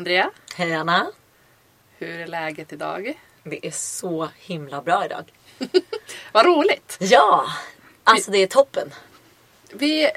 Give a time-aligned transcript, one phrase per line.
[0.00, 0.30] Andrea.
[0.54, 1.06] Hej Anna.
[1.98, 3.20] Hur är läget idag?
[3.42, 5.32] Det är så himla bra idag.
[6.32, 6.96] Vad roligt!
[7.00, 7.46] Ja,
[8.04, 8.94] alltså det är toppen.
[9.72, 10.10] Vi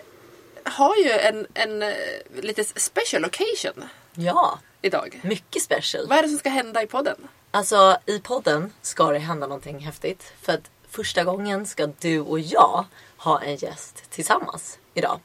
[0.63, 1.93] har ju en, en eh,
[2.41, 5.19] lite special occasion Ja, idag.
[5.23, 6.07] mycket special.
[6.07, 7.27] Vad är det som ska hända i podden?
[7.51, 10.33] Alltså i podden ska det hända någonting häftigt.
[10.41, 12.85] För att första gången ska du och jag
[13.17, 15.19] ha en gäst tillsammans idag.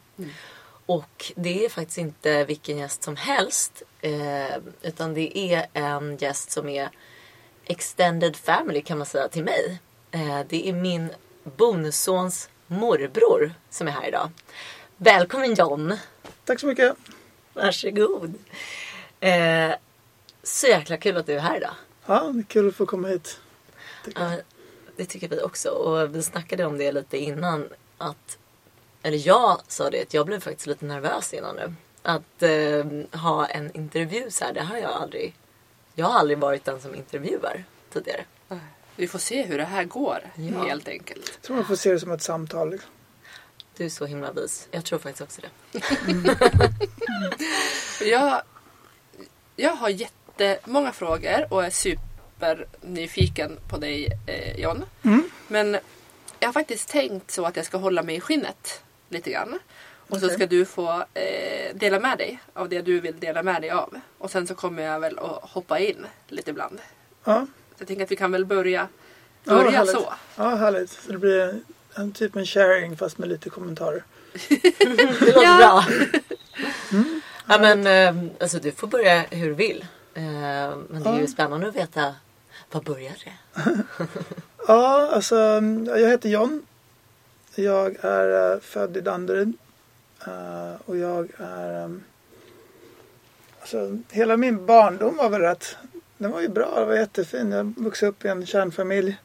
[0.88, 3.83] Och det är faktiskt inte vilken gäst som helst.
[4.01, 6.88] Eh, utan det är en gäst som är
[7.65, 9.80] extended family kan man säga till mig.
[10.10, 11.10] Eh, det är min
[11.45, 14.30] bonussons morbror som är här idag.
[14.96, 15.96] Välkommen John!
[16.45, 16.96] Tack så mycket.
[17.52, 18.34] Varsågod!
[19.20, 19.74] Eh,
[20.43, 21.74] så jäkla kul att du är här idag.
[22.07, 23.41] Ja, det är kul att få komma hit.
[24.05, 24.23] tycker.
[24.23, 24.41] Ja,
[24.96, 25.68] det tycker vi också.
[25.68, 27.68] Och vi snackade om det lite innan.
[27.98, 28.38] Att,
[29.09, 31.74] eller jag sa det, att jag blev faktiskt lite nervös innan nu.
[32.02, 35.34] Att eh, ha en intervju så här, det har jag aldrig...
[35.95, 38.24] Jag har aldrig varit den som intervjuar tidigare.
[38.96, 40.62] Vi får se hur det här går Ja.
[40.62, 41.30] helt enkelt.
[41.34, 42.70] Jag tror man får se det som ett samtal.
[42.70, 42.90] Liksom.
[43.76, 44.68] Du är så himla vis.
[44.70, 45.48] Jag tror faktiskt också det.
[48.04, 48.42] Jag,
[49.56, 54.84] jag har jättemånga frågor och är supernyfiken på dig eh, John.
[55.48, 55.79] Men
[56.40, 59.59] jag har faktiskt tänkt så att jag ska hålla mig i skinnet lite grann.
[60.09, 60.37] Och så Okej.
[60.37, 63.95] ska du få eh, dela med dig av det du vill dela med dig av.
[64.19, 66.81] Och sen så kommer jag väl att hoppa in lite ibland.
[67.25, 68.88] Ja, Så jag tänker att vi kan väl börja,
[69.44, 69.92] ja börja härligt.
[69.94, 70.12] så.
[70.36, 70.91] Ja, härligt.
[70.91, 71.60] Så det blir
[71.94, 74.04] en typ en sharing fast med lite kommentarer.
[74.48, 74.86] Det
[75.26, 75.56] låter Ja.
[75.59, 75.84] bra.
[77.48, 79.86] Ja, men, eh, alltså, du får börja hur du vill.
[80.14, 80.22] Eh,
[80.88, 81.26] men det är ju Ja.
[81.26, 82.14] spännande att veta
[82.70, 83.32] var börjar det?
[84.69, 85.36] Ja, alltså
[85.86, 86.62] jag heter John.
[87.54, 89.53] Jag är eh, född i Danderyd.
[90.26, 91.84] Eh, och jag är...
[91.84, 91.91] eh,
[93.60, 95.76] alltså hela min barndom var väl rätt...
[96.19, 97.53] Den var ju bra, den var jättefin.
[97.53, 99.16] Jag vuxit upp i en kärnfamilj.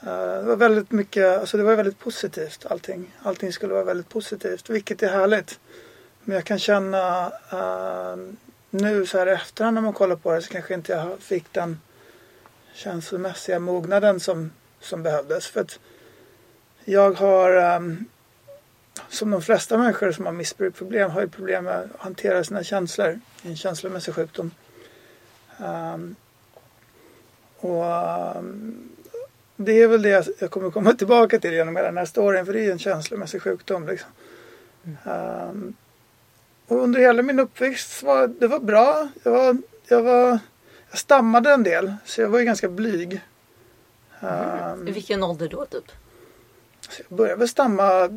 [0.00, 3.14] Eh, det var väldigt mycket, alltså det var väldigt positivt allting.
[3.22, 5.60] Allting skulle vara väldigt positivt, vilket är härligt.
[6.24, 8.16] Men jag kan känna eh,
[8.70, 11.52] nu så här i efterhand när man kollar på det så kanske inte jag fick
[11.52, 11.80] den
[12.74, 14.50] känslomässiga mognaden som,
[14.80, 15.46] som behövdes.
[15.46, 15.78] För att
[16.84, 18.04] jag har, ehm,
[19.08, 23.20] som de flesta människor som har missbruksproblem, har ju problem med att hantera sina känslor.
[23.42, 24.50] En känslomässig sjukdom.
[25.64, 26.16] Ehm,
[27.58, 28.88] och ehm,
[29.56, 32.52] det är väl det jag- kommer komma tillbaka till genom hela den här storyn, för
[32.52, 33.86] det är ju en känslomässig sjukdom.
[33.86, 34.10] Liksom.
[35.04, 35.74] Ehm,
[36.66, 39.08] och under hela min uppväxt var det var bra.
[39.22, 39.56] Jag var,
[39.88, 40.38] jag var
[40.90, 43.20] jag stammade en del, så jag var ju ganska blyg.
[44.20, 45.84] Ehm, I vilken ålder då typ?
[47.08, 48.08] Jag började väl stamma,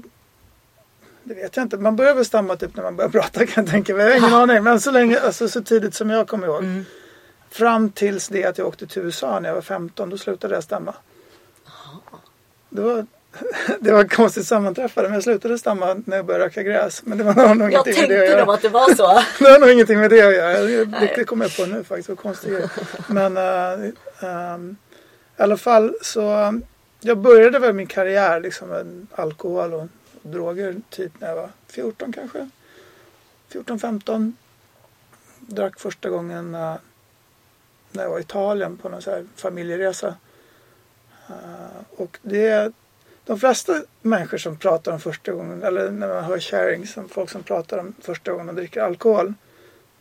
[1.24, 3.72] det vet jag inte, man börjar väl stamma typ när man börjar prata kan jag
[3.72, 4.06] tänka mig.
[4.06, 6.64] Jag har ingen aning, men så länge, alltså så tidigt som jag kommer ihåg.
[6.64, 6.86] Mm.
[7.50, 10.64] Fram tills det att jag åkte till USA när jag var 15, då slutade jag
[10.64, 10.94] stamma.
[12.70, 13.06] Det var,
[13.80, 17.02] det var ett konstigt sammanträffande, men jag slutade stamma när jag började röka gräs.
[17.06, 18.46] Men det var nog Jag ingenting med det att tänkte göra.
[18.46, 19.22] nog att det var så.
[19.44, 20.60] Det har nog ingenting med det att göra.
[20.60, 22.10] Det, det kommer jag på nu faktiskt.
[22.10, 22.70] Vad konstigt.
[23.08, 24.78] Men äh, ähm,
[25.38, 26.54] i alla fall så.
[27.00, 29.88] Jag började väl min karriär liksom med alkohol och
[30.22, 32.50] droger typ när jag var 14 kanske.
[33.52, 34.34] 14-15.
[35.40, 36.76] Drack första gången uh,
[37.92, 40.16] när jag var i Italien på någon så här familjeresa.
[41.30, 42.74] Uh, och det
[43.28, 47.30] de flesta människor som pratar om första gången, eller när man hör sharing, som folk
[47.30, 49.34] som pratar om första gången de dricker alkohol,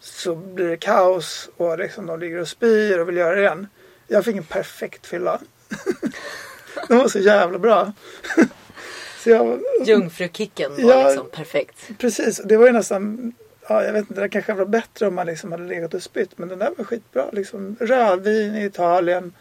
[0.01, 3.69] så blir det kaos och liksom de ligger och spyr och vill göra det igen.
[4.07, 5.41] Jag fick en perfekt fylla.
[6.89, 7.93] Den var så jävla bra.
[9.19, 11.09] så jag, Jungfrukicken var Ja.
[11.09, 11.89] liksom perfekt.
[11.99, 13.33] precis, det var ju nästan,
[13.69, 16.39] ja jag vet inte, det kanske var bättre om man liksom hade legat och spytt,
[16.39, 17.25] men den där var skitbra.
[17.33, 19.33] Liksom, rödvin i Italien,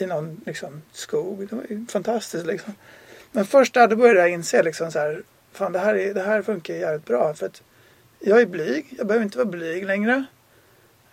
[0.00, 1.46] i någon liksom, skog.
[1.50, 2.74] Det var ju fantastiskt liksom.
[3.32, 5.22] Men först där då började jag inse liksom så här,
[5.52, 7.34] fan det här, är, det här funkar jävligt bra.
[7.34, 7.62] För att
[8.18, 10.24] jag är blyg, jag behöver inte vara blyg längre.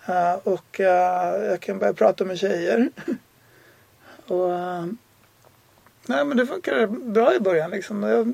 [0.05, 2.89] Eh, och eh, jag kan börja prata med tjejer.
[4.27, 4.85] och eh,
[6.09, 8.03] nej men det funkade bra i början liksom.
[8.03, 8.33] Jag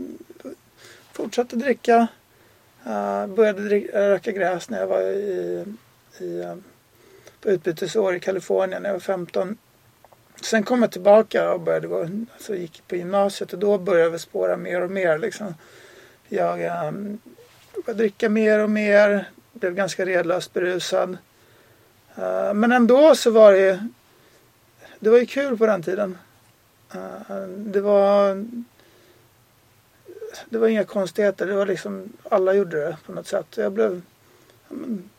[1.12, 2.08] fortsatte dricka.
[2.88, 5.66] Uh, började dricka, eh, röka gräs när jag var i,
[6.20, 6.56] i, eh,
[7.42, 9.58] på utbytesår i Kalifornien när jag var 15.
[10.42, 14.20] Sen kom jag tillbaka och började gå, alltså gick på gymnasiet och då började vi
[14.20, 15.18] spåra mer och mer.
[15.18, 15.56] Liksom.
[16.28, 17.20] Jag um,
[17.86, 21.18] började dricka mer och mer, blev ganska redlöst berusad.
[22.20, 23.88] Uh, men ändå så var det,
[25.00, 26.18] det var ju kul på den tiden.
[26.96, 28.46] Uh, det var
[30.50, 31.48] det var inga konstigheter.
[31.48, 33.58] Det var liksom, alla gjorde det på något sätt.
[33.58, 34.02] Jag blev,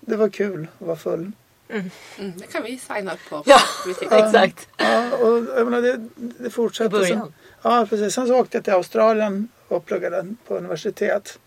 [0.01, 1.33] det var kul att vara full.
[1.69, 1.91] Mm,
[2.37, 3.43] det kan vi signa upp på.
[3.47, 3.61] Ja,
[4.11, 4.69] exakt.
[4.77, 7.21] Ja, och jag menar, det, det I början.
[7.21, 7.33] Sen,
[7.63, 8.15] ja, precis.
[8.15, 11.39] Sen så åkte jag till Australien och pluggade på universitet.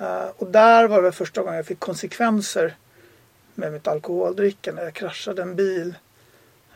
[0.00, 2.76] Eh, och där var det första gången jag fick konsekvenser
[3.54, 4.82] med mitt alkoholdrickande.
[4.82, 5.94] Jag kraschade en bil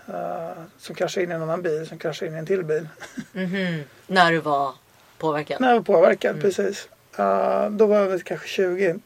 [0.09, 2.89] eh, som kraschade in i en annan bil som kraschade in i en till bil.
[3.33, 3.83] Mhm.
[4.07, 4.75] När du var
[5.19, 5.61] påverkad?
[5.61, 6.89] När jag var påverkad, precis.
[7.17, 8.99] Eh, då var jag väl kanske 20.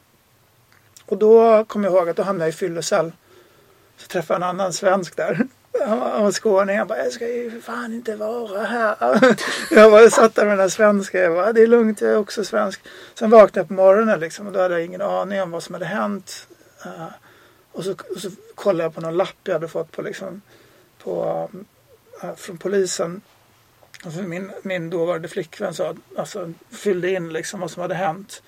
[1.05, 3.11] Och då kom jag ihåg att då hamnade jag i fyllecell.
[3.97, 5.47] Så träffade jag en annan svensk där.
[5.85, 6.77] Han var, han var skåning.
[6.77, 8.95] Han bara, jag ska ju för fan inte vara här.
[9.71, 11.19] jag bara satt där med den där svenska.
[11.19, 12.81] Jag bara, det är lugnt, jag är också svensk.
[13.13, 15.73] Sen vaknade jag på morgonen liksom och då hade jag ingen aning om vad som
[15.73, 16.47] hade hänt.
[16.85, 17.05] Eh,
[17.71, 20.41] och, så, och så kollade jag på någon lapp jag hade fått på liksom,
[21.03, 21.49] på,
[22.23, 23.21] eh, från polisen.
[24.05, 28.43] Alltså min, min dåvarande flickvän sa, alltså, fyllde in liksom vad som hade hänt.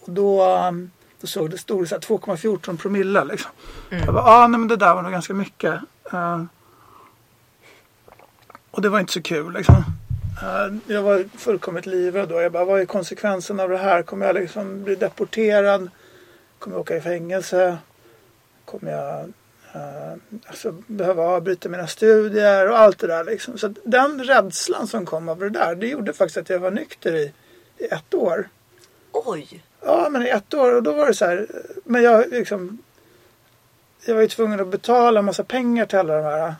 [0.00, 0.90] Och då, um,
[1.20, 3.24] då såg det, stod det så här 2,14 promille.
[3.24, 3.50] Liksom.
[3.90, 5.80] Jag bara, ah, nej men det där var nog ganska mycket.
[6.12, 6.44] Eh,
[8.70, 9.84] och det var inte så kul liksom.
[10.42, 12.40] Eh, jag var fullkomligt livrädd då.
[12.40, 14.02] Jag bara, vad är konsekvensen av det här?
[14.02, 15.90] Kommer jag liksom bli deporterad?
[16.58, 17.78] Kommer jag åka i fängelse?
[18.64, 19.26] Kommer jag eh,
[20.46, 23.58] alltså, behöva avbryta mina studier och allt det där liksom.
[23.58, 27.14] Så den rädslan som kom av det där, det gjorde faktiskt att jag var nykter
[27.14, 27.32] i,
[27.78, 28.48] i ett år.
[29.12, 29.64] Oj!
[29.80, 31.46] Ja, men i ett år och då var det så här.
[31.84, 32.78] Men jag liksom.
[34.06, 36.54] Jag var ju tvungen att betala en massa pengar till alla de här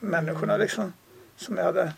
[0.00, 0.92] människorna liksom.
[1.36, 1.92] Som jag hade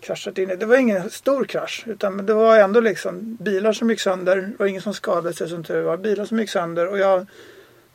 [0.00, 0.56] kraschat in i.
[0.56, 1.84] Det var ingen stor krasch.
[1.86, 4.36] Utan det var ändå liksom bilar som gick sönder.
[4.36, 5.96] Det var ingen som skadade sig som tur var.
[5.96, 6.86] Bilar som gick sönder.
[6.86, 7.26] Och jag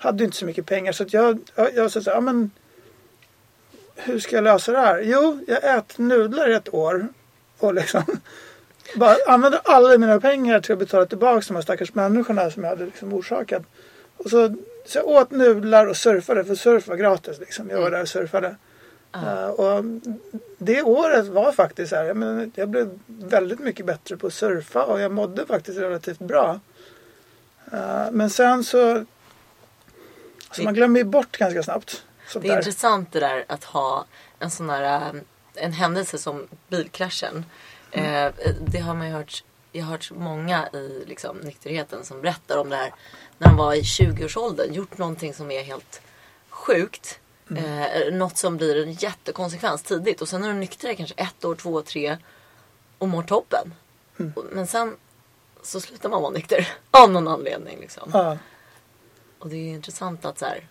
[0.03, 0.91] hade inte så mycket pengar.
[0.91, 2.51] Så jag, jag, sa så här, ja men.
[3.95, 5.01] Hur ska jag lösa det här?
[5.01, 7.07] Jo, jag äter nudlar i ett år.
[7.57, 8.03] Och liksom
[8.95, 12.69] bara använde alla mina pengar till att betala tillbaka de här stackars människorna som jag
[12.69, 13.63] hade liksom orsakat.
[14.17, 14.55] Och så,
[14.85, 17.39] så jag åt nudlar och surfade, för surf var gratis.
[17.39, 17.69] Liksom.
[17.69, 18.55] Jag var där och surfade.
[19.15, 19.83] Eh, och
[20.57, 24.33] det året var faktiskt så här, jag, men, jag blev väldigt mycket bättre på att
[24.33, 26.59] surfa och jag mådde faktiskt relativt bra.
[27.71, 29.05] Eh, men sen så,
[30.55, 32.03] så man glömmer ju bort ganska snabbt.
[32.27, 32.57] Sånt Det är där.
[32.57, 34.05] intressant det där att ha
[34.39, 35.21] en sån där um,
[35.55, 37.45] en händelse som bilkraschen.
[37.91, 38.33] Mm.
[38.37, 39.43] Eh, det har man ju hört.
[39.71, 42.93] Jag har hört många i liksom, nykterheten som berättar om det här
[43.37, 44.73] när de var i 20-årsåldern.
[44.73, 46.01] Gjort någonting som är helt
[46.49, 47.19] sjukt.
[47.49, 47.65] Mm.
[47.65, 50.21] Eh, något som blir en jättekonsekvens tidigt.
[50.21, 52.17] Och sen är du nykter i kanske ett år, två, tre
[52.97, 53.73] och mår toppen.
[54.19, 54.33] Mm.
[54.51, 54.95] Men sen
[55.63, 57.79] så slutar man vara nykter av någon anledning.
[57.79, 58.09] Liksom.
[58.13, 58.37] Ja.
[59.43, 60.67] Och det är intressant att så här,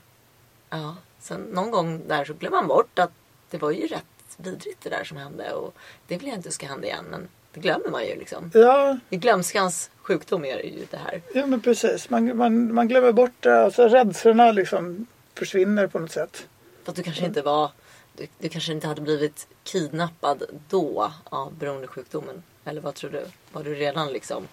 [0.70, 3.10] ja, sen någon gång där så glömmer man bort att
[3.50, 4.04] det var ju rätt
[4.36, 5.74] vidrigt det där som hände och
[6.06, 8.50] det vill jag inte ska hända igen men det glömmer man ju liksom.
[8.54, 11.22] ja, I glömskans sjukdom är det ju det här.
[11.34, 12.10] Ja men precis.
[12.10, 13.64] Man, man, man glömmer bort det.
[13.64, 16.46] Alltså, rädslorna liksom försvinner på något sätt.
[16.84, 17.70] För att du kanske inte var,
[18.16, 22.42] du, du kanske inte hade blivit kidnappad då av beroendesjukdomen.
[22.64, 23.24] Eller vad tror du?
[23.52, 24.48] Var du redan liksom,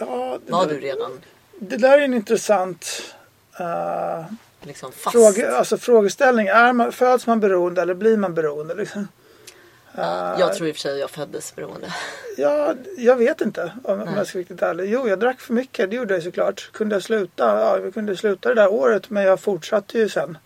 [0.00, 1.20] Ja, var där, du redan
[1.58, 3.14] det där är en intressant
[3.60, 4.24] uh,
[4.62, 6.46] liksom fråga, alltså, frågeställning.
[6.46, 8.74] Är man, föds man beroende eller blir man beroende?
[8.74, 9.08] Liksom?
[9.98, 11.94] Eh, Jag tror i och för sig jag föddes beroende.
[12.36, 14.92] Ja, jag vet inte om, om jag ska vara riktigt ärlig.
[14.92, 15.90] Jo, jag drack för mycket.
[15.90, 16.70] Det gjorde jag såklart.
[16.72, 17.60] Kunde jag sluta?
[17.60, 19.10] Ja, jag kunde sluta det där året.
[19.10, 20.38] Men jag fortsatte ju sen.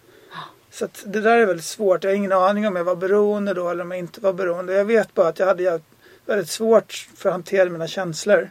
[0.70, 2.04] Så det där är väldigt svårt.
[2.04, 4.72] Jag har ingen aning om jag var beroende då eller om jag inte var beroende.
[4.72, 5.80] Jag vet bara att jag hade
[6.26, 8.50] väldigt svårt för att hantera mina känslor.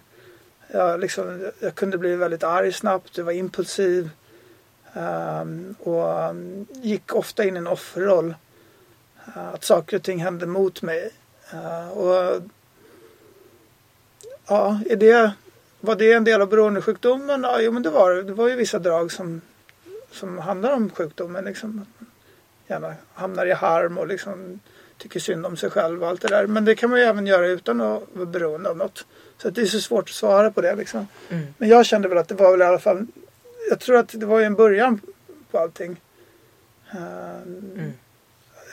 [0.68, 3.18] Jag, liksom, jag kunde bli väldigt arg snabbt.
[3.18, 4.10] Jag var impulsiv.
[4.98, 8.36] Ehm, och ehm, gick ofta in i en offerroll.
[9.36, 11.10] Eh, att saker och ting hände mot mig.
[11.54, 12.42] Eh, och
[14.48, 15.32] Ja, är det,
[15.80, 17.44] var det en del av beroendesjukdomen?
[17.44, 18.24] Ja, jo, men det var det.
[18.24, 19.42] Det var ju vissa drag som,
[20.12, 21.46] som handlar om sjukdomen.
[21.46, 21.86] Liksom.
[22.68, 24.60] Gärna hamnar i harm och liksom
[24.98, 26.48] tycker synd om sig själv och allt det där.
[26.48, 29.06] Men det kan man ju även göra utan att vara beroende av något.
[29.38, 30.76] Så det är så svårt att svara på det.
[30.76, 31.08] Liksom.
[31.30, 31.48] Mm.
[31.58, 33.08] Men jag kände väl att det var väl i alla fall.
[33.70, 35.02] Jag tror att det var ju en början
[35.52, 36.02] på allting.
[36.92, 37.38] Eh,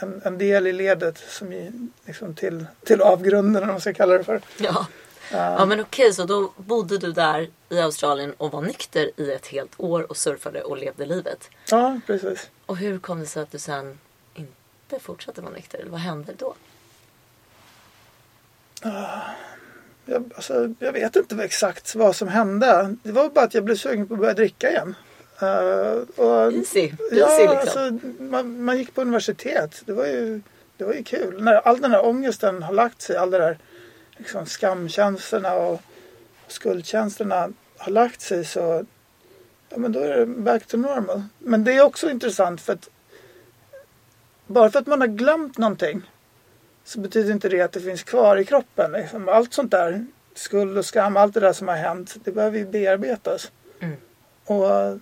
[0.01, 1.71] En, en del i ledet som i,
[2.05, 4.41] liksom till, till avgrunden om man ska kalla det för.
[4.59, 4.87] Ja.
[5.33, 9.33] Eh, Ja men okej, så då bodde du där i Australien och var nykter i
[9.33, 11.51] ett helt år och surfade och levde livet.
[11.71, 12.51] Ja, precis.
[12.67, 13.99] Och hur kom det sig att du sen
[14.35, 15.79] inte fortsatte vara nykter?
[15.79, 16.55] Eller vad hände då?
[20.06, 22.96] Jag, alltså, jag vet inte exakt vad som hände.
[23.02, 24.94] Det var bara att jag blev sugen på att börja dricka igen.
[25.40, 27.58] Eh, och, Easy, ja, easy liksom.
[27.58, 29.82] alltså, man, man gick på universitet.
[29.87, 30.40] Det var ju,
[30.76, 31.42] det var ju kul.
[31.42, 33.58] När all den här ångesten har lagt sig, all det där
[34.16, 35.80] liksom, skamkänslorna och
[36.46, 38.84] skuldkänslorna har lagt sig så
[39.68, 41.23] ja, men då är det back to normal.
[41.38, 42.88] Men det är också intressant för att
[44.46, 46.02] bara för att man har glömt någonting
[46.85, 48.93] så betyder inte det att det finns kvar i kroppen.
[48.93, 49.29] Liksom.
[49.29, 52.67] Allt sånt där, skuld och skam, allt det där som har hänt, det behöver ju
[52.67, 53.53] bearbetas.
[53.81, 53.97] Mm.
[54.45, 54.99] Och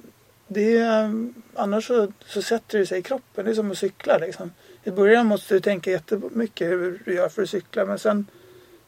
[0.49, 1.11] det är,
[1.55, 3.45] annars så, så sätter det sig i kroppen.
[3.45, 4.53] Det är som att cykla liksom.
[4.85, 8.27] I början måste du tänka jättemycket hur du gör för att cykla men sen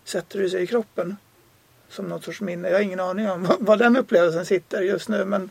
[0.04, 1.16] sätter det sig i kroppen.
[1.88, 2.68] Som något sorts minne.
[2.68, 5.50] Jag har ingen aning om var den upplevelsen sitter just nu men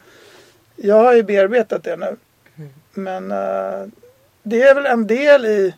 [0.76, 2.16] jag har ju bearbetat det nu.
[2.56, 2.70] Mm.
[2.94, 3.90] Men uh,
[4.44, 5.76] det är väl en del i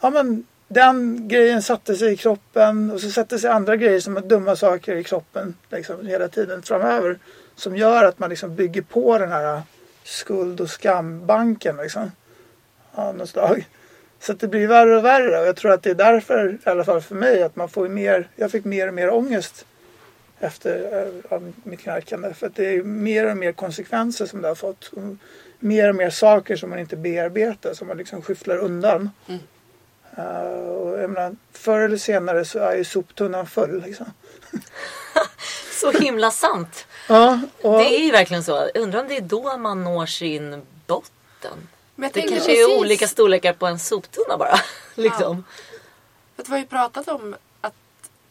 [0.00, 4.16] ja men den grejen satte sig i kroppen och så sätter sig andra grejer som
[4.16, 7.18] är dumma saker i kroppen liksom, hela tiden framöver.
[7.54, 9.62] Som gör att man liksom bygger på den här
[10.04, 12.12] skuld och skambanken liksom.
[12.92, 13.66] Av något slag.
[14.20, 16.68] Så att det blir värre och värre och jag tror att det är därför, i
[16.68, 19.66] alla fall för mig, att man får mer, jag fick mer och mer ångest
[20.38, 22.34] efter eh, av mitt knarkande.
[22.34, 24.92] För att det är mer och mer konsekvenser som det har fått.
[25.58, 29.10] Mer och mer saker som man inte bearbetar, som man liksom skyfflar undan.
[29.26, 29.40] Mm.
[30.18, 33.82] Uh, och jag menar, förr eller senare så är ju soptunnan full.
[33.82, 34.06] Liksom.
[35.80, 36.86] Så himla sant.
[37.08, 38.64] Ja, och, Det är ju verkligen så.
[38.74, 41.68] Undrar om det är då man når sin botten.
[41.94, 44.60] Men Det kanske precis, är olika storlekar på en soptunna bara.
[44.94, 45.44] liksom.
[46.36, 47.74] Att vi har ju pratat om att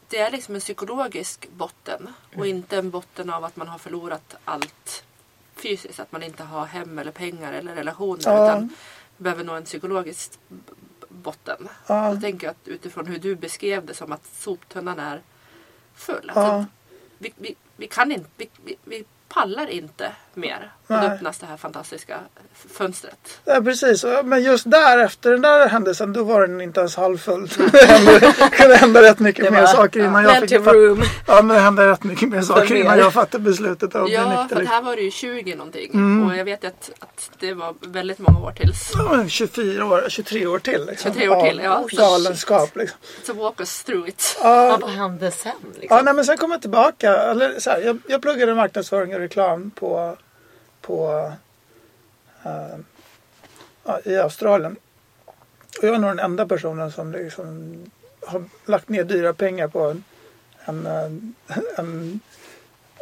[0.09, 4.35] det är liksom en psykologisk botten och inte en botten av att man har förlorat
[4.45, 5.03] allt
[5.55, 5.99] fysiskt.
[5.99, 8.45] Att man inte har hem eller pengar eller relationer Ja.
[8.45, 8.69] utan
[9.17, 10.31] behöver nå en psykologisk
[11.15, 11.69] botten.
[11.87, 12.13] Ja.
[12.15, 15.21] Så tänker jag att utifrån hur du beskrev det som att soptunnan är
[15.95, 16.31] full.
[16.35, 16.65] Ja.
[17.17, 20.71] vi, vi, vi kan inte, vi, vi, vi pallar inte mer.
[20.87, 21.09] Och då Nej.
[21.09, 22.17] öppnas det här fantastiska
[22.69, 23.39] fönstret.
[23.45, 24.05] Ja, precis.
[24.23, 27.47] Men just där efter den där händelsen då var den inte ens halvfull.
[27.71, 31.01] Det hände, kunde hända rätt mycket mer saker innan jag Plenty fick room.
[31.27, 34.41] Ja men det hände rätt mycket mer saker innan jag fattade beslutet att bli Ja,
[34.41, 34.55] nykter.
[34.55, 36.25] för här var det ju 20 någonting.
[36.29, 38.91] Och jag vet att, att det var väldigt många år tills.
[38.93, 40.85] Ja, men 24 år, 23 år till.
[40.85, 41.11] Liksom.
[41.13, 41.75] 23 år till, ja.
[41.75, 42.97] Av Galenskap liksom.
[43.23, 44.37] Så walk us through it.
[44.43, 45.51] Ja, Ja, vad hände sen?
[45.79, 45.97] Liksom?
[45.97, 47.11] ja nej, men sen kom jag tillbaka.
[47.17, 50.17] Eller, så här, jag, jag pluggade marknadsföring och reklam på,
[50.85, 51.31] på
[52.45, 52.77] uh,
[53.83, 54.75] ja, i Australien.
[55.77, 57.75] Och jag är nog den enda personen som liksom
[58.25, 60.03] har lagt ner dyra pengar på en,
[60.65, 60.85] en,
[61.47, 62.19] eh, en,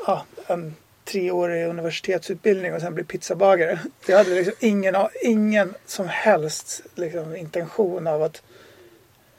[0.07, 3.79] uh, en treårig universitetsutbildning och sen bli pizzabagare.
[4.07, 8.41] Jag hade liksom ingen, ingen som helst liksom, intention av att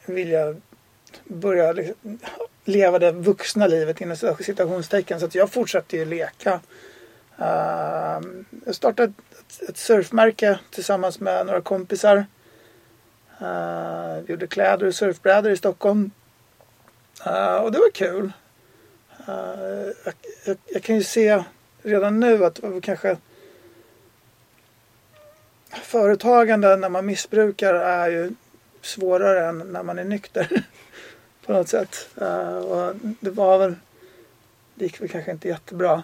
[0.07, 0.55] vilja
[1.25, 2.19] börja liksom,
[2.65, 5.21] leva det vuxna livet inom citationstecken.
[5.21, 6.61] Så att jag fortsatte ju leka.
[7.39, 8.21] Eh,
[8.65, 12.27] jag startade ett, ett surfmärke tillsammans med några kompisar.
[13.43, 16.11] Uh, vi gjorde kläder och surfbrädor i Stockholm.
[17.27, 18.33] Eh, och det var kul.
[19.27, 20.15] Jag,
[20.45, 21.45] jag, jag kan ju se
[21.83, 23.17] redan nu att det var kanske
[25.71, 28.33] företagande när man missbrukar är ju
[28.83, 30.49] svårare än när man är nykter.
[31.47, 32.09] på något sätt.
[32.65, 33.75] Och det var väl,
[34.75, 36.03] det gick väl kanske inte jättebra.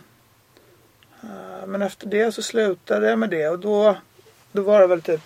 [1.23, 3.97] Eh, men efter det så slutade jag med det och då,
[4.53, 5.21] då var det väl typ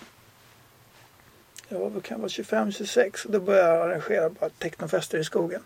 [1.67, 5.61] jag var, väl- kan vara 25-26 och då började jag arrangera bara technofester i skogen.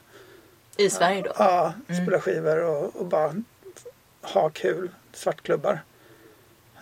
[0.78, 1.32] I Sverige då?
[1.38, 2.06] Ja, Mm.
[2.06, 3.34] spela skivor och, och bara
[4.22, 4.90] ha kul.
[5.14, 5.80] Svartklubbar.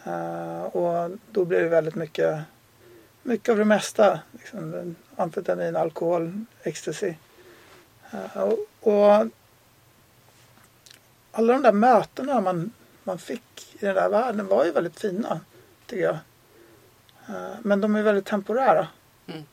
[0.05, 2.39] Eh, och då blev det väldigt mycket,
[3.23, 4.19] mycket av det mesta.
[4.31, 7.13] Liksom, amfetamin, alkohol, ecstasy.
[8.11, 9.27] Eh, och, och
[11.31, 12.71] alla de där mötena man,
[13.07, 15.39] man fick i den där världen var ju väldigt fina,
[15.85, 16.17] tycker jag.
[17.29, 18.87] Eh, men de är väldigt temporära.
[19.27, 19.43] Mm.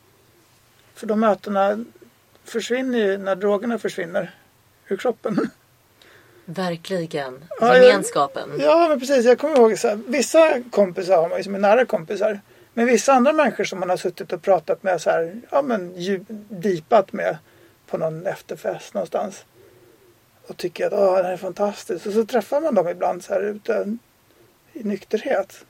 [0.95, 1.85] För de mötena
[2.45, 4.35] försvinner ju när drogerna försvinner
[4.89, 5.51] ur kroppen.
[6.45, 7.45] Verkligen.
[7.61, 8.51] Ja, jag- Gemenskapen.
[8.61, 9.25] Ja, men precis.
[9.27, 12.41] Jag kommer ihåg så här, vissa kompisar har man ju som är nära kompisar.
[12.73, 15.95] Men vissa andra människor som man har suttit och pratat med så här, ja men
[15.97, 17.37] djup, dipat med
[17.87, 19.45] på någon efterfest någonstans.
[20.47, 22.07] Och tycker att Åh, det här är fantastiskt.
[22.07, 23.97] Och så träffar man dem ibland så här ute
[24.73, 25.65] i nykterhet.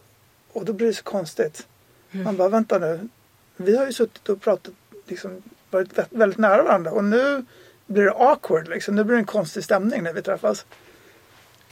[0.53, 1.67] Och då blir det så konstigt.
[2.11, 3.09] Man bara, vänta nu.
[3.57, 4.75] Vi har ju suttit och pratat,
[5.07, 6.91] liksom varit vä- väldigt nära varandra.
[6.91, 7.45] Och nu
[7.87, 8.95] blir det awkward liksom.
[8.97, 10.67] Nu blir det en konstig stämning när vi träffas.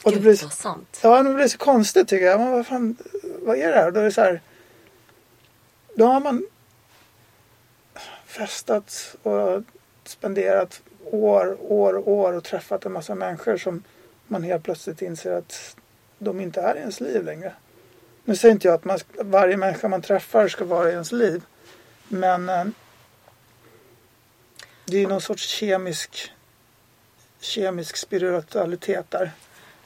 [0.03, 1.01] Och det Gud blir så sant.
[1.03, 2.41] Ja, men det blir så konstigt tycker jag.
[2.41, 3.91] Men vad fan, vad är det här?
[3.91, 4.41] Då är det så här.
[5.95, 6.47] Då har man
[8.27, 9.63] festat och
[10.05, 13.83] spenderat år, år, år och träffat en massa människor som
[14.27, 15.77] man helt plötsligt inser att
[16.19, 17.53] de inte är i ens liv längre.
[18.25, 21.43] Nu säger inte jag att man, varje människa man träffar ska vara i ens liv.
[22.09, 22.65] Men eh,
[24.85, 26.33] det är någon sorts kemisk,
[27.41, 29.31] kemisk spiritualitet där.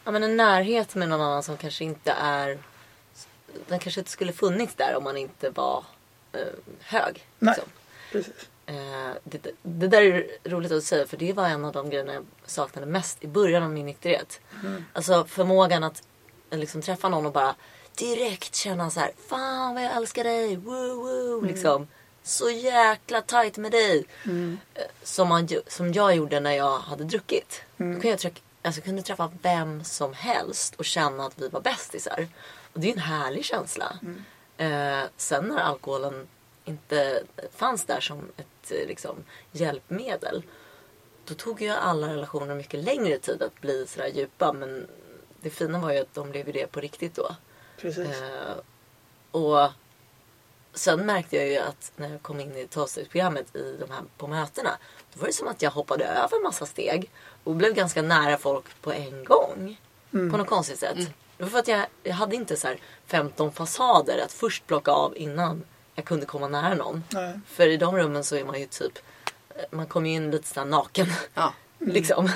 [0.04, 2.58] ja, men en närhet med någon annan som kanske inte är...
[3.68, 5.84] Den kanske inte skulle funnits där om man inte var
[6.32, 6.40] eh,
[6.80, 7.26] hög.
[7.38, 7.54] Nej.
[7.54, 7.72] liksom.
[8.12, 8.48] Precis.
[8.66, 12.12] Eh, det, det där är roligt att säga för det var en av de grejerna
[12.14, 14.40] jag saknade mest i början av min nykterhet.
[14.92, 16.02] Alltså förmågan att
[16.50, 17.54] eh, liksom träffa någon och bara
[17.98, 21.40] direkt känna så här, Fan vad jag älskar dig, woo woo.
[21.40, 21.88] Liksom.
[22.22, 24.06] Så jäkla tight med dig.
[24.74, 27.62] Eh, Som, man, som jag gjorde när jag hade druckit.
[27.76, 31.60] Då kunde jag, tryck, alltså, kunde träffa vem som helst och känna att vi var
[31.60, 32.28] bästisar.
[32.72, 33.98] Och det är en härlig känsla.
[34.56, 36.26] Eh, sen när alkoholen
[36.64, 37.22] inte
[37.56, 40.42] fanns där som ett eh, liksom, hjälpmedel.
[41.24, 44.52] Då tog ju alla relationer mycket längre tid att bli sådär djupa.
[44.52, 44.86] Men
[45.40, 47.36] det fina var ju att de blev ju det på riktigt då.
[47.80, 48.20] Precis.
[48.22, 48.56] Eh,
[49.30, 49.70] och
[50.74, 54.26] sen märkte jag ju att när jag kom in i tolvstegsprogrammet i de här på
[54.26, 54.70] mötena.
[55.14, 57.10] Då var det som att jag hoppade över massa steg.
[57.44, 59.80] Och blev ganska nära folk på en gång.
[60.10, 60.96] På något konstigt sätt.
[61.36, 64.90] Det var för att jag, jag hade inte så här 15 fasader att först plocka
[64.90, 65.64] av innan
[65.96, 67.04] jag kunde komma nära någon.
[67.10, 67.40] Nej.
[67.46, 68.98] För i de rummen så är man ju typ,
[69.70, 71.06] man kommer ju in lite sådär naken.
[71.34, 71.54] Ja.
[71.78, 72.28] liksom.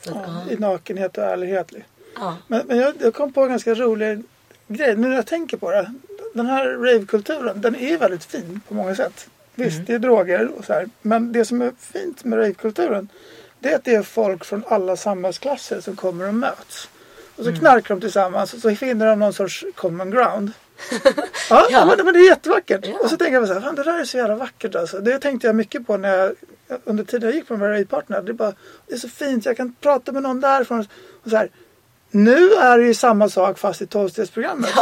[0.00, 0.52] Så, Ja, ja.
[0.52, 1.72] I nakenhet och ärlighet.
[2.16, 2.36] Ja.
[2.46, 4.22] Men, men jag, jag kom på en ganska rolig
[4.68, 5.92] grej nu när jag tänker på det.
[6.34, 9.28] Den här ravekulturen, den är väldigt fin på många sätt.
[9.54, 10.88] Visst, det är droger och så här.
[11.02, 13.08] Men det som är fint med ravekulturen
[13.58, 16.88] det är att det är folk från alla samhällsklasser som kommer och möts.
[17.36, 20.52] Och så knarkar de tillsammans och så finner de någon sorts common ground.
[21.50, 21.86] Ja, Ja.
[21.86, 22.86] Men, men det är jättevackert.
[22.86, 22.98] Ja.
[23.02, 24.98] Och så tänker jag så här, fan det där är så jävla vackert alltså.
[24.98, 26.34] Det tänkte jag mycket på när jag
[26.84, 28.22] under tiden jag gick på de här ravepartnerna.
[28.22, 28.52] Det är bara,
[28.86, 30.86] det är så fint, jag kan prata med någon därifrån.
[31.24, 31.50] Och så här,
[32.10, 34.70] nu är det ju samma sak fast i tolvstegsprogrammet.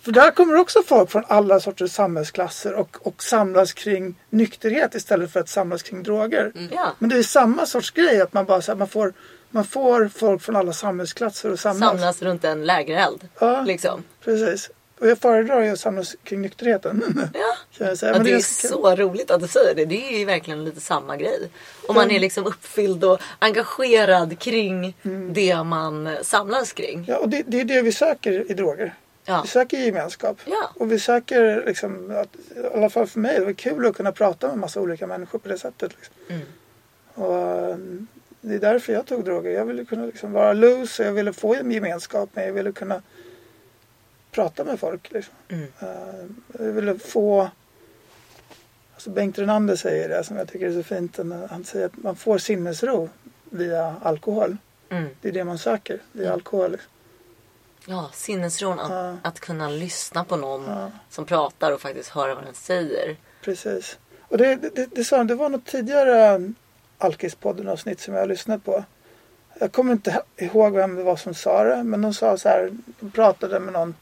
[0.00, 5.32] För där kommer också folk från alla sorters samhällsklasser och, och samlas kring nykterhet istället
[5.32, 6.52] för att samlas kring droger.
[6.70, 6.92] ja.
[6.98, 9.12] Men det är samma sorts grej att man bara så här, man, får,
[9.50, 11.90] man får folk från alla samhällsklasser och samlas.
[11.90, 13.28] Samlas runt en lägereld.
[13.38, 13.62] Ja.
[13.62, 14.02] Liksom.
[14.24, 14.70] Precis.
[15.00, 17.02] Och jag föredrar ju att samlas kring nykterheten.
[17.34, 17.54] Ja.
[17.78, 19.84] Ja, Men det är så- roligt att du säger det.
[19.84, 21.50] Det är ju verkligen lite samma grej.
[21.88, 24.96] Om man är liksom uppfylld och engagerad kring
[25.32, 27.04] det man samlas kring.
[27.08, 28.94] Ja, och det, det är det vi söker i droger.
[29.24, 29.40] Ja.
[29.42, 30.36] Vi söker gemenskap.
[30.44, 30.70] Ja.
[30.74, 34.12] Och vi söker, liksom, att, i alla fall för mig, det var kul att kunna
[34.12, 35.92] prata med massa olika människor på det sättet.
[35.96, 36.14] Liksom.
[36.28, 36.46] Mm.
[37.14, 37.76] Och, eh,
[38.48, 39.50] det är därför jag tog droger.
[39.50, 43.02] Jag ville kunna liksom vara loose, jag ville få en gemenskap med, jag ville kunna
[44.30, 45.10] prata med folk.
[45.12, 45.34] Liksom.
[45.48, 45.66] Mm.
[45.80, 47.50] Eh, jag ville få
[48.94, 51.18] Alltså Bengt Renander säger det som jag tycker är så fint.
[51.50, 53.08] Han säger att man får sinnesro
[53.50, 54.56] via alkohol.
[54.88, 55.08] Mm.
[55.20, 56.34] Det är det man söker, via Mm.
[56.34, 56.70] alkohol.
[56.72, 56.90] Liksom.
[57.86, 59.16] Ja, sinnesron att, Ja.
[59.22, 60.90] att kunna lyssna på någon Ja.
[61.10, 63.16] som pratar och faktiskt höra vad den säger.
[63.42, 63.98] Precis.
[64.20, 66.52] Och det, det, det, det, det var något tidigare
[66.98, 68.84] Alkispodden avsnitt som jag har lyssnat på.
[69.60, 71.82] Jag kommer inte ihåg vem det var som sa det.
[71.82, 72.70] Men de sa så här.
[73.00, 73.94] De pratade med någon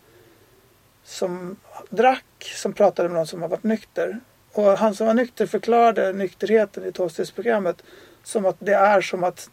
[1.05, 1.57] som
[1.91, 2.25] drack.
[2.57, 4.21] Som pratade med någon som har varit nykter.
[4.53, 7.83] Och han som var nykter förklarade nykterheten i tolvstegsprogrammet.
[8.23, 9.51] Som att det är som att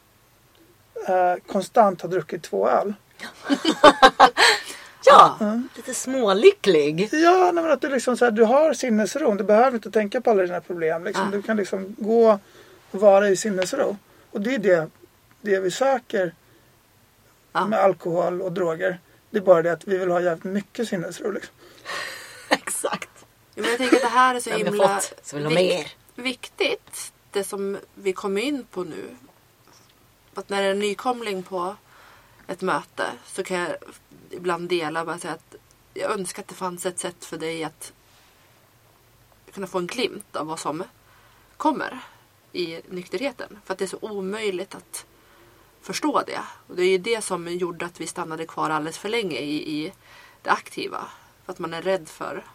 [1.08, 2.94] eh, konstant ha druckit två öl.
[5.06, 5.70] Ja, Mm.
[5.76, 7.10] lite smålycklig.
[7.12, 9.36] Ja, men att du liksom så här, du har sinnesro.
[9.36, 11.04] Du behöver inte tänka på alla dina problem.
[11.04, 11.28] Liksom.
[11.28, 11.32] Ah.
[11.32, 12.40] Du kan liksom gå
[12.98, 13.98] vara i sinnesro.
[14.32, 14.90] Och det är det,
[15.42, 16.34] det vi söker
[17.52, 17.68] Ja.
[17.68, 19.00] med alkohol och droger.
[19.30, 21.32] Det är bara det att vi vill ha jävligt mycket sinnesro.
[21.32, 21.56] Liksom.
[22.50, 23.26] Exakt.
[23.56, 25.88] Men jag tänker att det här är så himla fått, så mer.
[26.16, 27.14] viktigt.
[27.32, 29.16] Det som vi kommer in på nu.
[30.34, 31.76] Att när det är en nykomling på
[32.48, 33.76] ett möte så kan jag
[34.30, 35.56] ibland dela bara säga att
[35.94, 37.94] jag önskar att det fanns ett sätt för dig att
[39.54, 40.84] kunna få en glimt av vad som
[41.58, 42.00] kommer
[42.54, 43.60] i nykterheten.
[43.66, 45.06] För att det är så omöjligt att
[45.82, 46.40] förstå det.
[46.68, 49.86] Och det är ju det som gjorde att vi stannade kvar alldeles för länge i,
[49.86, 49.94] i
[50.42, 51.08] det aktiva.
[51.46, 52.46] För att man är rädd för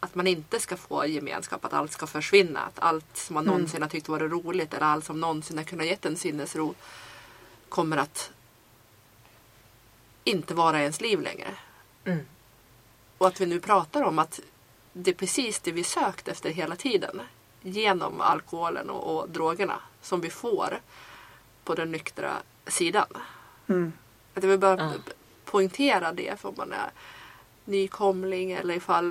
[0.00, 2.60] att man inte ska få gemenskap, att allt ska försvinna.
[2.60, 3.54] Att allt som man Mm.
[3.54, 6.74] någonsin har tyckt varit roligt eller allt som någonsin har kunnat gett en sinnesro
[7.68, 8.30] kommer att
[10.24, 11.54] inte vara i ens liv längre.
[12.04, 12.26] Mm.
[13.18, 14.40] Och att vi nu pratar om att
[14.92, 17.20] det är precis det vi sökt efter hela tiden.
[17.62, 20.80] Genom alkoholen och, och drogerna som vi får
[21.64, 22.32] på den nyktra
[22.66, 23.06] sidan.
[23.66, 23.92] Mm.
[24.34, 24.92] Att jag vill bara Ja.
[25.44, 26.90] poängtera det för om man är
[27.64, 29.10] nykomling eller ifall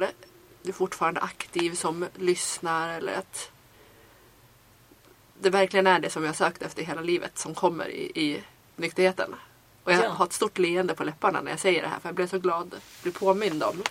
[0.62, 3.52] du är fortfarande aktiv som lyssnar eller att
[5.42, 8.44] det verkligen är det som jag sökt efter hela livet som kommer i, i
[8.76, 9.36] nykterheten.
[9.84, 10.10] Och jag Ja.
[10.10, 12.40] har ett stort leende på läpparna när jag säger det här för jag blev så
[12.40, 13.84] glad att bli påmind om,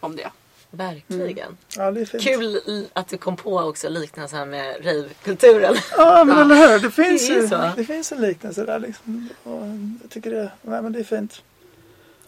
[0.00, 0.30] om det.
[0.74, 1.56] Verkligen.
[1.76, 2.22] Ja, det är fint.
[2.22, 5.74] Kul att du kom på också liknelsen med ravekulturen.
[5.96, 6.78] Ja, men eller hur.
[6.78, 7.70] Det finns, Det ju, så.
[7.76, 9.28] det finns en liknelse där liksom.
[9.42, 9.62] Och
[10.02, 11.42] jag tycker det, nej, men det är fint.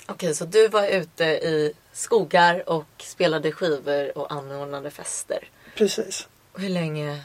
[0.06, 5.48] Okej, så du var ute i skogar och spelade skivor och anordnade fester.
[5.74, 6.28] Precis.
[6.54, 7.20] Hur länge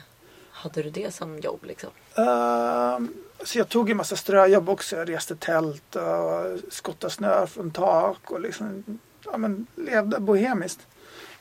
[0.51, 1.89] hade du det som jobb liksom?
[2.15, 4.95] Ehm, så jag tog en massa ströjobb också.
[4.95, 8.83] Jag reste tält och skottade snö från tak och liksom
[9.25, 10.79] ja, men, levde bohemiskt.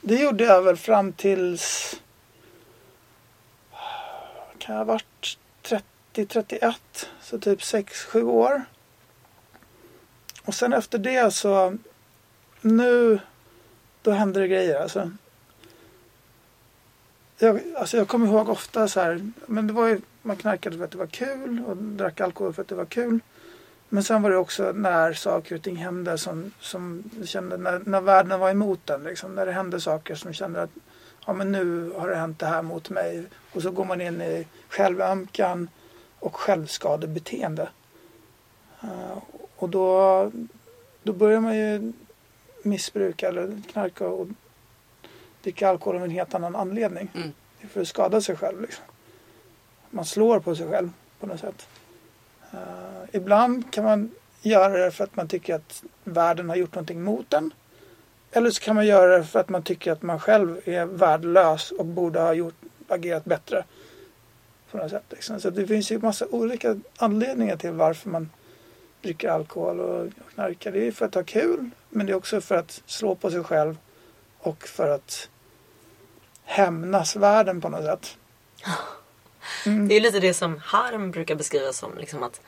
[0.01, 1.95] Det gjorde jag väl fram tills
[4.57, 5.37] kan jag ha varit
[6.13, 6.73] 30-31
[7.21, 8.63] så typ 6-7 år.
[10.43, 11.77] Och sen efter det så
[12.61, 13.19] nu
[14.01, 15.11] då hände det grejer alltså.
[17.37, 20.85] Jag, alltså jag kommer ihåg ofta så här, men det var ju, man knarkade för
[20.85, 23.19] att det var kul och drack alkohol för att det var kul.
[23.89, 28.01] Men sen var det också när saker och ting hände som, som kände, när, när
[28.01, 29.03] världen var emot den.
[29.03, 30.69] Liksom, när det hände saker som kände att
[31.25, 33.25] ja, men nu har det hänt det här mot mig.
[33.51, 35.69] Och så går man in i självömkan
[36.19, 37.69] och självskadebeteende.
[38.83, 39.17] Uh,
[39.55, 40.31] och då,
[41.03, 41.93] då börjar man ju
[42.63, 44.27] missbruka eller knarka och
[45.43, 47.11] dricka alkohol av en helt annan anledning.
[47.15, 47.31] Mm.
[47.59, 48.61] Det är för att skada sig själv.
[48.61, 48.85] Liksom.
[49.89, 51.67] Man slår på sig själv på något sätt.
[52.53, 52.59] Uh,
[53.11, 57.33] ibland kan man göra det för att man tycker att världen har gjort någonting mot
[57.33, 57.53] en.
[58.31, 61.71] Eller så kan man göra det för att man tycker att man själv är värdelös
[61.71, 62.55] och borde ha gjort,
[62.87, 63.63] agerat bättre.
[64.71, 65.39] På något sätt, liksom.
[65.39, 68.29] Så det finns ju massa olika anledningar till varför man
[69.01, 70.71] dricker alkohol och knarkar.
[70.71, 73.43] Det är för att ha kul men det är också för att slå på sig
[73.43, 73.77] själv
[74.39, 75.29] och för att
[76.43, 78.17] hämnas världen på något sätt.
[79.65, 79.87] Mm.
[79.87, 82.41] Det är lite det som Harm brukar beskriva som liksom att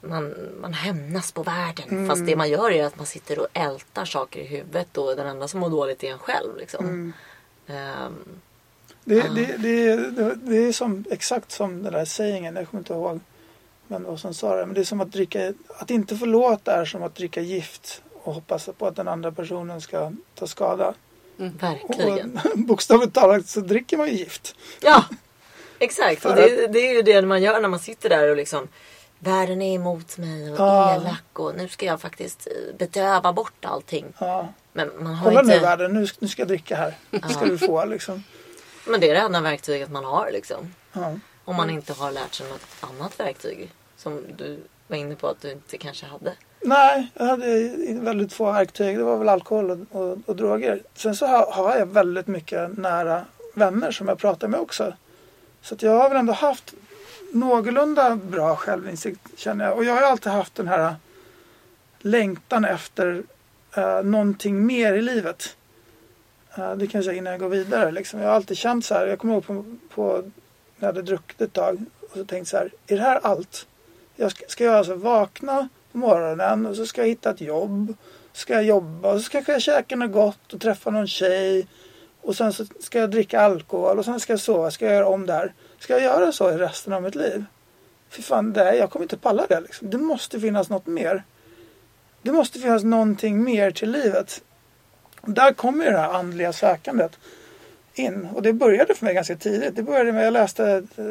[0.00, 1.88] man, man hämnas på världen.
[1.90, 2.08] Mm.
[2.08, 5.26] Fast det man gör är att man sitter och ältar saker i huvudet och den
[5.26, 6.56] enda som mår dåligt är en själv.
[6.56, 6.84] Liksom.
[6.86, 7.12] Mm.
[7.66, 8.14] Ehm,
[9.04, 9.28] Det, Ah.
[9.28, 13.20] det, det, det, det är som, exakt som den där sägningen, jag kommer inte ihåg
[13.88, 14.66] men vad som sa det.
[14.66, 18.34] Men det är som att dricka, att inte förlåta är som att dricka gift och
[18.34, 20.94] hoppas på att den andra personen ska ta skada.
[21.36, 22.40] verkligen.
[22.52, 24.54] Och bokstavligt talat så dricker man ju gift.
[24.80, 25.04] Ja,
[25.78, 26.24] exakt.
[26.24, 28.68] Och det, det är ju det man gör när man sitter där och liksom
[29.18, 30.94] Världen är emot mig och Ja.
[30.94, 34.06] elak och nu ska jag faktiskt eh, bedöva bort allting.
[34.18, 34.48] Ja.
[34.72, 35.58] Men man har nu inte...
[35.58, 36.94] världen, nu, nu ska jag dricka här.
[37.10, 38.24] Det ska du få liksom.
[38.86, 40.74] Men det är det enda verktyget man har liksom.
[40.92, 41.14] Ja.
[41.44, 43.70] Om man inte har lärt sig något annat verktyg.
[43.96, 46.32] Som du var inne på att du inte kanske hade.
[46.60, 48.98] Nej, jag hade väldigt få verktyg.
[48.98, 50.82] Det var väl alkohol och, och, och droger.
[50.94, 54.92] Sen så har, har jag väldigt mycket nära vänner som jag pratar med också.
[55.66, 56.74] Så att jag har väl ändå haft
[57.32, 59.76] någorlunda bra självinsikt känner jag.
[59.76, 60.92] Och jag har ju alltid haft den här äh,
[61.98, 63.22] längtan efter
[63.76, 65.56] eh, någonting mer i livet.
[66.56, 67.90] Eh, det kanske jag innan jag går vidare.
[67.90, 68.20] Liksom.
[68.20, 69.06] Jag har alltid känt så här.
[69.06, 70.32] Jag kommer ihåg på, på när
[70.78, 71.84] jag hade druckit ett tag.
[72.00, 72.70] Och så tänkte så här.
[72.86, 73.66] Är det här allt?
[74.16, 77.94] Jag ska, ska jag alltså vakna på morgonen och så ska jag hitta ett jobb.
[78.32, 81.66] Ska jag jobba och så kanske jag käka något gott och träffa någon tjej.
[82.26, 84.70] Och sen så ska jag dricka alkohol och sen ska jag sova.
[84.70, 85.54] Ska jag göra om det här?
[85.78, 87.44] Ska jag göra så i resten av mitt liv?
[88.10, 89.60] Fy fan, det, jag kommer inte palla det.
[89.60, 89.90] Liksom.
[89.90, 91.24] Det måste finnas något mer.
[92.22, 94.42] Det måste finnas någonting mer till livet.
[95.22, 97.18] Där kommer det här andliga sökandet
[97.94, 98.28] in.
[98.34, 99.76] Och det började för mig ganska tidigt.
[99.76, 101.04] Det började med, jag läste, eh,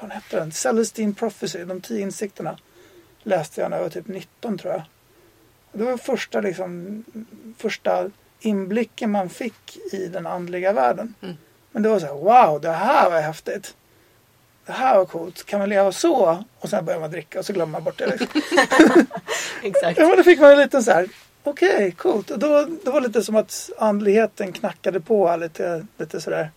[0.00, 0.52] vad hette den?
[0.52, 2.58] Celestine Prophecy, de tio insikterna.
[3.22, 4.82] Läste jag när jag var typ 19 tror jag.
[5.72, 7.04] Det var första, liksom,
[7.58, 11.14] första inblicken man fick i den andliga världen.
[11.20, 11.36] Mm.
[11.72, 13.74] Men det var så här, wow, det här var häftigt.
[14.66, 15.46] Det här var coolt.
[15.46, 16.44] Kan man leva så?
[16.58, 18.06] Och sen börjar man dricka och så glömmer man bort det.
[18.06, 18.40] Liksom.
[19.62, 19.98] Exakt.
[19.98, 21.08] ja, men då fick man ju lite så här,
[21.44, 22.30] okej, okay, coolt.
[22.30, 26.50] Och då, det var lite som att andligheten knackade på lite, lite sådär.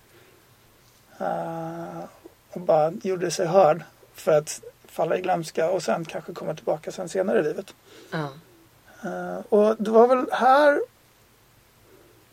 [1.22, 2.04] Uh,
[2.50, 3.84] och bara gjorde sig hörd
[4.16, 7.74] för att falla i glömska och sen kanske komma tillbaka sen senare i livet.
[8.12, 8.30] Ja.
[9.06, 10.82] Uh, och det var väl här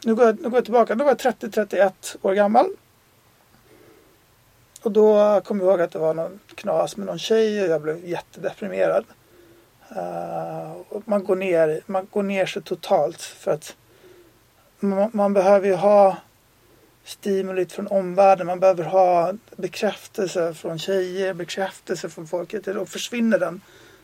[0.04, 0.94] nu går, jag, nu går jag tillbaka.
[0.94, 2.66] Då var jag 30-31 år gammal.
[4.82, 7.82] Och då kom jag ihåg att det var någon knas med någon tjej och jag
[7.82, 9.04] blev jättedeprimerad.
[9.96, 13.76] Uh, och man, går ner, man går ner sig totalt för att
[14.80, 16.16] man, man behöver ju ha
[17.04, 18.46] stimulit från omvärlden.
[18.46, 22.66] Man behöver ha bekräftelse från tjejer, bekräftelse från folket.
[22.66, 23.60] Och försvinner den,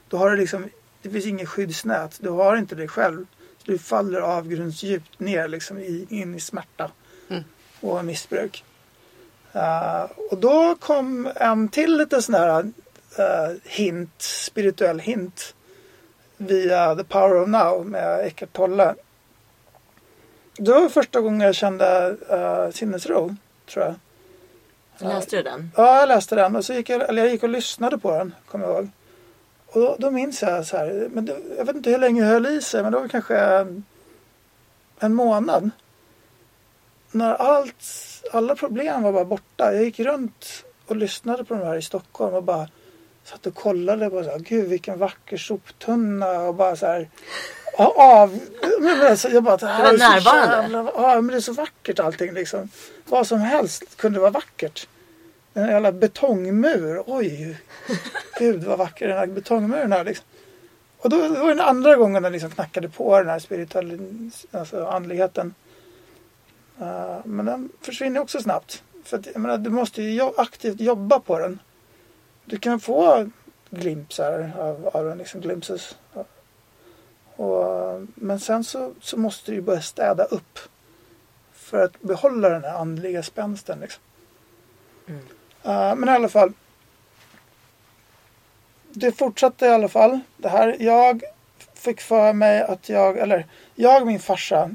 [0.09, 0.69] då har du liksom,
[1.03, 2.19] det finns inget skyddsnät.
[2.21, 3.27] Du har inte dig själv.
[3.65, 6.91] Du faller avgrundsdjupt ner liksom i, in i smärta
[7.29, 7.45] Mm.
[7.81, 8.65] och missbruk.
[9.57, 15.55] Uh, och då kom en till lite sån här uh, hint, spirituell hint
[16.37, 18.95] via The Power of Now med Eckart Tolle.
[20.57, 23.95] det var första gången jag kände uh, sinnesro, tror jag.
[24.99, 25.71] Läste du den?
[25.77, 28.35] Ja, jag läste den och så gick jag, eller jag gick och lyssnade på den,
[28.47, 28.89] kommer jag ihåg.
[29.75, 32.29] Och då, då minns jag så här, men det, jag vet inte hur länge jag
[32.29, 33.37] höll i sig, men det var kanske
[34.99, 35.71] en månad.
[37.11, 37.85] När allt,
[38.33, 39.75] alla problem var bara borta.
[39.75, 42.69] Jag gick runt och lyssnade på de här i Stockholm och bara
[43.25, 47.09] satt och kollade på så här, gud vilken vacker soptunna och bara så här
[47.79, 48.41] av,
[48.81, 50.77] men alltså, jag bara, det här var närvarande?
[50.77, 52.69] Jävla, ja men det är så vackert allting liksom.
[53.05, 54.89] Vad som helst kunde vara vackert.
[55.55, 57.61] En jävla betongmur, oj.
[58.39, 60.27] Gud vad vacker den här betongmuren är liksom.
[60.99, 63.99] Och då, det var den andra gången den liksom knackade på den här spirituella
[64.51, 65.55] alltså andligheten.
[66.81, 68.83] Uh, men den försvinner också snabbt.
[69.05, 71.59] För att, jag menar, du måste ju aktivt jobba på den.
[72.45, 73.31] Du kan få
[73.71, 75.97] glimpsar av, av den, liksom glimpses.
[77.37, 80.59] Och, men sen så, så måste du börja städa upp.
[81.53, 83.81] För att behålla den här andliga spänsten.
[83.81, 84.03] Liksom.
[85.07, 85.23] Mm.
[85.67, 86.53] Uh, men i alla fall.
[88.93, 90.21] Det fortsatte i alla fall.
[90.37, 91.23] Det här, jag
[91.75, 94.71] fick för mig att jag, eller jag och min farsa.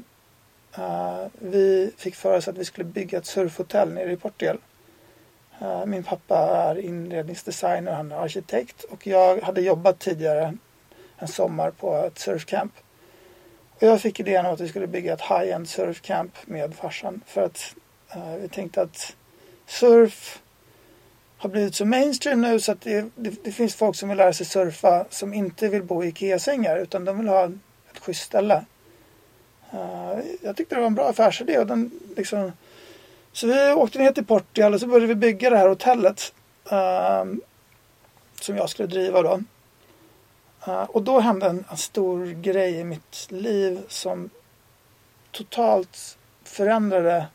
[0.78, 4.58] Uh, vi fick för oss att vi skulle bygga ett surfhotell nere i Portugal.
[5.62, 10.56] Uh, min pappa är inredningsdesigner, han är arkitekt och jag hade jobbat tidigare
[11.18, 12.72] en sommar på ett surfcamp.
[13.74, 17.42] Och jag fick idén om att vi skulle bygga ett high-end surfcamp med farsan för
[17.42, 17.74] att
[18.16, 19.16] uh, vi tänkte att
[19.66, 20.40] surf
[21.40, 24.32] har blivit så mainstream nu så att det, det, det, finns folk som vill lära
[24.32, 27.44] sig surfa som inte vill bo i Ikea-sängar utan de vill ha
[27.90, 28.64] ett schysst ställe.
[29.74, 32.52] Uh, jag tyckte det var en bra affärsidé och den liksom
[33.32, 36.32] så vi åkte ner till Portugal och så började vi bygga det här hotellet.
[36.72, 37.24] Uh,
[38.40, 39.42] som jag skulle driva då.
[40.68, 44.30] Uh, och då hände en, en, stor grej i mitt liv som
[45.30, 47.26] totalt förändrade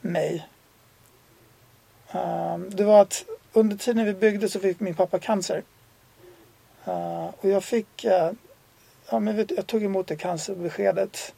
[0.00, 0.46] mig.
[2.12, 5.62] Ehm, det var att under tiden vi byggde så fick min pappa cancer.
[6.84, 8.30] Ehm, och jag fick, eh,
[9.10, 11.34] ja men vet, jag tog emot det cancerbeskedet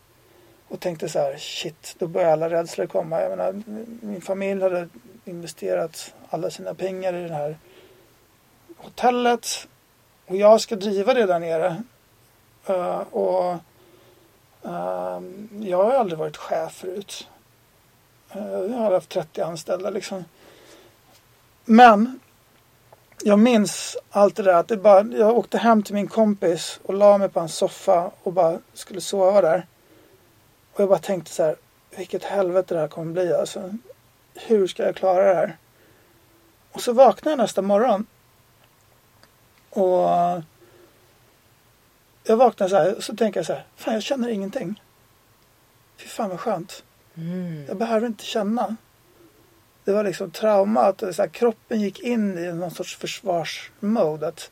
[0.69, 3.21] och tänkte så här, shit, då börjar alla rädslor komma.
[3.21, 3.63] Jag menar,
[4.07, 4.89] min familj hade
[5.25, 7.59] investerat alla sina pengar i det här
[8.77, 9.69] hotellet
[10.27, 11.83] och jag ska driva det där nere.
[12.71, 13.53] Uh, och
[14.65, 15.21] uh,
[15.61, 17.29] jag har aldrig varit chef förut.
[18.37, 20.25] Uh, jag har haft 30 anställda liksom.
[21.71, 22.21] Men
[23.23, 24.55] jag minns allt det där.
[24.55, 28.11] Att det bara, jag åkte hem till min kompis och la mig på en soffa
[28.23, 29.67] och bara skulle sova där.
[30.73, 31.57] Och jag bara tänkte så här.
[31.97, 33.75] Vilket helvete det här kommer bli alltså.
[34.35, 35.57] Hur ska jag klara det här?
[36.73, 38.07] Och så vaknade jag nästa morgon
[39.71, 40.09] och
[42.25, 43.67] jag vaknar så här och så tänker jag så här.
[43.77, 44.83] Fan jag känner ingenting.
[45.97, 46.85] Fy fan vad skönt.
[47.15, 47.65] Mm.
[47.69, 48.77] Jag behöver inte känna.
[49.89, 54.29] Det var liksom trauma att så här, kroppen gick in i någon sorts försvarsmode.
[54.29, 54.51] Att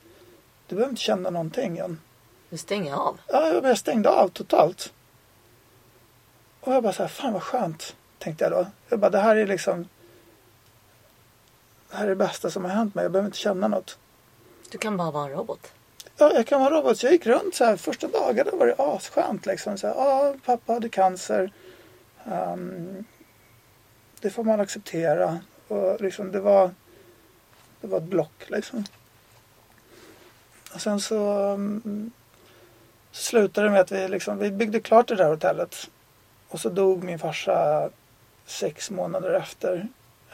[0.66, 2.00] du behöver inte känna någonting igen.
[2.50, 3.20] Du stänger av?
[3.28, 4.92] Ja, jag stängde av totalt.
[6.60, 7.96] Och jag bara så här, fan vad skönt.
[8.18, 8.66] Tänkte jag då.
[8.88, 9.88] Jag bara, det här är liksom.
[11.90, 13.04] Det här är det bästa som har hänt mig.
[13.04, 13.98] Jag behöver inte känna något.
[14.70, 15.72] Du kan bara vara en robot.
[16.16, 16.98] Ja, jag kan vara robot.
[16.98, 19.78] Så jag gick runt så här första dagarna var det asskönt liksom.
[19.78, 21.52] Så här, ah, pappa hade cancer.
[22.24, 23.04] Um,
[24.20, 25.38] det får man acceptera.
[25.68, 26.70] Och liksom det var,
[27.80, 28.84] det var ett block liksom.
[30.74, 32.10] Och sen så um,
[33.12, 35.90] slutade det med att vi, liksom, vi byggde klart det där hotellet.
[36.48, 37.90] Och så dog min farsa
[38.46, 39.88] sex månader efter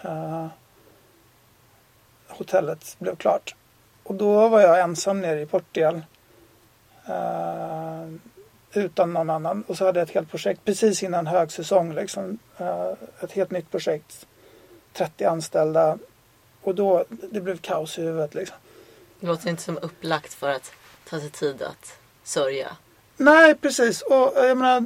[0.05, 0.47] uh,
[2.29, 3.55] hotellet blev klart.
[4.03, 6.03] Och då var jag ensam nere i Portugal.
[7.09, 8.15] Uh,
[8.73, 9.65] utan någon annan.
[9.67, 11.95] Och så hade jag ett helt projekt precis innan högsäsong.
[11.95, 14.27] Liksom, uh, ett helt nytt projekt.
[14.93, 15.99] 30 anställda.
[16.63, 18.57] Och då, det blev kaos i huvudet liksom.
[19.21, 20.73] Det låter inte som upplagt för att
[21.09, 22.77] ta sig tid att sörja.
[23.17, 24.03] Nej, precis.
[24.03, 24.85] Och jag menar,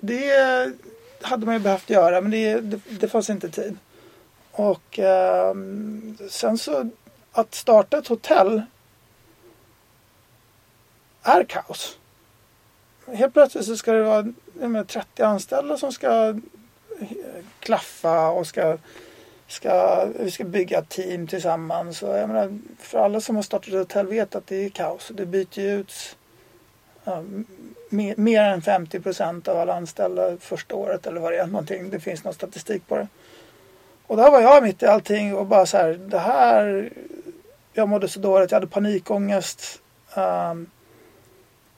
[0.00, 0.72] det
[1.22, 3.78] hade man ju behövt göra men det, det, det fanns inte tid.
[4.52, 5.54] Och eh,
[6.30, 6.90] sen så
[7.32, 8.62] att starta ett hotell
[11.22, 11.98] är kaos.
[13.12, 16.28] Helt plötsligt så ska det vara menar, 30 anställda som ska
[17.00, 17.06] eh,
[17.60, 18.78] klaffa och ska,
[19.46, 22.02] ska, vi ska bygga ett team tillsammans.
[22.02, 25.10] Och jag menar, för alla som har startat ett hotell vet att det är kaos.
[25.14, 26.16] Det byter ju ut
[27.04, 27.22] ja,
[27.88, 31.46] mer, mer, än 50 procent av alla anställda första året eller vad det är.
[31.46, 31.90] Någonting.
[31.90, 33.08] Det finns någon statistik på det.
[34.06, 36.90] Och där var jag mitt i allting och bara så här, det här
[37.72, 39.82] jag mådde så dåligt, jag hade panikångest.
[40.16, 40.70] Um,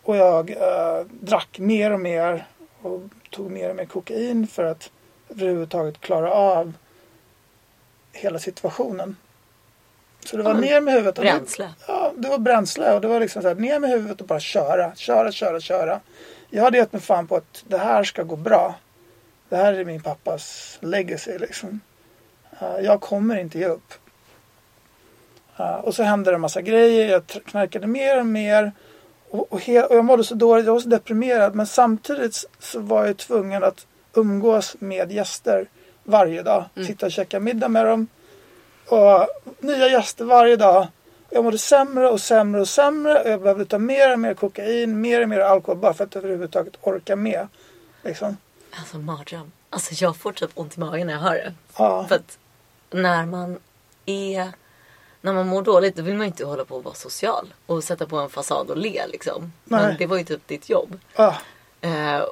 [0.02, 2.46] och jag uh, drack mer och mer.
[2.82, 4.90] Och tog mer och mer kokain för att
[5.28, 6.72] överhuvudtaget klara av
[8.12, 9.16] hela situationen.
[10.24, 11.18] Så det var men ner med huvudet.
[11.18, 11.70] och det- Bränsle.
[11.86, 14.40] Ja, det var bränsle och det var liksom så här, ner med huvudet och bara
[14.40, 16.00] köra, köra, köra, köra.
[16.50, 18.74] Jag hade gett mig fan på att det här ska gå bra.
[19.48, 21.80] Det här är min pappas legacy liksom.
[22.62, 23.94] Uh, jag kommer inte ge upp.
[25.60, 27.10] Uh, och så hände det en massa grejer.
[27.10, 28.72] Jag knarkade mer och mer.
[29.32, 31.54] Och, och, he- och jag mådde så dåligt, jag var så deprimerad.
[31.54, 35.68] Men samtidigt så var jag tvungen att umgås med gäster
[36.04, 36.64] varje dag.
[36.86, 38.06] Sitta och käka middag med dem.
[38.88, 39.26] Och
[39.60, 40.86] nya gäster varje dag.
[41.30, 43.22] Jag mådde sämre och sämre och sämre.
[43.30, 46.74] Jag behövde ta mer och mer kokain, mer och mer alkohol bara för att överhuvudtaget
[46.80, 47.48] orka med.
[48.02, 48.36] Liksom.
[48.78, 49.52] Alltså mardröm.
[49.70, 51.52] Alltså jag får typ ont i magen när jag hör det.
[51.78, 52.06] Ja.
[52.08, 52.38] För att
[52.90, 53.58] när man
[54.06, 54.48] är...
[55.24, 57.54] När man mår dåligt då vill man ju inte hålla på att vara social.
[57.66, 59.52] Och sätta på en fasad och le liksom.
[59.64, 59.82] Nej.
[59.82, 60.98] Men det var ju typ ditt jobb.
[61.16, 61.36] Ja.
[61.80, 62.22] Eh,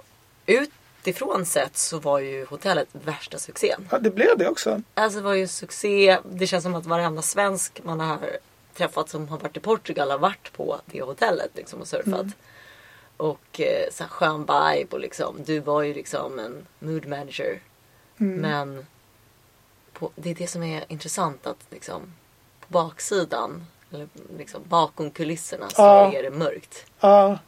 [0.46, 3.88] utifrån sett så var ju hotellet värsta succén.
[3.90, 4.82] ja, det blev det också.
[4.94, 6.18] Alltså det var ju succé.
[6.24, 8.18] Det känns som att varenda svensk man har
[8.74, 12.26] träffat som har varit i Portugal har varit på det hotellet liksom och surfat.
[13.16, 15.36] Och eh, så här skön vibe och liksom.
[15.44, 17.60] Du var ju liksom en mood manager.
[18.16, 18.86] Men
[19.92, 22.12] på, det är det som är intressant att liksom
[22.70, 26.12] baksidan, eller liksom bakom kulisserna så Ja.
[26.12, 26.84] är det mörkt.
[27.00, 27.38] Ja,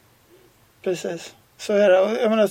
[0.83, 1.33] precis.
[1.57, 1.99] Så är det.
[1.99, 2.49] Och jag menar,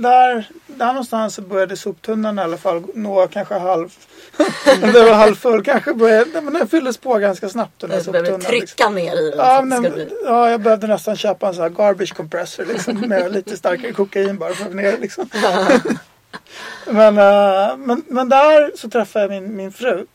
[0.00, 3.92] där, där någonstans så började soptunnan i alla fall nå kanske halv...
[4.80, 6.40] Det var halvfull kanske började...
[6.40, 8.30] Men den fylldes på ganska snabbt den där Du soptunnan.
[8.32, 8.50] liksom.
[8.50, 10.08] trycka ner i den Ja, men, bli...
[10.24, 14.38] ja, jag behövde nästan köpa en sån här garbage compressor liksom, med lite starkare kokain
[14.38, 15.28] bara för att få ner liksom.
[16.86, 20.06] men, eh, men, men där så träffade jag min, min fru.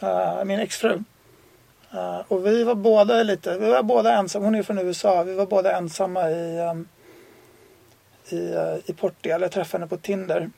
[0.00, 1.02] Eh, min exfru.
[1.90, 5.34] Eh, och vi var båda lite, vi var båda ensamma, hon är från USA, vi
[5.34, 6.88] var båda ensamma i, um,
[8.28, 9.42] i, eh, i Portugal.
[9.42, 10.50] Jag träffade henne på Tinder.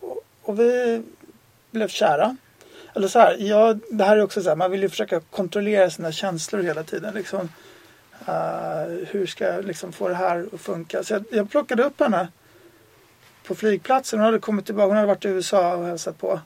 [0.00, 1.02] Och, och vi
[1.70, 2.36] blev kära.
[2.94, 5.90] Eller så här, jag, det här är också så här, man vill ju försöka kontrollera
[5.90, 7.14] sina känslor hela tiden.
[7.14, 7.48] Liksom.
[9.06, 11.04] Hur ska jag liksom få det här att funka?
[11.04, 12.28] Så jag, jag plockade upp henne
[13.46, 14.18] på flygplatsen.
[14.18, 16.40] Hon hade kommit tillbaka, hon hade varit i USA och hälsat på.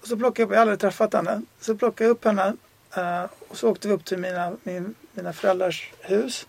[0.00, 1.42] Och så plockade jag upp, jag hade aldrig träffat henne.
[1.60, 2.52] Så plockade jag upp henne
[2.96, 6.46] eh, och så åkte vi upp till mina, min, mina föräldrars hus.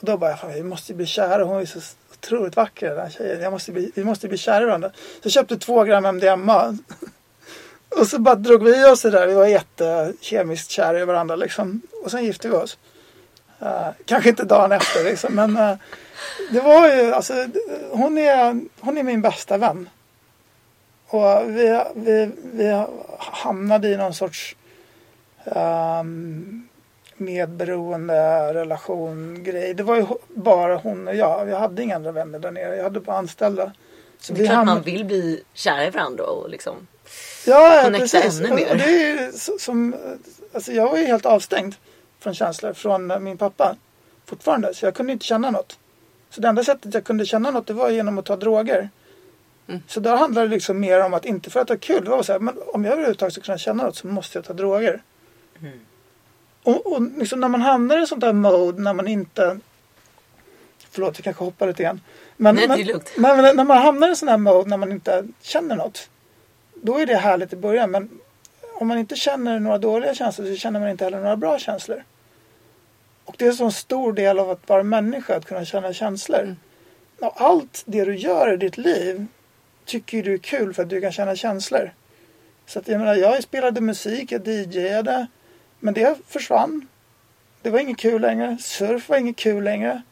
[0.00, 1.44] Och då bara, fan, vi måste ju bli kära.
[1.44, 1.80] Hon är så
[2.12, 3.42] otroligt vacker den här tjejen.
[3.42, 4.90] Jag måste bli, vi måste bli kära i varandra.
[4.94, 6.78] Så jag köpte två gram MDMA.
[7.88, 9.26] Och så bara drog vi oss det där.
[9.26, 11.82] Vi var jättekemiskt kära i varandra liksom.
[12.04, 12.78] Och sen gifte vi oss.
[13.62, 15.34] Uh, kanske inte dagen efter liksom.
[15.34, 15.76] Men uh,
[16.50, 17.46] det var ju alltså.
[17.90, 19.88] Hon är, hon är min bästa vän.
[21.14, 22.84] Och vi, vi, vi
[23.18, 24.56] hamnade i någon sorts
[25.44, 26.68] um,
[27.16, 29.74] medberoende relation grej.
[29.74, 31.48] Det var ju bara hon och jag.
[31.48, 32.76] Jag hade inga andra vänner där nere.
[32.76, 33.72] Jag hade bara anställda.
[34.18, 36.86] Så Det är klart hamnade- man vill bli kära i varandra och liksom
[37.46, 38.40] Ja, connecta precis.
[38.40, 38.70] ännu mer.
[38.70, 39.94] Och det är som,
[40.54, 41.74] alltså jag var ju helt avstängd
[42.20, 43.76] från känslor från min pappa
[44.26, 44.74] fortfarande.
[44.74, 45.78] Så jag kunde inte känna något.
[46.30, 48.90] Så det enda sättet jag kunde känna något det var genom att ta droger.
[49.66, 49.82] Mm.
[49.86, 52.04] Så där handlade det liksom mer om att inte för att ha kul.
[52.04, 54.44] Det var så här, men om jag överhuvudtaget ska kunna känna något så måste jag
[54.44, 55.02] ta droger.
[55.60, 55.80] Mm.
[56.62, 59.58] Och, och liksom när man hamnar i sånt där mode när man inte
[60.94, 62.00] Förlåt, jag kanske hoppar lite grann.
[62.36, 65.28] Men, Nej, men, men, men när man hamnar i sån här mode när man inte
[65.42, 66.08] känner något.
[66.74, 67.90] Då är det härligt i början.
[67.90, 68.20] Men
[68.74, 72.04] om man inte känner några dåliga känslor så känner man inte heller några bra känslor.
[73.24, 76.40] Och det är en så stor del av att vara människa, att kunna känna känslor.
[76.40, 76.56] Mm.
[77.20, 79.26] Och allt det du gör i ditt liv
[79.84, 81.92] tycker du är kul för att du kan känna känslor.
[82.66, 85.26] Så att jag menar, jag spelade musik, jag DJade.
[85.78, 86.88] Men det försvann.
[87.62, 88.58] Det var inget kul längre.
[88.60, 90.02] Surf var inget kul längre.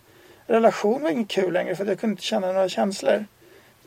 [0.47, 3.27] Relation var inget kul längre för att jag kunde inte känna några känslor.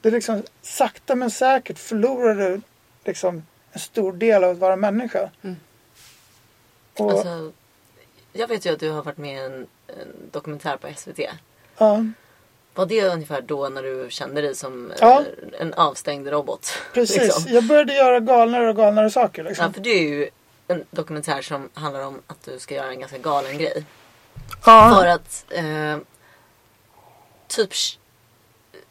[0.01, 2.61] Det är liksom sakta men säkert förlorade du
[3.03, 5.29] liksom en stor del av att vara människa.
[5.41, 5.55] Mm.
[6.97, 7.51] Och, Alltså,
[8.33, 11.19] jag vet ju att du har varit med i en, en dokumentär på SVT.
[11.77, 12.05] ja,
[12.75, 15.23] Var det ungefär då när du kände dig som eh, Ja.
[15.59, 16.69] en avstängd robot?
[16.93, 17.17] precis.
[17.17, 17.43] liksom?
[17.53, 19.43] Jag började göra galnare och galnare saker.
[19.43, 19.65] Liksom.
[19.65, 20.29] Ja, för det är ju
[20.67, 23.85] en dokumentär som handlar om att du ska göra en ganska galen grej.
[24.65, 24.97] Ja.
[24.99, 25.97] För att eh,
[27.47, 27.69] typ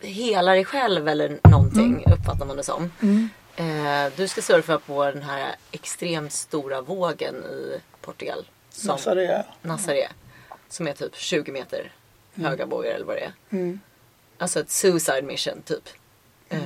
[0.01, 2.93] hela dig själv eller någonting uppfattar man det som.
[3.03, 3.29] Mm.
[3.57, 8.47] Eh, du ska surfa på den här extremt stora vågen i Portugal.
[8.71, 9.43] Som Nassaré.
[9.63, 10.09] Nassaré.
[10.69, 11.93] Som är typ 20 meter
[12.35, 13.33] höga bågar eller vad det är.
[13.51, 13.81] Mm.
[14.39, 15.89] Alltså ett suicide mission typ.
[16.49, 16.59] Eh,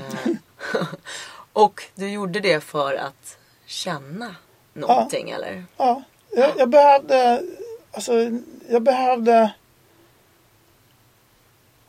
[1.52, 4.36] och du gjorde det för att känna
[4.72, 5.64] någonting eller?
[5.76, 7.42] Ja, jag, jag behövde,
[7.92, 8.12] alltså,
[8.68, 9.52] jag behövde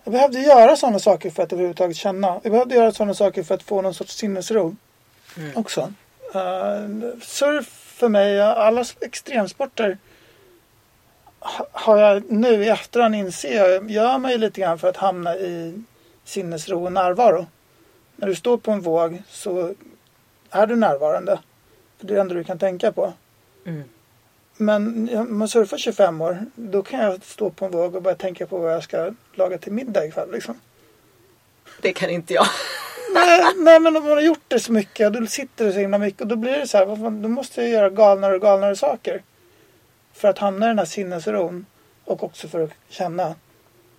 [0.03, 2.39] Jag behövde göra sådana saker för att överhuvudtaget känna.
[2.43, 4.75] Jag behövde göra sådana saker för att få någon sorts sinnesro
[5.55, 5.93] också.
[6.36, 9.97] Uh, surf för mig, alla extremsporter
[11.71, 15.83] har jag nu i efterhand inser jag gör mig lite grann för att hamna i
[16.23, 17.47] sinnesro och närvaro.
[18.15, 19.73] När du står på en våg så
[20.49, 21.39] är du närvarande.
[21.99, 23.13] För det är det enda du kan tänka på.
[23.65, 23.83] Mm.
[24.57, 28.15] Men om man surfar 25 år, då kan jag stå på en våg och börja
[28.15, 30.31] tänka på vad jag ska laga till middag ikväll.
[30.31, 30.59] Liksom.
[31.81, 32.45] Det kan inte jag.
[33.13, 35.79] nej, nej, men om man har gjort det så mycket och då sitter det så
[35.79, 36.85] himla mycket och då blir det så här,
[37.21, 39.21] då måste jag göra galnare och galnare saker.
[40.20, 41.65] För att hamna i den här sinnesron
[42.05, 43.36] och också för att känna.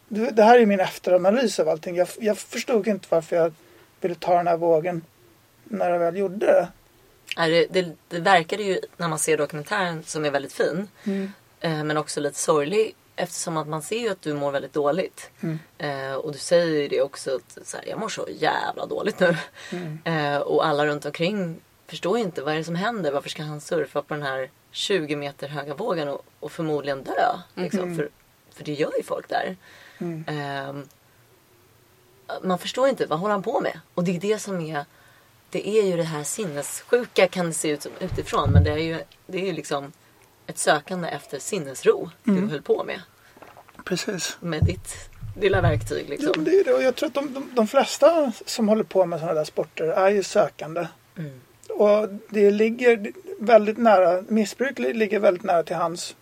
[0.09, 1.97] Det, här är min efteranalys av allting.
[1.97, 3.53] Jag, jag förstod inte varför jag
[4.01, 5.03] ville ta den här vågen
[5.65, 6.69] när jag väl gjorde det.
[7.37, 10.89] Det, det, det verkade ju när man ser dokumentären som är väldigt fin.
[11.05, 11.33] Mm.
[11.61, 12.95] Eh, men också lite sorglig.
[13.17, 15.31] Eftersom att man ser ju att du mår väldigt dåligt.
[15.41, 15.59] Mm.
[15.79, 19.21] Eh, och du säger ju det också att så här, jag mår så jävla dåligt
[19.21, 19.37] nu.
[19.73, 19.99] Mm.
[20.05, 23.13] Eh, och alla runt omkring förstår ju inte vad är det som händer.
[23.13, 27.39] Varför ska han surfa på den här 20 meter höga vågen och, och förmodligen dö?
[27.55, 27.97] Liksom, Mm.
[27.97, 28.09] för,
[28.51, 29.57] för det gör ju folk där.
[29.99, 30.25] Mm.
[30.29, 30.89] Ehm,
[32.43, 33.81] man förstår inte, vad håller han på med?
[33.95, 34.85] Och det är det som är
[35.51, 38.77] det är ju det här sinnessjuka kan det se ut som utifrån men det är
[38.77, 39.93] ju, det är ju liksom
[40.47, 42.41] ett sökande efter sinnesro Mm.
[42.47, 43.01] du höll på med.
[43.85, 44.37] Precis.
[44.41, 44.95] Med ditt
[45.41, 46.33] lilla verktyg Ja, liksom.
[46.37, 46.75] men det är det.
[46.75, 49.85] Och jag tror att de, de, de flesta som håller på med sådana där sporter
[49.89, 50.87] är ju sökande.
[51.17, 51.41] Mm.
[51.69, 56.17] Och det ligger väldigt nära, missbruk ligger väldigt nära till hands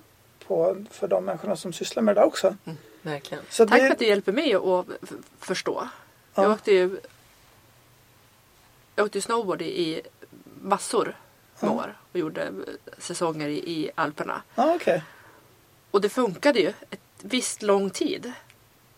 [0.47, 2.57] på, för de människorna som sysslar med det där också.
[3.03, 3.45] Verkligen.
[3.51, 4.87] Så Tack det, för att du hjälper mig att
[5.41, 5.89] förstå.
[6.35, 6.43] Ja.
[6.43, 7.01] Jag åkte ju
[8.97, 10.03] jag åkte snowboard i
[10.63, 11.17] massor
[11.61, 11.75] med Ja.
[11.75, 12.53] år och gjorde
[12.99, 14.43] säsonger i, Alperna.
[14.55, 15.03] Ja, okej.
[15.91, 18.33] Och det funkade ju ett visst lång tid.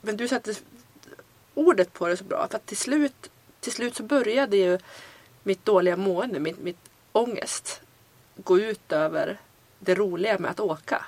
[0.00, 0.54] Men du satte
[1.54, 2.46] ordet på det så bra.
[2.50, 4.78] För att till slut, till slut så började ju
[5.42, 7.80] mitt dåliga mående, mitt, mitt ångest
[8.45, 9.38] gå ut över
[9.78, 11.05] det roliga med att åka.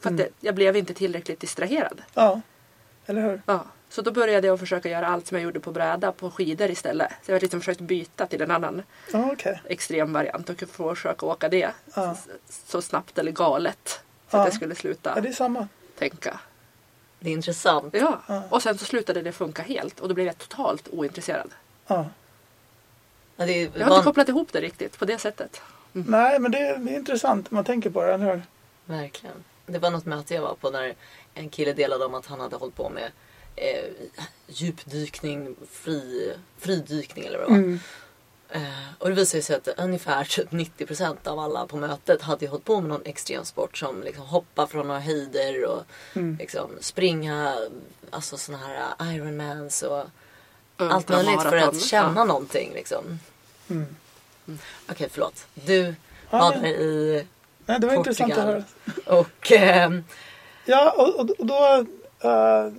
[0.00, 0.16] För att Mm.
[0.40, 2.02] det, jag blev inte tillräckligt distraherad.
[2.14, 2.40] Ja,
[3.06, 3.42] eller hur?
[3.46, 3.64] Ja.
[3.88, 7.10] Så då började jag försöka göra allt som jag gjorde på bräda på skidor istället.
[7.22, 9.60] Så jag har liksom försökt byta till en annan Ja, okej.
[9.64, 12.14] extrem variant och försöka åka det Ja.
[12.14, 13.88] så, så snabbt eller galet.
[14.30, 14.40] Så Ja.
[14.40, 15.68] att jag skulle sluta Ja, det är samma.
[15.98, 16.40] tänka.
[17.20, 17.94] Det är intressant.
[17.94, 18.20] Ja.
[18.50, 21.50] Och sen så slutade det funka helt och då blev jag totalt ointresserad.
[21.86, 22.06] Ja.
[23.36, 25.60] Ja, det är Jag har inte kopplat ihop det riktigt på det sättet.
[26.06, 28.42] Nej, men det, det är intressant om man tänker på det, eller hur?
[28.84, 29.44] Verkligen.
[29.66, 30.94] Det var något möte jag var på när
[31.34, 33.10] en kille delade om att han hade hållit på med
[33.56, 33.84] eh,
[34.46, 37.58] djupdykning, fri, fridykning eller vad det var.
[37.58, 37.80] Mm.
[38.50, 38.62] Eh,
[38.98, 42.64] och det visade sig att ungefär typ 90% av alla på mötet hade ju hållit
[42.64, 45.82] på med någon extremsport som liksom hoppa från några höjder och
[46.14, 46.36] Mm.
[46.36, 47.56] liksom springa,
[48.10, 50.04] alltså såna här Ironmans och
[50.78, 50.92] Ultramaraton.
[50.96, 52.24] allt möjligt för att känna Ja.
[52.24, 53.18] någonting liksom.
[53.70, 53.96] Mm.
[54.90, 55.46] Okej, förlåt.
[55.54, 55.94] Du
[56.30, 57.26] Ja, var där i
[57.66, 58.30] Nej, det var Portugal.
[58.30, 58.44] intressant att
[59.06, 59.18] höra.
[59.20, 59.90] och eh,
[60.64, 61.86] Ja, och, och, och då...
[62.24, 62.72] Uh,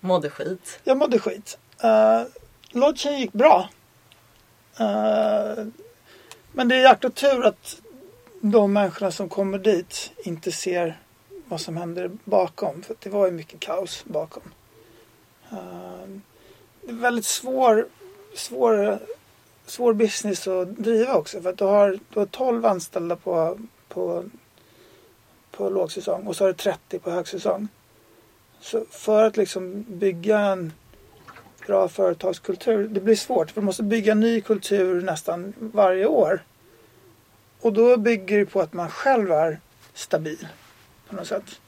[0.00, 0.80] mådde skit.
[0.84, 1.58] jag mådde skit.
[1.84, 2.22] Uh,
[2.70, 3.68] lodgen gick bra.
[4.80, 5.64] Eh,
[6.52, 7.80] men det är jäkla tur att
[8.40, 10.98] de människorna som kommer dit inte ser
[11.48, 12.82] vad som händer bakom.
[12.82, 14.42] För det var ju mycket kaos bakom.
[15.50, 16.08] Eh,
[16.82, 17.86] det är väldigt svår,
[18.36, 18.98] svår,
[19.70, 21.42] svår business att driva också.
[21.42, 23.58] För att du har, du har 12 anställda på,
[23.88, 24.24] på,
[25.50, 27.68] på lågsäsong och så har du 30 på högsäsong.
[28.60, 30.72] Så för att liksom bygga en
[31.66, 33.50] bra företagskultur, det blir svårt.
[33.50, 36.44] För du måste bygga ny kultur nästan varje år.
[37.60, 39.60] Och då bygger det på att man själv är
[39.94, 40.48] stabil
[41.08, 41.60] på något sätt.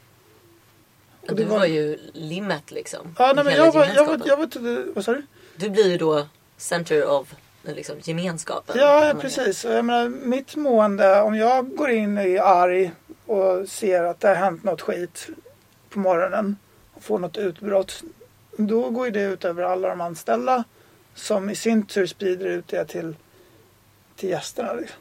[1.28, 1.59] Och du var...
[1.59, 3.14] var- ju limmet liksom.
[3.18, 5.26] Ja, nej, men jag var, jag var, jag var vad sa du?
[5.57, 6.26] Du blir ju då
[6.57, 8.76] center of liksom, gemenskapen.
[8.78, 9.64] Ja, precis.
[9.64, 12.92] Jag menar, mitt mående, om jag går in och är arg
[13.26, 15.28] och ser att det har hänt något skit
[15.90, 16.56] på morgonen
[16.92, 18.02] och får något utbrott.
[18.56, 20.64] Då går det ut över alla de anställda
[21.14, 23.16] som i sin tur sprider ut det till,
[24.16, 24.72] till gästerna.
[24.72, 24.98] Liksom.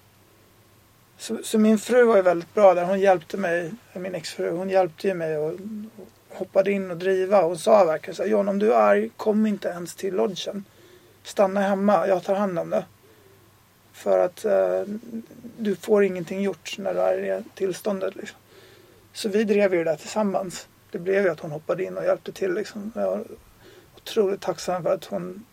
[1.18, 2.84] Så, så min fru var ju väldigt bra där.
[2.84, 7.42] Hon hjälpte mig, min exfru, hon hjälpte ju mig och, och hoppade in och driva.
[7.42, 10.66] Hon sa verkligen så här, John om du är arg, kom inte ens till lodgen.
[11.30, 12.86] Stanna hemma, jag tar hand om det.
[13.94, 14.82] För att eh,
[15.58, 18.16] du får ingenting gjort när du är i det tillståndet.
[18.16, 18.38] Liksom.
[19.14, 20.68] Så vi drev ju det där tillsammans.
[20.92, 22.54] Det blev ju att hon hoppade in och hjälpte till.
[22.54, 22.92] Liksom.
[22.96, 23.24] Jag är
[23.96, 25.46] otroligt tacksam för att hon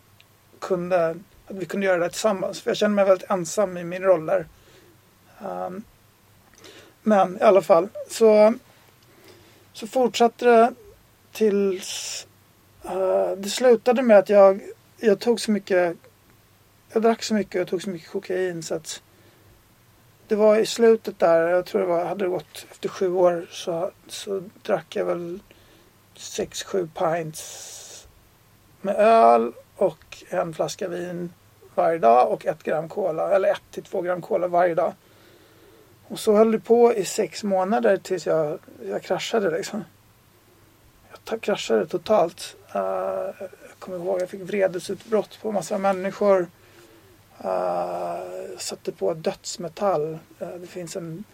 [0.59, 1.11] kunde,
[1.47, 2.61] att vi kunde göra det tillsammans.
[2.61, 4.47] För jag känner mig väldigt ensam i min roll där.
[5.39, 5.85] Um,
[7.03, 8.55] men i alla fall så,
[9.73, 10.75] så fortsatte det
[11.33, 12.27] tills
[12.85, 14.61] uh, det slutade med att jag,
[14.97, 15.97] jag tog så mycket,
[16.93, 19.03] jag drack så mycket och jag tog så mycket kokain så att
[20.29, 23.47] det var i slutet där, jag tror det var, hade det gått efter sju år
[23.51, 25.39] så, så drack jag väl
[26.15, 28.07] sex, sju pints
[28.81, 31.33] med öl och en flaska vin
[31.75, 34.93] varje dag och ett gram cola, eller ett till två gram cola varje dag.
[36.09, 39.85] Och så höll det på i sex månader tills jag, jag kraschade liksom.
[41.31, 42.57] Jag kraschade totalt.
[42.75, 43.47] Uh,
[43.77, 46.49] jag kommer ihåg jag fick vredesutbrott på massa människor.
[47.45, 50.19] Uh, satte på dödsmetall.
[50.43, 51.25] Uh, det finns en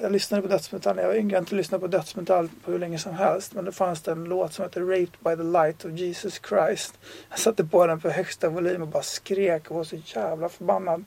[0.00, 1.34] jag lyssnade på dödsmetall när jag var yngre.
[1.34, 3.54] Jag inte lyssnat på dödsmetall på hur länge som helst.
[3.54, 6.98] Men det fanns det en låt som heter Raped by the light of Jesus Christ.
[7.30, 11.04] Jag satte på den på högsta volym och bara skrek och var så jävla förbannad.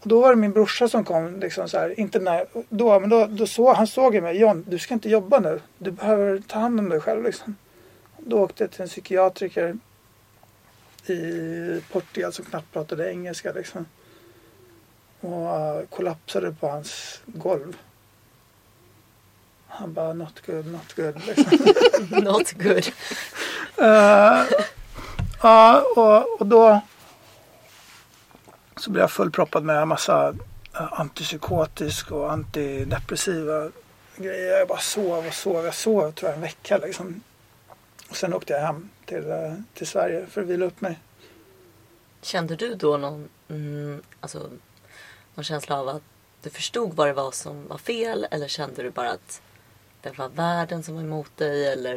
[0.00, 1.40] Och då var det min brorsa som kom.
[1.40, 4.36] Liksom så här, inte när, då, men då, då så, han såg mig.
[4.36, 5.60] John, du ska inte jobba nu.
[5.78, 7.24] Du behöver ta hand om dig själv.
[7.24, 7.56] Liksom.
[8.28, 9.78] Då åkte jag till en psykiatriker
[11.06, 13.52] i Portugal som knappt pratade engelska.
[13.52, 13.86] Liksom
[15.20, 17.76] och uh, kollapsade på hans golv.
[19.68, 21.26] Han bara not good, not good.
[21.26, 21.58] Liksom.
[22.24, 22.86] not good.
[23.78, 24.44] uh,
[25.42, 26.80] ja, och, och då
[28.76, 30.36] så blev jag fullproppad med en massa uh,
[30.72, 33.70] antipsykotisk och antidepressiva
[34.16, 34.58] grejer.
[34.58, 35.64] Jag bara sov och sov.
[35.64, 37.22] Jag sov tror jag en vecka liksom.
[38.08, 40.98] Och sen åkte jag hem till, uh, till Sverige för att vila upp mig.
[42.22, 44.50] Kände du då någon, mm, alltså
[45.34, 46.02] någon känsla av att
[46.42, 49.42] du förstod vad det var som var fel eller kände du bara att
[50.02, 51.96] det var världen som var emot dig eller?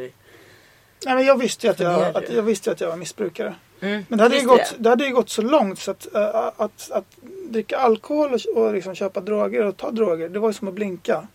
[1.06, 3.56] Nej, men jag visste ju att jag, att, jag, visste att jag var missbrukare.
[3.80, 4.84] Mm, men det hade, ju gått, det.
[4.84, 7.06] det hade gått så långt så att, att, att, att
[7.50, 10.74] dricka alkohol och, och liksom köpa droger och ta droger, det var ju som att
[10.74, 11.28] blinka.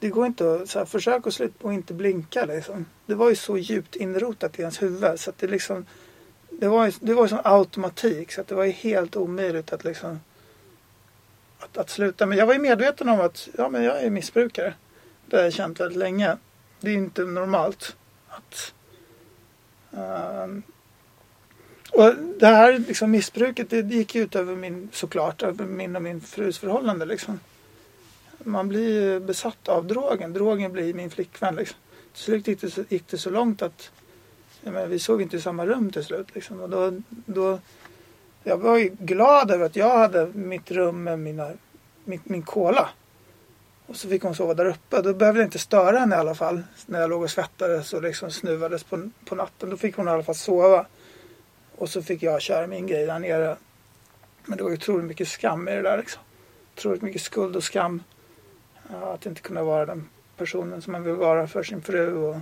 [0.00, 2.86] Det går inte att så här, försöka sluta och inte blinka liksom.
[3.06, 5.86] Det var ju så djupt inrotat i ens huvud så att det liksom
[6.50, 9.72] det var ju, det var ju som automatik så att det var ju helt omöjligt
[9.72, 10.20] att liksom
[11.58, 12.26] att, att sluta.
[12.26, 14.74] Men jag var ju medveten om att ja, men jag är missbrukare.
[15.26, 16.36] Det har jag känt väldigt länge.
[16.80, 17.96] Det är inte normalt.
[18.28, 18.74] att
[19.90, 20.62] um,
[21.92, 26.20] och det här liksom, missbruket det gick ut över min, såklart, över min och min
[26.20, 27.04] frus förhållande.
[27.04, 27.40] Liksom.
[28.44, 30.32] Man blir ju besatt av drogen.
[30.32, 31.54] Drogen blir min flickvän.
[31.54, 31.78] Liksom.
[32.12, 33.90] Till slut gick det så, gick det så långt att
[34.62, 36.34] menar, vi sov inte i samma rum till slut.
[36.34, 36.60] Liksom.
[36.60, 37.58] Och då, då
[38.44, 41.50] jag var ju glad över att jag hade mitt rum med mina,
[42.04, 42.88] min, min kola.
[43.86, 45.02] Och så fick hon sova där uppe.
[45.02, 46.62] Då behövde jag inte störa henne i alla fall.
[46.86, 49.70] När jag låg och svettades och liksom snuvades på, på natten.
[49.70, 50.86] Då fick hon i alla fall sova.
[51.76, 53.56] Och så fick jag köra min grej där nere.
[54.44, 56.22] Men det var ju otroligt mycket skam i det där liksom.
[56.76, 58.02] Otroligt mycket skuld och skam
[58.92, 62.14] att inte kunna vara den personen som man vill vara för sin fru.
[62.14, 62.36] Och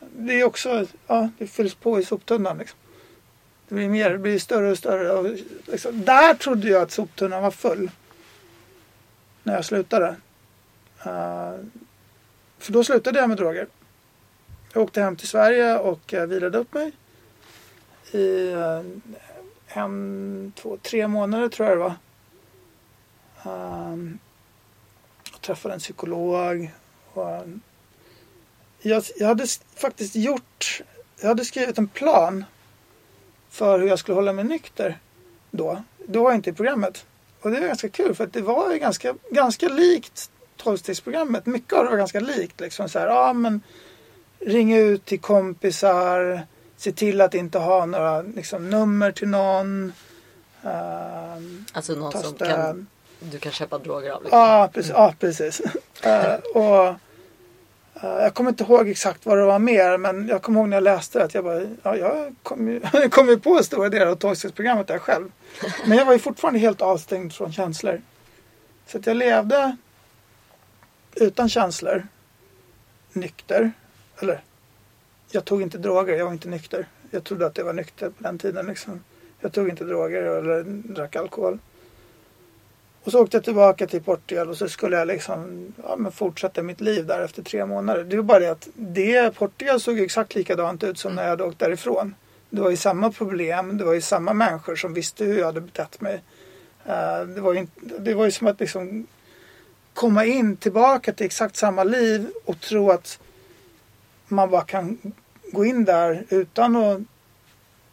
[0.00, 2.78] det är också, ja, det fylls på i soptunnan liksom.
[3.68, 5.12] Det blir, mer, det blir större och större.
[5.12, 7.90] Och liksom, där trodde jag att soptunnan var full.
[9.42, 10.08] När jag slutade.
[11.06, 11.54] Uh,
[12.58, 13.66] för då slutade jag med droger.
[14.72, 16.92] Jag åkte hem till Sverige och uh, vilade upp mig.
[18.12, 18.82] I uh,
[19.66, 21.94] en, två, tre månader tror jag det var.
[23.46, 24.14] Uh,
[25.48, 26.70] träffade en psykolog.
[28.80, 29.46] Jag, jag hade
[29.76, 30.82] faktiskt gjort,
[31.20, 32.44] jag hade skrivit en plan
[33.50, 34.98] för hur jag skulle hålla mig nykter
[35.50, 35.82] då.
[36.06, 37.06] Då var jag inte i programmet.
[37.40, 41.46] Och det var ganska kul för att det var ju ganska, ganska likt tolvstegsprogrammet.
[41.46, 42.60] Mycket av det var ganska likt.
[42.60, 43.60] Liksom så här, ja, men
[44.38, 46.46] ring ut till kompisar.
[46.76, 49.92] Se till att inte ha några liksom, nummer till någon.
[50.64, 50.72] Uh,
[51.72, 52.86] alltså någon som kan,
[53.20, 54.22] du kan köpa droger av?
[54.22, 54.38] Liksom.
[54.38, 54.92] Ja, precis.
[54.92, 55.60] Ja, precis.
[56.06, 56.94] uh, och
[58.02, 60.76] Eh, jag kommer inte ihåg exakt vad det var mer men jag kommer ihåg när
[60.76, 64.06] jag läste det att jag bara, ja, jag kom ju, kom ju på stora delar
[64.06, 65.32] av tolvstegsprogrammet där själv.
[65.86, 68.02] Men jag var ju fortfarande helt avstängd från känslor.
[68.86, 69.76] Så att jag levde
[71.14, 72.06] utan känslor,
[73.12, 73.72] nykter.
[74.18, 74.40] Eller,
[75.30, 76.86] jag tog inte droger, jag var inte nykter.
[77.10, 78.66] Jag trodde att jag var nykter på den tiden.
[78.66, 79.04] Liksom.
[79.40, 81.58] Jag tog inte droger eller drack alkohol.
[83.08, 86.62] Och så åkte jag tillbaka till Portugal och så skulle jag liksom ja, men fortsätta
[86.62, 88.04] mitt liv där efter tre månader.
[88.04, 91.44] Det var bara det att det, Portugal såg exakt likadant ut som när jag hade
[91.44, 92.14] åkt därifrån.
[92.50, 95.60] Det var ju samma problem, det var ju samma människor som visste hur jag hade
[95.60, 96.22] betett mig.
[96.86, 97.66] Uh, det, var ju,
[97.98, 99.06] det var ju som att liksom
[99.94, 103.20] komma in tillbaka till exakt samma liv och tro att
[104.26, 104.98] man bara kan
[105.52, 107.00] gå in där utan att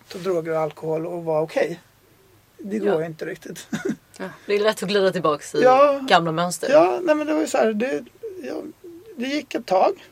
[0.07, 1.65] ta droger och alkohol och vara okej.
[1.65, 1.77] Okay.
[2.71, 3.05] Det går ja.
[3.05, 3.67] inte riktigt.
[4.17, 6.69] Ja, det är lätt att glida tillbaka i ja, gamla mönster.
[6.71, 7.73] Ja, nej men det var ju så här.
[7.73, 8.05] Det,
[8.43, 8.61] ja,
[9.15, 10.03] det gick ett tag.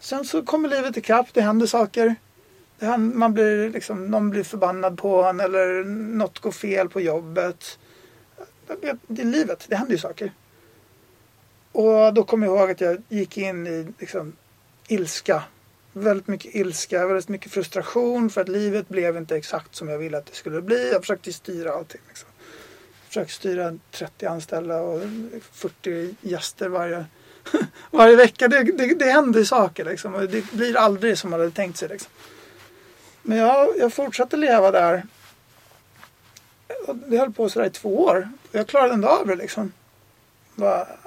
[0.00, 2.14] Sen så kommer livet ikapp, det händer saker.
[2.78, 7.00] Det händer, man blir liksom, någon blir förbannad på en eller något går fel på
[7.00, 7.78] jobbet.
[8.66, 10.32] Det, det är livet, det händer ju saker.
[11.72, 14.32] Och då kommer jag ihåg att jag gick in i liksom,
[14.88, 15.42] ilska.
[15.92, 20.18] Väldigt mycket ilska, väldigt mycket frustration för att livet blev inte exakt som jag ville
[20.18, 20.92] att det skulle bli.
[20.92, 22.00] Jag försökte styra allting.
[22.08, 22.28] Liksom
[23.06, 25.02] försöker styra 30 anställda och
[25.52, 27.04] 40 gäster varje,
[27.90, 28.48] varje vecka.
[28.48, 30.14] Det, det, det händer saker liksom.
[30.14, 31.88] Och det blir aldrig som man hade tänkt sig.
[31.88, 32.10] Liksom.
[33.22, 35.02] Men jag, jag fortsatte leva där.
[36.94, 38.28] Det höll på sådär i två år.
[38.52, 39.72] Jag klarade ändå av det liksom.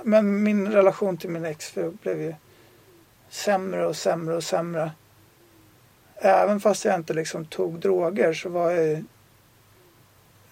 [0.04, 2.34] Men min relation till min ex blev ju
[3.30, 4.92] sämre och sämre och sämre.
[6.16, 9.04] Även fast jag inte liksom tog droger så var jag ju.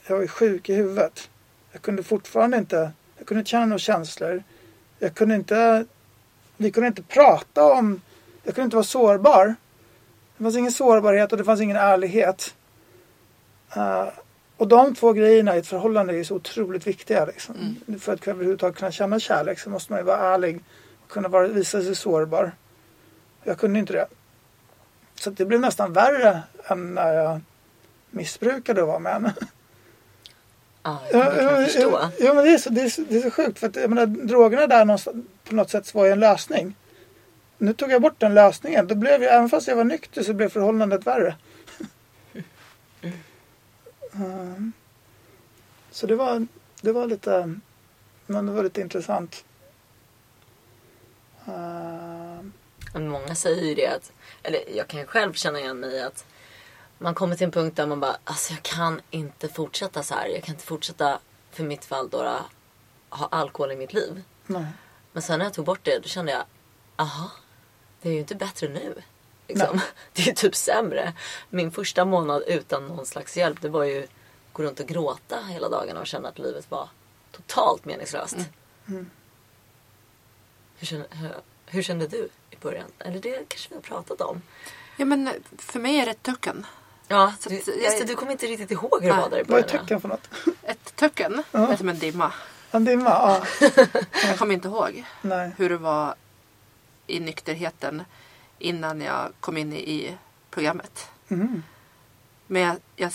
[0.07, 1.29] jag var sjuk i huvudet.
[1.77, 4.43] Jag kunde fortfarande inte, jag kunde inte känna några känslor.
[4.99, 5.85] Jag kunde inte,
[6.57, 8.01] vi kunde inte prata om,
[8.43, 9.55] jag kunde inte vara sårbar.
[10.37, 12.55] Det fanns ingen sårbarhet och det fanns ingen ärlighet.
[13.77, 14.07] Uh,
[14.57, 17.25] och de två grejerna i ett förhållande är så otroligt viktiga.
[17.25, 17.55] Liksom.
[17.87, 17.99] Mm.
[17.99, 20.63] För att överhuvudtaget kunna känna kärlek så måste man ju vara ärlig
[21.03, 22.51] och kunna vara, visa sig sårbar.
[23.43, 24.07] Jag kunde inte det.
[25.15, 27.41] Så det blev nästan värre än när jag
[28.09, 29.33] missbrukade att vara med henne.
[30.87, 32.09] Ja, det kan jag förstå.
[32.19, 33.59] Ja, men det är, så, det, är så, det är så sjukt.
[33.59, 34.99] För att, jag menar, drogerna där
[35.43, 36.75] på något sätt var ju en lösning.
[37.57, 38.87] Nu tog jag bort den lösningen.
[38.87, 41.35] Då blev jag, även fast jag var nykter så blev förhållandet värre.
[44.13, 44.73] Mm.
[45.91, 46.47] Så det var,
[46.81, 47.55] det var lite,
[48.25, 49.45] men det var lite intressant.
[51.47, 52.41] Uh.
[52.93, 54.11] Många säger ju det att,
[54.43, 56.25] eller jag kan ju själv känna igen mig att
[56.97, 60.27] man kommer till en punkt där man bara, alltså jag kan inte fortsätta så här.
[60.27, 61.19] Jag kan inte fortsätta,
[61.51, 62.39] för mitt fall då,
[63.09, 64.23] ha alkohol i mitt liv.
[64.45, 64.65] Nej.
[65.11, 66.43] Men sen när jag tog bort det, då kände jag,
[66.95, 67.31] aha,
[68.01, 68.95] det är ju inte bättre nu.
[69.47, 69.81] Liksom.
[70.13, 71.13] Det är typ sämre.
[71.49, 74.07] Min första månad utan någon slags hjälp det var ju
[74.53, 76.89] gå runt och gråta hela dagarna och känna att livet var
[77.31, 78.33] totalt meningslöst.
[78.33, 78.49] Mm.
[78.87, 79.09] Mm.
[80.77, 81.35] Hur, kände, hur,
[81.65, 82.91] hur, kände du i början?
[82.99, 84.41] Eller det kanske vi har pratat om.
[84.97, 86.65] Ja men för mig är det ett töcken.
[87.07, 87.67] Ja, du, just
[87.99, 89.65] det, du kommer inte riktigt ihåg hur det var där i början.
[89.69, 90.29] Vad är töcken för något?
[90.63, 91.43] Ett töcken?
[91.51, 91.59] Ja.
[91.59, 92.33] Det är som en dimma.
[92.71, 93.43] En dimma, ja.
[94.25, 95.51] jag kommer inte ihåg Nej.
[95.57, 96.15] hur det var
[97.07, 98.03] i nykterheten
[98.59, 100.17] innan jag kom in i
[100.49, 101.09] programmet.
[101.27, 101.63] Mm.
[102.47, 103.11] Men jag, jag,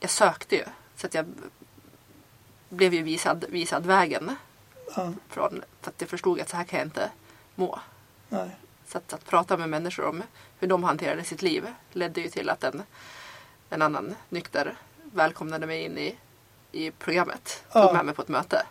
[0.00, 0.64] jag, sökte ju.
[0.96, 1.26] Så att jag
[2.68, 4.36] blev ju visad, visad vägen.
[4.96, 5.12] Ja.
[5.28, 7.10] Från, för att jag förstod att så här kan jag inte
[7.54, 7.80] må.
[8.28, 8.50] Nej.
[8.86, 10.22] Så att, prata med människor om
[10.58, 12.82] hur de hanterade sitt liv ledde ju till att en,
[13.70, 14.76] en annan nykter
[15.12, 16.16] välkomnade mig in i,
[16.72, 17.64] i programmet.
[17.72, 17.92] Tog ja.
[17.92, 18.66] med mig på ett möte.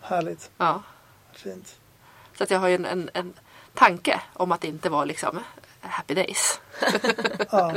[0.00, 0.50] Härligt.
[0.58, 0.82] Ja.
[1.32, 1.76] Fint.
[2.38, 3.34] Så att jag har ju en, en, en
[3.74, 5.40] tanke om att det inte var liksom
[5.80, 6.60] happy days.
[7.50, 7.74] ja.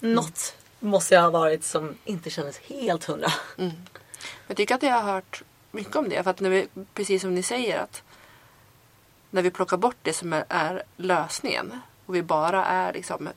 [0.00, 3.32] Något måste jag ha varit som inte kändes helt hundra.
[3.58, 3.72] Mm.
[4.46, 6.22] Jag tycker att jag har hört mycket om det.
[6.22, 8.02] För att när vi, precis som ni säger att
[9.34, 13.28] när vi plockar bort det som är, är lösningen och vi bara är liksom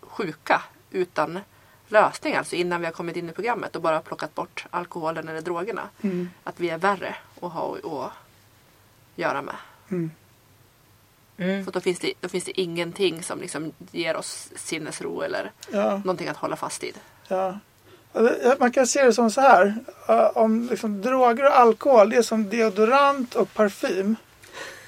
[0.00, 1.40] sjuka utan
[1.88, 5.40] lösning, alltså innan vi har kommit in i programmet och bara plockat bort alkoholen eller
[5.40, 5.88] drogerna.
[6.02, 6.30] Mm.
[6.44, 8.12] Att vi är värre att ha att
[9.16, 9.54] göra med.
[9.90, 10.10] Mm.
[11.36, 11.64] Mm.
[11.64, 15.96] För då finns, det, då finns det ingenting som liksom ger oss sinnesro eller ja.
[15.96, 16.98] någonting att hålla fast vid.
[17.28, 17.58] Ja.
[18.58, 19.74] Man kan se det som så här.
[20.34, 24.16] Om liksom, droger och alkohol det är som deodorant och parfym.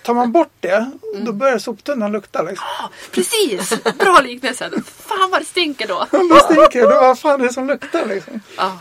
[0.05, 1.25] Tar man bort det, mm.
[1.25, 2.43] då börjar soptunnan lukta.
[2.43, 2.67] Liksom.
[2.67, 3.83] Oh, precis!
[3.99, 4.71] Bra liknelse.
[4.87, 6.07] Fan vad det stinker då.
[6.35, 6.83] det stinker.
[6.83, 8.41] Då, vad fan är det som luktar liksom?
[8.57, 8.79] Ja.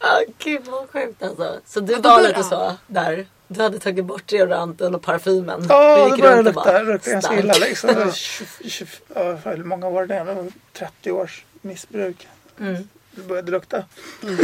[0.00, 1.60] Oh, Gud vad sjukt alltså.
[1.66, 3.26] Så du var lite så där.
[3.48, 5.66] Du hade tagit bort deodoranten och parfymen.
[5.68, 7.54] Ja, det började lukta, lukta ganska illa.
[7.54, 8.12] Liksom.
[8.12, 10.52] 20, 20, ja, hur många år det är?
[10.72, 12.28] 30 års missbruk.
[12.60, 12.88] Mm.
[13.10, 13.84] Det började lukta.
[14.22, 14.38] Mm.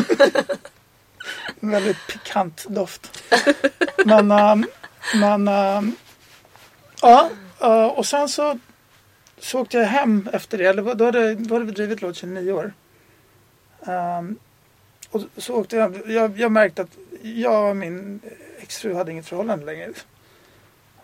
[1.60, 3.22] väldigt pikant doft.
[4.04, 4.66] Men, um,
[5.14, 5.82] men äh,
[7.02, 7.30] ja,
[7.60, 8.58] eh, och sen så,
[9.38, 10.66] så åkte jag hem efter det.
[10.66, 12.72] Eller då hade, då hade vi drivit Lodge i nio år.
[13.80, 14.38] Um,
[15.10, 18.20] och så åkte jag, jag, jag märkte att jag och min
[18.58, 19.92] exfru hade inget förhållande längre.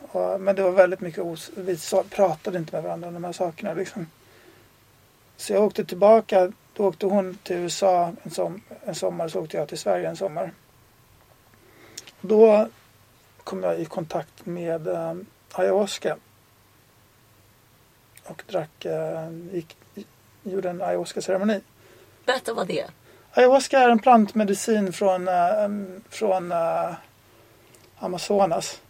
[0.01, 3.25] Och, men det var väldigt mycket os vi sa, pratade inte med varandra om de
[3.25, 3.75] här sakerna.
[3.75, 4.07] Liksom.
[5.37, 6.53] Så jag åkte tillbaka.
[6.73, 10.17] Då åkte hon till USA en, som, en sommar så åkte jag till Sverige en
[10.17, 10.53] sommar.
[12.21, 12.69] Då
[13.47, 16.17] kom jag i kontakt med um, ayahuasca.
[18.25, 19.77] Och drack, uh, gick,
[20.43, 21.61] gjorde en ayahuasca-ceremoni.
[22.25, 22.91] Berätta vad det är.
[23.33, 26.95] Ayahuasca är en plantmedicin från, uh, från uh,
[27.99, 28.81] Amazonas.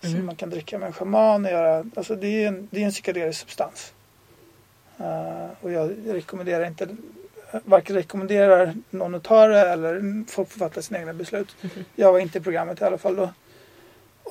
[0.00, 1.44] som man kan dricka med en schaman.
[1.44, 3.92] Och göra, alltså det är en, det är en psykedelisk substans.
[5.00, 6.96] Uh, och jag rekommenderar inte
[7.64, 11.56] varken rekommenderar någon att ta det eller folk får fatta sina egna beslut.
[11.60, 11.84] Mm.
[11.94, 13.30] Jag var inte i programmet i alla fall då.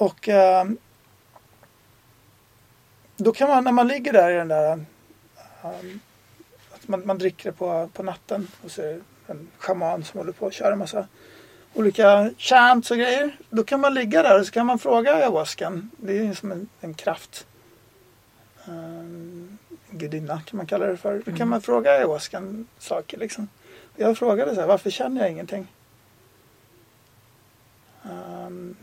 [0.02, 0.72] Och uh,
[3.18, 4.86] då kan man när man ligger där i den där
[5.64, 6.00] um,
[6.86, 10.74] man, man dricker på, på natten och det en schaman som håller på att köra
[10.74, 11.08] en massa
[11.74, 13.38] olika chants och grejer.
[13.50, 15.92] Då kan man ligga där och så kan man fråga ayahuascan.
[15.98, 17.48] Det är som en, en kraft.
[18.68, 19.58] Um,
[19.90, 21.18] gudinna kan man kalla det för.
[21.18, 21.50] Då kan mm.
[21.50, 23.48] man fråga ayahuascan saker liksom.
[23.96, 25.68] Jag frågade så här, varför känner jag ingenting?
[28.04, 28.76] Um,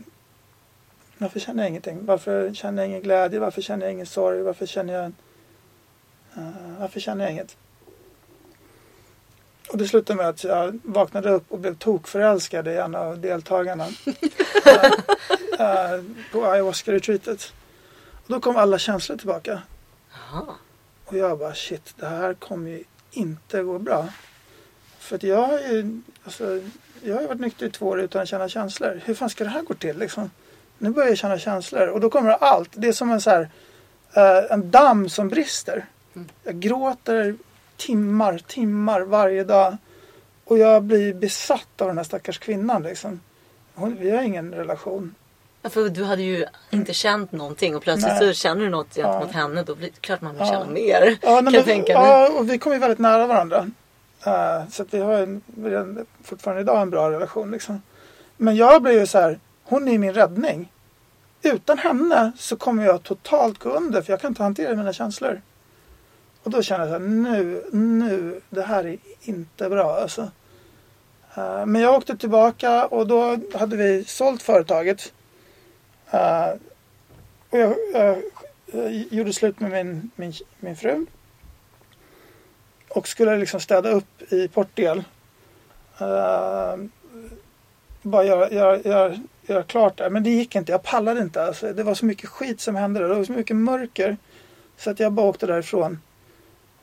[1.19, 2.05] varför känner jag ingenting?
[2.05, 3.39] Varför känner jag ingen glädje?
[3.39, 4.41] Varför känner jag ingen sorg?
[4.41, 5.05] Varför känner jag,
[6.37, 7.57] uh, varför känner jag inget?
[9.69, 13.87] Och det slutade med att jag vaknade upp och blev tokförälskad i en av deltagarna
[15.59, 16.01] äh,
[16.31, 17.53] på ayahuasca-retreatet.
[18.23, 19.61] Och då kom alla känslor tillbaka.
[20.13, 20.55] Aha.
[21.05, 24.07] Och jag bara shit, det här kommer ju inte gå bra.
[24.99, 26.61] För att jag har ju, alltså,
[27.01, 29.01] jag har varit nykter i två år utan att känna känslor.
[29.05, 30.31] Hur fan ska det här gå till liksom?
[30.79, 32.69] Nu börjar jag känna känslor och då kommer allt.
[32.73, 33.41] Det är som en så här,
[34.17, 35.85] uh, en damm som brister.
[36.15, 36.27] Mm.
[36.43, 37.35] Jag gråter
[37.77, 39.77] timmar, timmar varje dag.
[40.45, 43.19] Och jag blir besatt av den här stackars kvinnan liksom.
[43.75, 45.15] Hon, vi har ingen relation.
[45.61, 48.33] Ja, för du hade ju inte känt någonting och plötsligt Nej.
[48.33, 49.39] så känner du något gentemot ja.
[49.39, 49.63] henne.
[49.63, 50.51] Då blir det klart man vill ja.
[50.51, 51.17] känna mer.
[51.21, 53.71] Ja, nej, men, ja och vi kommer ju väldigt nära varandra.
[54.27, 57.51] Uh, så vi har en, fortfarande idag en bra relation.
[57.51, 57.81] Liksom.
[58.37, 59.39] Men jag blir ju så här,
[59.69, 60.71] hon är min räddning.
[61.41, 65.41] Utan henne så kommer jag totalt gå under för jag kan inte hantera mina känslor.
[66.43, 70.31] Och då kände jag att nu, nu, det här är inte bra alltså.
[71.35, 75.13] Eh, men jag åkte tillbaka och då hade vi sålt företaget.
[76.11, 76.49] Eh,
[77.49, 78.21] och jag, jag,
[78.65, 81.05] jag, gjorde slut med min, min, min fru.
[82.89, 85.03] Och skulle liksom städa upp i Portugal.
[88.01, 89.17] Bara göra, göra, göra,
[89.49, 90.09] göra klart det.
[90.09, 90.71] Men det gick inte.
[90.71, 91.43] Jag pallade inte.
[91.43, 92.99] Alltså, det var så mycket skit som hände.
[92.99, 94.17] Det var så mycket mörker.
[94.77, 96.01] Så att jag bara åkte därifrån.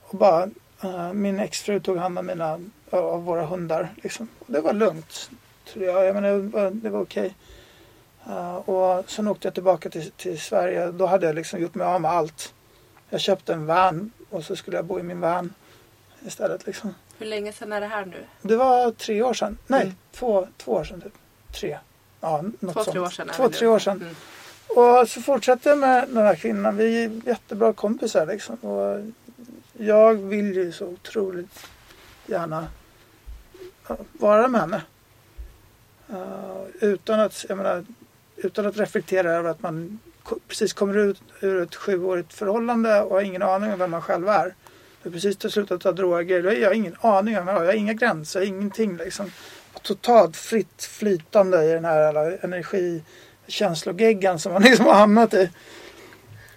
[0.02, 0.46] Och bara,
[0.84, 2.60] uh, min exfru tog hand om mina,
[2.90, 3.88] av våra hundar.
[4.02, 4.28] Liksom.
[4.46, 5.30] Det var lugnt.
[5.72, 6.04] Tror jag.
[6.04, 7.34] jag menar, det var, det var okej.
[8.28, 10.90] Uh, och sen åkte jag tillbaka till, till Sverige.
[10.90, 12.54] Då hade jag liksom gjort mig av med allt.
[13.10, 15.54] Jag köpte en van och så skulle jag bo i min van
[16.26, 16.66] istället.
[16.66, 16.94] Liksom.
[17.18, 18.24] Hur länge sedan är det här nu?
[18.42, 19.58] Det var tre år sedan.
[19.66, 19.94] Nej, mm.
[20.12, 21.12] två, två år sedan typ.
[21.60, 21.78] Tre.
[22.26, 23.28] Ja, två, tre år sedan.
[23.36, 24.02] Två, tre år sedan.
[24.02, 24.14] Mm.
[24.68, 26.76] Och så fortsatte jag med den här kvinnan.
[26.76, 28.54] Vi är jättebra kompisar liksom.
[28.56, 29.00] Och
[29.72, 31.66] jag vill ju så otroligt
[32.26, 32.66] gärna
[34.12, 34.82] vara med henne.
[36.10, 37.84] Uh, utan, att, jag menar,
[38.36, 39.98] utan att reflektera över att man
[40.48, 44.28] precis kommer ut ur ett sjuårigt förhållande och har ingen aning om vem man själv
[44.28, 44.54] är.
[45.02, 46.42] Jag precis har slutat ta droger.
[46.42, 47.72] Då har jag ingen aning om jag har.
[47.72, 49.30] inga gränser, ingenting liksom.
[49.82, 53.02] Totalt fritt flytande i den här energi
[53.46, 55.50] känslogeggan som man liksom har hamnat i.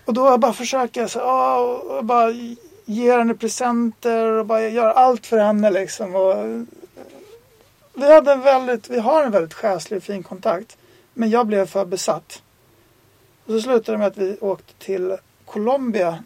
[0.05, 2.32] Och då bara försöka så, och bara
[2.86, 6.15] ger henne presenter och bara gör allt för henne liksom.
[6.15, 6.36] Och
[7.93, 10.78] vi, hade en väldigt, vi har en väldigt själslig och fin kontakt.
[11.13, 12.41] Men jag blev för besatt.
[13.45, 16.24] Och så slutade det med att vi åkte till Colombia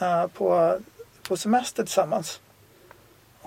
[0.00, 0.78] eh, på,
[1.28, 2.40] på semester tillsammans.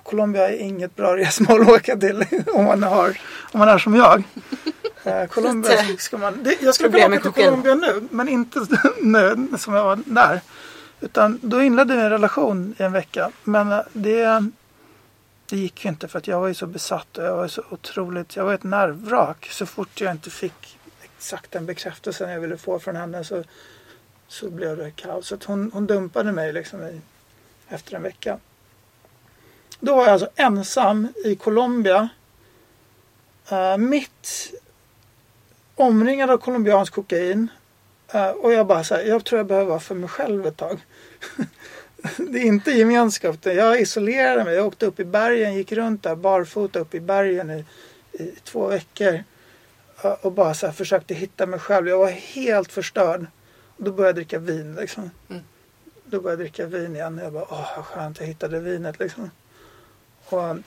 [0.08, 3.20] Colombia är inget bra resmål att åka till om man, har,
[3.51, 4.24] om man är som jag.
[5.08, 8.60] Uh, Colombia ska man, det, jag skulle kunna åka till Colombia nu men inte
[9.01, 10.41] nu som jag var där.
[11.01, 13.32] Utan då inledde vi en relation i en vecka.
[13.43, 14.49] Men eh, det,
[15.49, 17.64] det gick ju inte för att jag var ju så besatt och jag var så
[17.70, 19.47] otroligt, jag var ett nervvrak.
[19.51, 23.43] Så fort jag inte fick exakt den bekräftelsen jag ville få från henne så,
[24.28, 25.28] så blev det kaos.
[25.28, 27.01] Så hon, hon dumpade mig liksom i,
[27.70, 28.39] efter en vecka.
[29.80, 32.09] Då var jag alltså ensam i Colombia.
[33.51, 34.53] Uh, mitt
[35.75, 37.47] omringad av colombiansk kokain.
[38.15, 40.57] Uh, och jag bara så här, jag tror jag behöver vara för mig själv ett
[40.57, 40.80] tag.
[42.17, 43.36] det är inte gemenskap.
[43.41, 44.55] Jag isolerade mig.
[44.55, 47.65] Jag åkte upp i bergen, gick runt där barfota upp i bergen i,
[48.11, 49.23] i två veckor.
[50.05, 51.88] Uh, och bara så här, försökte hitta mig själv.
[51.88, 53.25] Jag var helt förstörd.
[53.78, 55.11] Och då började jag dricka vin liksom.
[55.30, 55.41] Mm.
[56.05, 57.19] Då började jag dricka vin igen.
[57.23, 59.30] Jag bara, åh vad skönt jag hittade vinet liksom.
[60.30, 60.57] Och,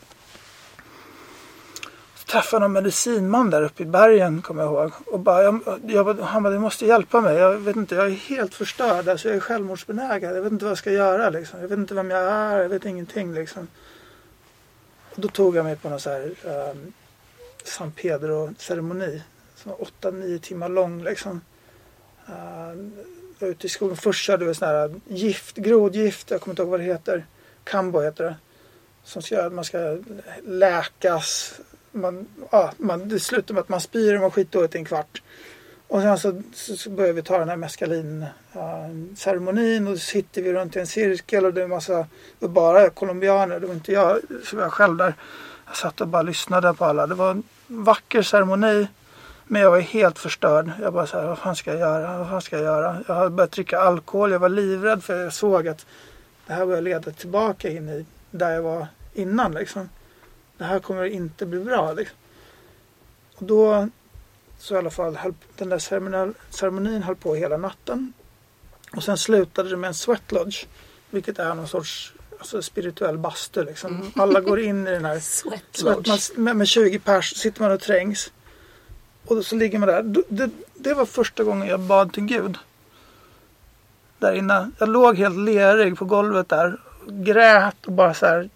[2.15, 4.93] Så träffade någon medicinman där uppe i bergen kommer jag ihåg.
[5.07, 7.37] Och bara, jag, jag, han bara, du måste hjälpa mig.
[7.37, 9.09] Jag vet inte, jag är helt förstörd.
[9.09, 10.35] Alltså, jag är självmordsbenägen.
[10.35, 11.61] Jag vet inte vad jag ska göra liksom.
[11.61, 12.59] Jag vet inte vem jag är.
[12.59, 13.69] Jag vet ingenting liksom.
[15.15, 16.93] Och då tog jag mig på någon så här um,
[17.65, 19.23] San Pedro ceremoni.
[19.57, 21.41] Som var 8-9 timmar lång liksom.
[22.29, 22.91] Uh,
[23.41, 23.97] var ute i skogen.
[23.97, 27.27] Först körde vi sån här gift, grodgift, jag kommer inte ihåg vad det heter.
[27.65, 28.35] Kambo heter det.
[29.05, 29.99] Som ska göra att man ska
[30.45, 31.55] läkas.
[31.93, 35.23] Man, ja, man, det slutar med att man spyr och mår skitdåligt i en kvart.
[35.89, 40.53] Och sen så, så, så börjar vi ta den här meskalin-ceremonin och så sitter vi
[40.53, 42.07] runt i en cirkel och det är en massa, det
[42.39, 45.15] var bara colombianer, det var inte jag, så var jag själv där.
[45.67, 47.07] Jag satt och bara lyssnade på alla.
[47.07, 48.89] Det var en vacker ceremoni.
[49.45, 50.71] Men jag var helt förstörd.
[50.83, 52.19] Jag bara så här, vad fan ska jag göra?
[52.19, 52.97] Vad fan ska jag göra?
[53.07, 54.33] Jag hade börjat dricka alkohol.
[54.33, 55.87] Jag var livrädd för jag såg att
[56.47, 59.89] det här började leda tillbaka in i där jag var innan liksom.
[60.59, 62.17] Det här kommer inte bli bra liksom.
[63.35, 63.89] Och då
[64.61, 65.19] så i alla fall
[65.57, 68.13] den där ceremonin, ceremonin höll på hela natten.
[68.93, 70.65] Och sen slutade det med en sweat lodge.
[71.11, 73.97] Vilket är någon sorts alltså, spirituell bastu liksom.
[73.97, 74.11] Mm.
[74.15, 76.31] Alla går in i den här sweat lodge.
[76.37, 78.33] Med, med 20 pers sitter man och trängs.
[79.25, 80.03] Och så ligger man där.
[80.29, 82.59] Det, det var första gången jag bad till Gud.
[84.19, 84.71] Där inne.
[84.79, 86.81] Jag låg helt lerig på golvet där.
[87.11, 88.51] Grät och bara så här.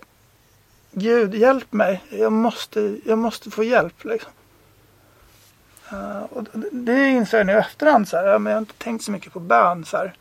[0.93, 2.03] Gud hjälp mig.
[2.11, 4.33] Jag måste, jag måste få hjälp liksom.
[5.93, 8.09] Uh, och det inser jag nu i efterhand.
[8.09, 10.15] Så här, ja, men jag har inte tänkt så mycket på bön så här,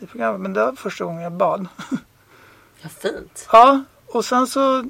[0.00, 0.40] i programmet.
[0.40, 1.66] Men det var första gången jag bad.
[2.82, 3.48] ja, fint.
[3.52, 4.84] Ja, och sen så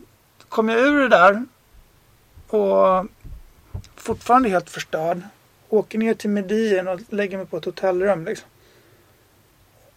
[0.48, 1.44] kom jag ur det där.
[2.48, 3.06] Och
[3.96, 5.20] fortfarande helt förstörd.
[5.68, 8.24] Åker ner till Medien och lägger mig på ett hotellrum.
[8.24, 8.48] Liksom.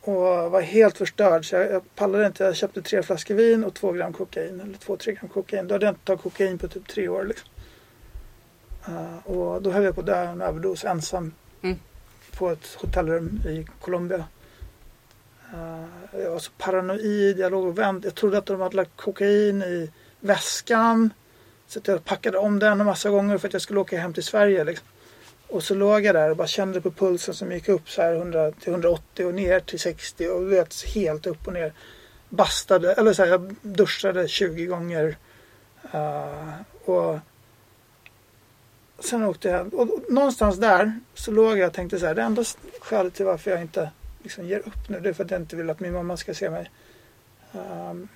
[0.05, 1.49] Och var helt förstörd.
[1.49, 2.43] Så jag, jag pallade inte.
[2.43, 4.61] Jag köpte tre flaskor vin och två gram kokain.
[4.61, 5.67] Eller två, tre gram kokain.
[5.67, 7.23] Då hade jag inte tagit kokain på typ tre år.
[7.23, 7.49] Liksom.
[8.89, 11.33] Uh, och då höll jag på att dö en överdos ensam.
[11.61, 11.79] Mm.
[12.37, 14.25] På ett hotellrum i Colombia.
[15.53, 17.39] Uh, jag var så paranoid.
[17.39, 18.07] Jag låg och väntade.
[18.07, 21.13] Jag trodde att de hade lagt kokain i väskan.
[21.67, 24.23] Så jag packade om den en massa gånger för att jag skulle åka hem till
[24.23, 24.63] Sverige.
[24.63, 24.87] Liksom.
[25.55, 28.15] Och så låg jag där och bara kände på pulsen som gick upp så här
[28.15, 31.73] 100 till 180 och ner till 60 och vet helt upp och ner.
[32.29, 35.17] Bastade, eller så här, jag duschade 20 gånger.
[35.93, 36.53] Uh,
[36.85, 37.19] och
[38.99, 42.15] sen åkte jag och någonstans där så låg jag och tänkte så här.
[42.15, 42.43] Det enda
[42.79, 43.91] skälet till varför jag inte
[44.23, 46.33] liksom ger upp nu det är för att jag inte vill att min mamma ska
[46.33, 46.71] se mig.
[47.51, 48.07] Um,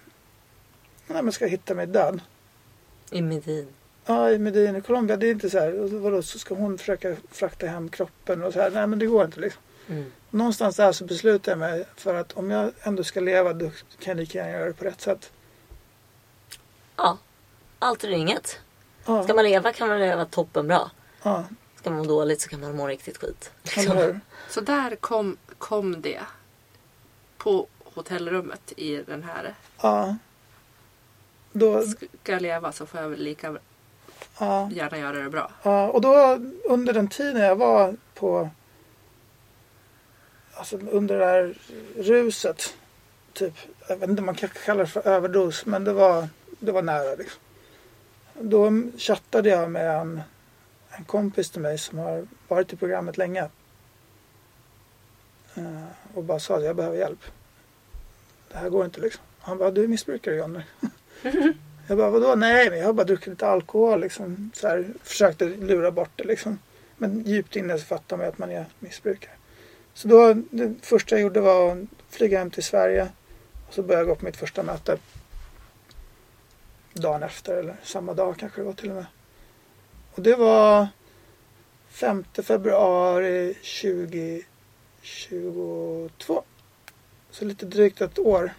[1.07, 2.21] nej men ska hitta mig död.
[3.11, 3.67] I Medin?
[4.09, 5.17] Ja, i Medin i Colombia.
[5.17, 5.99] Det är inte så här.
[5.99, 8.71] Vadå, så ska hon försöka frakta hem kroppen och så här.
[8.71, 9.61] Nej, men det går inte liksom.
[9.87, 10.11] Mm.
[10.29, 14.11] Någonstans där så beslutar jag mig för att om jag ändå ska leva då kan
[14.11, 15.31] jag lika gärna göra det på rätt sätt.
[16.95, 17.17] Ja,
[17.79, 18.59] allt eller inget.
[19.05, 19.23] Ja.
[19.23, 20.91] Ska man leva kan man leva toppenbra.
[21.23, 21.45] Ja.
[21.75, 23.51] Ska man må dåligt så kan man må riktigt skit.
[23.63, 24.19] Liksom.
[24.49, 26.21] Så där kom, kom det.
[27.37, 29.55] På hotellrummet i den här.
[29.81, 30.17] Ja.
[31.51, 31.81] Då...
[31.81, 33.57] Ska jag leva så får jag väl lika
[34.39, 34.69] ja.
[34.71, 35.51] gärna göra det bra.
[35.63, 38.49] Ja, och då under den tiden jag var på
[40.59, 41.55] Alltså under det här
[41.95, 42.73] ruset.
[43.33, 43.53] Typ,
[43.87, 46.27] jag vet inte om man kan kalla det för överdos men det var,
[46.59, 47.41] det var nära liksom.
[48.33, 50.21] Då chattade jag med en,
[50.89, 53.49] en kompis till mig som har varit i programmet länge.
[55.57, 57.23] Uh, och bara sa att jag behöver hjälp.
[58.51, 59.23] Det här går inte liksom.
[59.39, 60.61] Han bara, du är missbrukare Johnny.
[61.89, 62.35] Jag bara, vadå?
[62.35, 64.01] Nej, men jag har bara druckit lite alkohol.
[64.01, 64.51] Liksom.
[64.53, 66.59] Så här, försökte lura bort det liksom.
[66.97, 69.31] Men djupt inne så fattar man ju att man är missbrukare.
[69.93, 71.77] Så då, det första jag gjorde var att
[72.09, 73.09] flyga hem till Sverige.
[73.67, 74.97] Och så började jag gå på mitt första möte.
[76.93, 79.05] Dagen efter eller samma dag kanske det var till och med.
[80.15, 80.87] Och det var
[81.89, 86.43] 5 februari 2022.
[87.31, 88.51] Så lite drygt ett år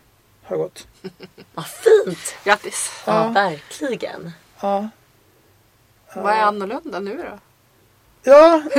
[0.50, 0.88] har gått.
[1.54, 2.34] Vad fint!
[2.44, 2.90] Grattis!
[3.06, 4.32] Ja, ja verkligen.
[4.60, 4.88] Ja.
[6.14, 7.38] Vad är annorlunda nu då?
[8.22, 8.62] Ja,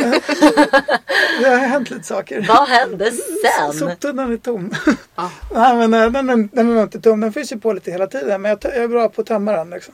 [1.39, 2.45] det har hänt lite saker.
[2.47, 3.73] Vad hände sen?
[3.73, 4.73] Soptunnan är tom.
[5.15, 5.29] Ah.
[5.53, 7.19] Nej, men den, den, den är inte tom.
[7.19, 8.41] Den finns ju på lite hela tiden.
[8.41, 9.69] Men jag, jag är bra på att tömma den.
[9.69, 9.93] Liksom.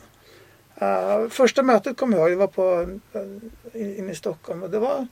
[0.82, 2.32] Uh, första mötet kommer jag ihåg.
[2.32, 4.64] Jag var på, uh, inne i Stockholm.
[4.64, 5.08] Och det var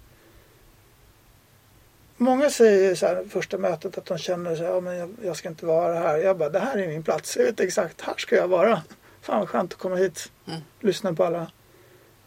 [2.18, 5.49] Många säger så här första mötet att de känner sig, ja men jag, jag, ska
[5.49, 6.18] inte vara här.
[6.18, 7.38] Jag bara, det här är min plats.
[7.38, 8.82] Jag vet exakt, här ska jag vara.
[9.22, 10.32] Fan vad skönt att komma hit.
[10.47, 10.61] Mm.
[10.80, 11.51] Lyssna på alla.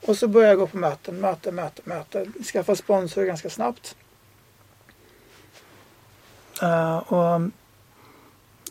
[0.07, 2.26] Och så börjar jag gå på möten, möte, möte, möte.
[2.53, 3.97] Skaffa sponsor ganska snabbt.
[6.62, 7.41] Uh, och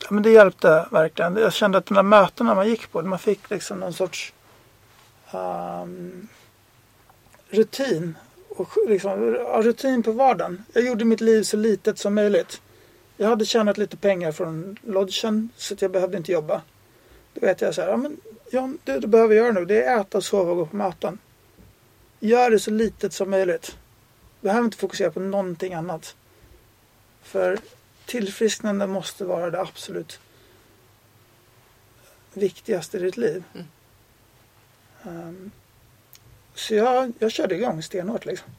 [0.01, 1.35] ja, men det hjälpte verkligen.
[1.35, 4.33] Jag kände att de där mötena man gick på, man fick liksom någon sorts
[5.31, 6.27] um,
[7.49, 8.15] rutin
[8.59, 9.19] och liksom,
[9.63, 10.63] rutin på vardagen.
[10.73, 12.61] Jag gjorde mitt liv så litet som möjligt.
[13.17, 16.61] Jag hade tjänat lite pengar från lodgen så att jag behövde inte jobba.
[17.33, 18.17] Då vet jag så här, ja men
[18.51, 21.17] John, det du behöver göra nu det är äta, sova och gå på möten.
[22.19, 23.77] Gör det så litet som möjligt.
[24.41, 26.15] Du behöver inte fokusera på någonting annat.
[27.21, 27.59] För
[28.05, 30.19] tillfrisknande måste vara det absolut
[32.33, 33.43] viktigaste i ditt liv.
[33.53, 33.67] Mm.
[35.03, 35.51] Ehm,
[36.57, 38.49] så jag, jag körde igång stenhårt liksom.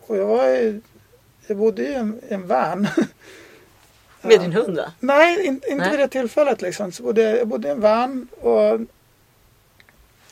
[0.00, 0.80] Och jag var
[1.46, 2.88] jag bodde i en, en van.
[4.22, 4.92] Med din hund va?
[5.00, 5.90] Nej, in, inte Nej.
[5.90, 6.92] vid det tillfället liksom.
[6.92, 8.80] Så bodde, jag bodde i en van och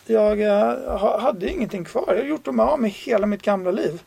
[0.07, 2.05] jag eh, ha- hade ingenting kvar.
[2.07, 4.03] Jag hade gjort mig av med hela mitt gamla liv.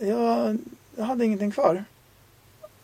[0.00, 0.58] Jag,
[0.96, 1.84] jag hade ingenting kvar.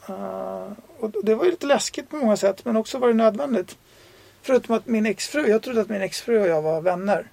[0.08, 0.68] Eh,
[0.98, 3.76] och det var ju lite läskigt på många sätt men också var det nödvändigt.
[4.42, 7.26] Förutom att min exfru, jag trodde att min exfru och jag var vänner.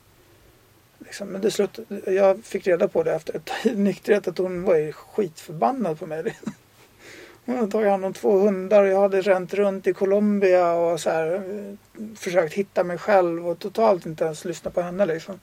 [1.00, 4.76] Liksom, men det slut, jag fick reda på det efter ett nykterhet att hon var
[4.76, 6.38] ju skitförbannad på mig.
[7.46, 11.00] Hon hade tagit hand om två hundar och jag hade ränt runt i Colombia och
[11.00, 11.78] så här,
[12.16, 15.06] försökt hitta mig själv och totalt inte ens lyssna på henne.
[15.06, 15.40] Liksom.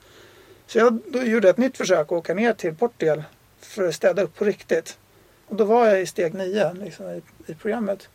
[0.67, 3.23] Så jag då gjorde ett nytt försök att åka ner till Portugal
[3.61, 4.99] för att städa upp på riktigt.
[5.47, 8.09] Och då var jag i steg nio liksom, i, i programmet.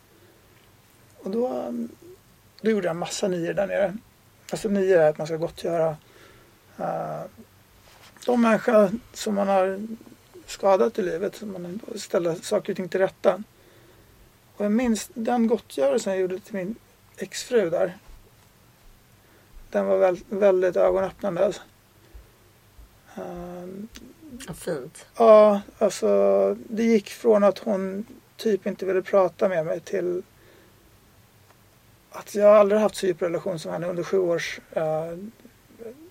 [1.18, 1.74] Och då,
[2.62, 3.94] då gjorde jag massa nior där nere.
[4.50, 5.96] Alltså nior är att man ska gottgöra
[6.80, 7.22] uh,
[8.26, 9.86] de människor som man har
[10.46, 11.36] skadat i livet.
[11.36, 13.42] Som man ställer saker och ting till rätta.
[14.56, 16.74] Och jag minns den gottgörelsen jag gjorde till min
[17.16, 17.98] exfru där.
[19.70, 21.44] Den var väl, väldigt ögonöppnande.
[21.44, 21.62] Alltså.
[24.48, 25.06] Vad fint.
[25.16, 28.06] ja, alltså det gick från att hon
[28.36, 30.22] typ inte ville prata med mig till
[32.22, 35.18] att jag aldrig haft så djup relation som henne under sju års uh,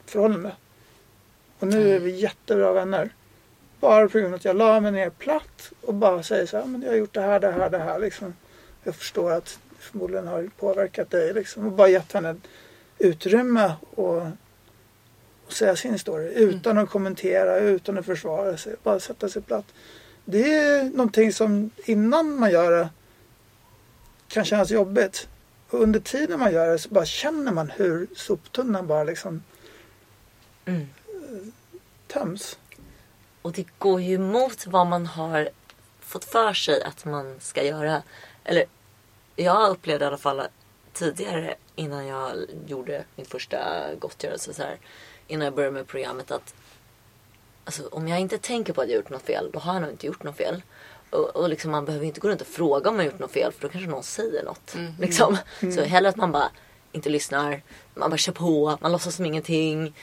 [0.05, 0.51] förhållande.
[1.59, 3.09] Och nu är vi jättebra vänner.
[3.79, 6.65] Bara på grund av att jag la mig ner platt och bara säger så här,
[6.65, 8.35] men jag har gjort det här, det här, det här liksom.
[8.83, 11.65] Jag förstår att det förmodligen har påverkat dig liksom.
[11.65, 12.35] Och bara gett henne
[12.97, 14.21] utrymme och,
[15.45, 18.75] och säga sin story utan att kommentera, utan att försvara sig.
[18.83, 19.65] Bara sätta sig platt.
[20.25, 22.89] Det är någonting som innan man gör det
[24.27, 25.27] kan kännas jobbigt.
[25.71, 29.43] Och under tiden man gör det så bara känner man hur soptunnan bara liksom
[30.65, 30.87] Mm.
[32.07, 32.57] töms.
[33.41, 35.49] Och det går ju emot vad man har
[35.99, 38.03] fått för sig att man ska göra.
[38.43, 38.65] Eller
[39.35, 40.41] jag upplevde i alla fall
[40.93, 42.33] tidigare innan jag
[42.67, 43.59] gjorde min första
[43.99, 44.77] gottgörelse så här,
[45.27, 46.53] innan jag började med programmet att
[47.65, 49.91] alltså, om jag inte tänker på att jag gjort något fel då har jag nog
[49.91, 50.61] inte gjort något fel.
[51.11, 53.51] Och, och liksom, man behöver inte gå runt och fråga om man gjort något fel
[53.51, 54.75] för då kanske någon säger något.
[54.99, 55.37] Liksom.
[55.75, 56.49] Så hellre att man bara
[56.91, 57.61] inte lyssnar,
[57.93, 59.95] man bara kör på, man låtsas som ingenting.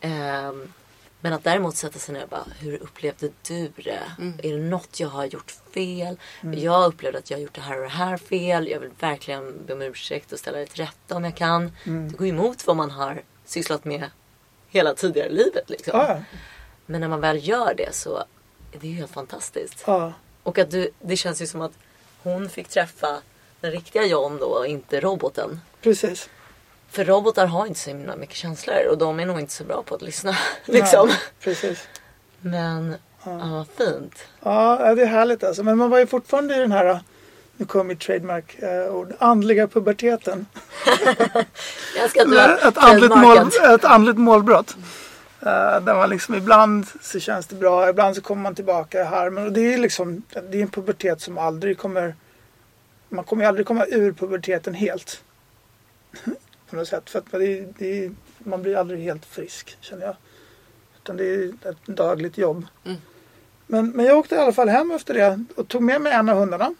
[0.00, 0.72] Ehm,
[1.20, 3.98] men att däremot sätta sig ner och bara, hur upplevde du det?
[4.42, 6.16] Är det något jag har gjort fel?
[6.56, 8.68] Jag upplevde att jag har gjort det här och det här fel.
[8.68, 11.72] Jag vill verkligen be om ursäkt och ställa det till rätta om jag kan.
[11.84, 14.10] Det går emot vad man har sysslat med
[14.68, 15.70] hela tidigare livet.
[15.70, 15.98] Liksom.
[15.98, 16.20] Ja,
[16.86, 18.16] Men när man väl gör det så
[18.72, 19.84] är det ju helt fantastiskt.
[19.86, 20.12] ja.
[20.42, 21.72] Och att du, det känns ju som att
[22.22, 23.22] hon fick träffa
[23.60, 25.60] den riktiga John då och inte roboten.
[25.82, 26.28] precis.
[26.90, 29.82] För robotar har inte så himla mycket känslor och de är nog inte så bra
[29.82, 30.36] på att lyssna.
[30.64, 31.08] liksom.
[31.08, 31.88] Ja, precis.
[32.40, 33.38] Men ja.
[33.52, 34.14] vad fint.
[34.40, 35.62] Ja, det är härligt alltså.
[35.62, 37.00] Men man var ju fortfarande i den här,
[37.56, 40.46] nu kommer mitt trademark-ord, andliga puberteten.
[41.96, 44.76] Jag ska har ett, andligt mål, ett andligt målbrott.
[45.46, 49.04] Uh, där man liksom ibland så känns det bra, ibland så kommer man tillbaka i
[49.04, 49.44] harmen.
[49.44, 52.14] Och det är liksom, det är en pubertet som aldrig kommer,
[53.08, 55.22] man kommer ju aldrig komma ur puberteten helt.
[56.70, 57.10] På något sätt.
[57.10, 60.16] För att det det man blir aldrig helt frisk känner jag.
[61.02, 62.66] Utan det är ett dagligt jobb.
[62.84, 62.98] Mm.
[63.66, 66.28] Men, men jag åkte i alla fall hem efter det och tog med mig en
[66.28, 66.74] av hundarna.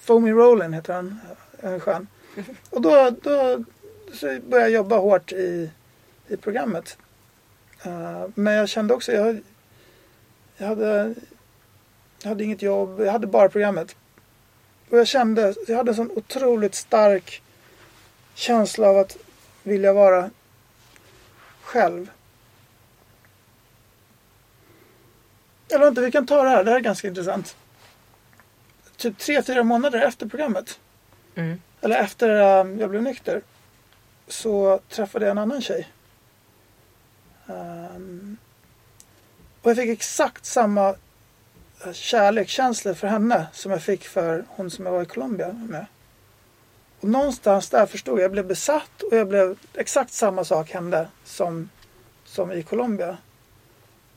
[0.00, 1.20] Foamy Rollin heter han,
[1.60, 2.06] en skön.
[2.70, 3.64] Och då, då
[4.12, 5.70] så började jag jobba hårt i,
[6.28, 6.96] i programmet.
[7.82, 9.40] Eh, men jag kände också, jag,
[10.56, 11.14] jag, hade,
[12.22, 13.96] jag hade inget jobb, jag hade bara programmet.
[14.90, 17.42] Och jag kände, jag hade en sån otroligt stark
[18.34, 19.16] känsla av att
[19.62, 20.30] vilja vara
[21.62, 22.10] själv.
[25.70, 27.56] Eller vänta, vi kan ta det här, det här är ganska intressant.
[28.96, 30.78] Typ tre, fyra månader efter programmet
[31.34, 31.60] Mm.
[31.80, 33.42] eller efter eh, jag blev nykter
[34.28, 35.88] så träffade jag en annan tjej.
[37.52, 38.36] Ehm,
[39.62, 40.88] och jag fick exakt samma
[41.84, 45.86] eh, kärlekskänsla för henne som jag fick för hon som jag var i Colombia med.
[47.00, 51.08] Och någonstans där förstod jag, jag blev besatt och jag blev, exakt samma sak hände
[51.24, 51.68] som,
[52.24, 53.16] som i Colombia.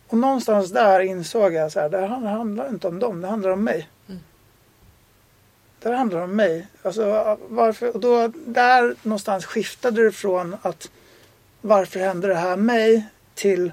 [0.07, 3.49] Och någonstans där insåg jag så här, det här handlar inte om dem, det handlar
[3.49, 3.89] om mig.
[5.79, 6.67] Det här handlar om mig.
[6.81, 10.89] Alltså, varför, och då, där någonstans skiftade det från att
[11.61, 13.05] varför hände det här mig
[13.35, 13.71] till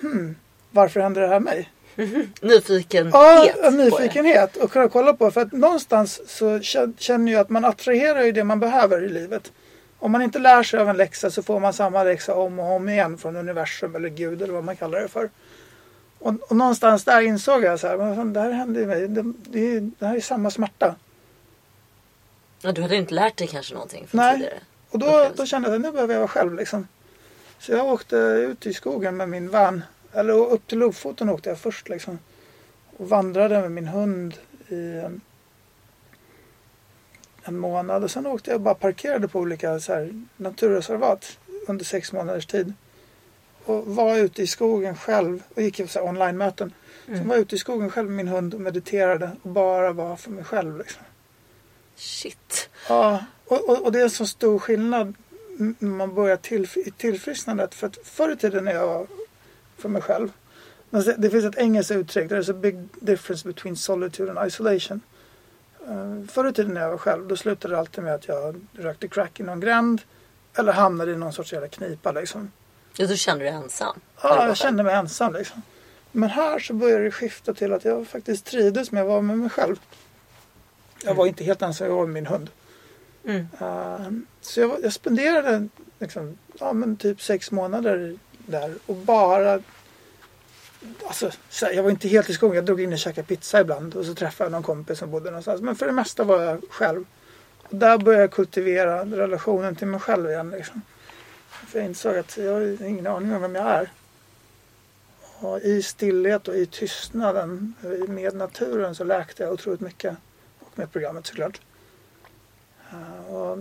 [0.00, 0.36] hmm,
[0.70, 1.70] varför hände det här mig?
[2.40, 5.30] Nyfikenhet Ja, nyfikenhet och kunna kolla på.
[5.30, 9.08] För att någonstans så kä- känner jag att man attraherar ju det man behöver i
[9.08, 9.52] livet.
[9.98, 12.72] Om man inte lär sig av en läxa så får man samma läxa om och
[12.72, 15.30] om igen från universum eller Gud eller vad man kallar det för.
[16.18, 19.08] Och, och någonstans där insåg jag så här, men det här hände ju mig.
[19.08, 20.94] Det, det, det här är samma smärta.
[22.60, 24.34] Ja, du hade inte lärt dig kanske någonting från Nej.
[24.34, 24.58] tidigare?
[24.90, 26.88] Och då, då kände jag att nu behöver jag vara själv liksom.
[27.58, 29.82] Så jag åkte ut i skogen med min van.
[30.12, 32.18] Eller upp till Lofoten åkte jag först liksom.
[32.96, 34.34] Och vandrade med min hund
[34.68, 35.20] i en,
[37.42, 38.04] en månad.
[38.04, 42.46] Och sen åkte jag och bara parkerade på olika så här, naturreservat under sex månaders
[42.46, 42.72] tid.
[43.64, 46.72] Och var ute i skogen själv och gick på online-möten.
[47.06, 50.16] Sen var jag ute i skogen själv med min hund och mediterade och bara var
[50.16, 50.78] för mig själv.
[50.78, 51.02] Liksom.
[51.96, 52.70] Shit.
[52.88, 55.14] Ja, och, och, och det är en så stor skillnad
[55.78, 57.74] man börjar i tillfrisknandet.
[57.74, 59.06] För att förr i tiden när jag var
[59.76, 60.32] för mig själv.
[60.90, 62.30] Det, finns ett engelskt uttryck.
[62.30, 65.00] There's a big difference between solitude and isolation.
[65.88, 68.60] Uh, förr i tiden när jag var själv då slutade det alltid med att jag
[68.72, 70.00] rökte crack i någon gränd.
[70.54, 72.50] Eller hamnade i någon sorts jävla knipa liksom.
[72.96, 74.00] Ja, då kände du dig ensam?
[74.22, 75.62] Ja, jag kände mig ensam liksom.
[76.12, 79.38] Men här så började det skifta till att jag faktiskt trivdes med att vara med
[79.38, 79.76] mig själv.
[81.02, 82.50] Jag var inte helt ensam, jag var med min hund.
[83.26, 83.46] Mm.
[83.60, 85.68] Uh, så jag, jag spenderade
[85.98, 89.60] liksom, ja, men typ sex månader där och bara
[91.06, 91.30] Alltså,
[91.62, 92.54] här, jag var inte helt i skogen.
[92.54, 95.30] Jag drog in och käkade pizza ibland och så träffade jag någon kompis som bodde
[95.30, 95.60] någonstans.
[95.60, 97.04] Men för det mesta var jag själv.
[97.62, 100.50] Och där började jag kultivera relationen till mig själv igen.
[100.50, 100.82] Liksom.
[101.48, 103.90] För jag insåg att jag har ingen aning om vem jag är.
[105.38, 107.74] Och I stillhet och i tystnaden
[108.08, 110.16] med naturen så läkte jag otroligt mycket.
[110.60, 111.60] Och med programmet såklart.
[112.92, 113.58] Eh, och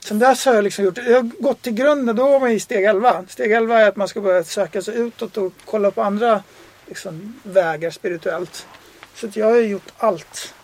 [0.00, 2.60] sen dess har jag liksom gjort, jag har gått till grunden, då var man i
[2.60, 3.24] steg 11.
[3.28, 6.42] Steg 11 är att man ska börja söka sig utåt och kolla på andra
[6.86, 8.66] liksom, vägar spirituellt.
[9.14, 10.54] Så att jag har gjort allt.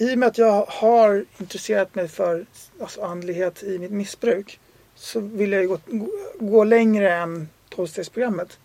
[0.00, 2.46] I och med att jag har intresserat mig för
[2.80, 4.60] alltså, andlighet i mitt missbruk
[4.94, 8.58] så vill jag ju gå, gå, gå längre än tolvstegsprogrammet.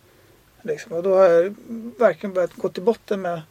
[0.62, 0.92] Liksom.
[0.92, 1.56] Och då har jag
[1.98, 3.42] verkligen börjat gå till botten med eh,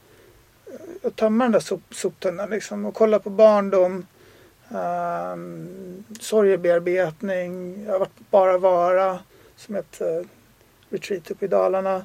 [1.06, 4.06] att tömma den där sop, soptunnan liksom, och kolla på barndom,
[4.74, 7.84] um, sorgebearbetning.
[7.84, 9.18] Jag har varit på Bara Vara
[9.56, 10.26] som ett uh,
[10.90, 12.04] retreat uppe i Dalarna.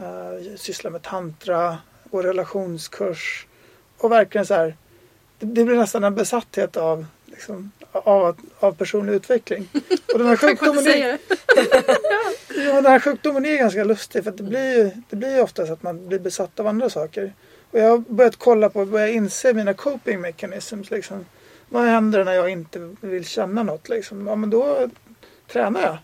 [0.00, 1.78] Uh, sysslar med tantra
[2.10, 3.46] och relationskurs.
[3.98, 4.76] Och verkligen så här,
[5.38, 9.68] det, det blir nästan en besatthet av, liksom, av, av personlig utveckling.
[10.12, 11.18] Och den här sjukdomen, är,
[12.66, 15.82] ja, den här sjukdomen är ganska lustig för det blir ju det blir oftast att
[15.82, 17.32] man blir besatt av andra saker.
[17.70, 20.90] Och jag har börjat kolla på, börjat inse mina coping mechanisms.
[20.90, 21.26] Liksom.
[21.72, 23.88] Vad händer när jag inte vill känna något?
[23.88, 24.26] Liksom?
[24.26, 24.88] Ja, men då
[25.52, 25.98] tränar jag.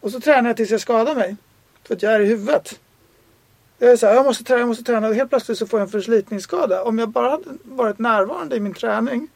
[0.00, 1.36] Och så tränar jag tills jag skadar mig.
[1.84, 2.80] För att jag är i huvudet.
[3.78, 5.80] Jag är så här, jag måste träna, jag måste träna och helt plötsligt så får
[5.80, 6.82] jag en förslitningsskada.
[6.82, 9.28] Om jag bara hade varit närvarande i min träning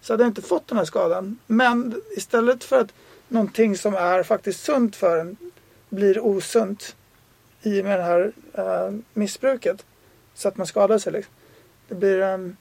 [0.00, 1.38] så hade jag inte fått den här skadan.
[1.46, 2.92] Men istället för att
[3.28, 5.36] någonting som är faktiskt sunt för en
[5.88, 6.96] blir osunt
[7.62, 9.84] i och med det här eh, missbruket.
[10.34, 11.12] Så att man skadar sig.
[11.12, 11.34] Liksom.
[11.88, 12.56] Det blir en...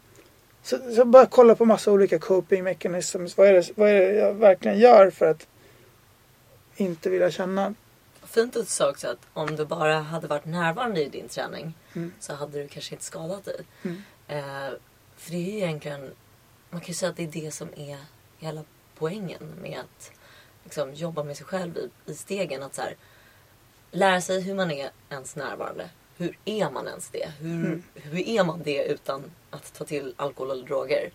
[0.65, 3.37] Så, så bara kolla på massa olika coping mechanisms.
[3.37, 5.47] Vad är, det, vad är det jag verkligen gör för att
[6.75, 7.73] inte vilja känna?
[8.23, 11.73] Fint att du sa också att om du bara hade varit närvarande i din träning
[11.93, 12.13] Mm.
[12.19, 13.59] så hade du kanske inte skadat dig.
[13.83, 14.01] Mm.
[14.27, 14.73] Eh,
[15.17, 16.11] för det är ju egentligen,
[16.69, 17.97] man kan ju säga att det är det som är
[18.39, 18.63] hela
[18.97, 20.11] poängen med att
[20.63, 22.63] liksom, jobba med sig själv i, i stegen.
[22.63, 22.95] Att så här,
[23.91, 25.89] lära sig hur man är ens närvarande.
[26.17, 27.31] Hur är man ens det?
[27.39, 27.83] Hur, Mm.
[27.93, 31.11] hur är man det utan att ta till alkohol eller droger?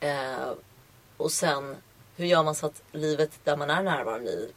[0.00, 0.52] Eh,
[1.16, 1.76] och sen,
[2.16, 4.52] hur gör man så att livet där man är närvarande i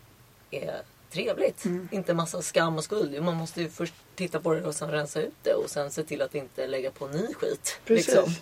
[0.51, 0.81] är
[1.11, 1.65] trevligt?
[1.65, 1.87] Mm.
[1.91, 3.23] Inte massa skam och skuld.
[3.23, 6.03] Man måste ju först titta på det och sen rensa ut det och sen se
[6.03, 7.79] till att inte lägga på ny skit.
[7.85, 8.07] Precis.
[8.07, 8.33] Liksom.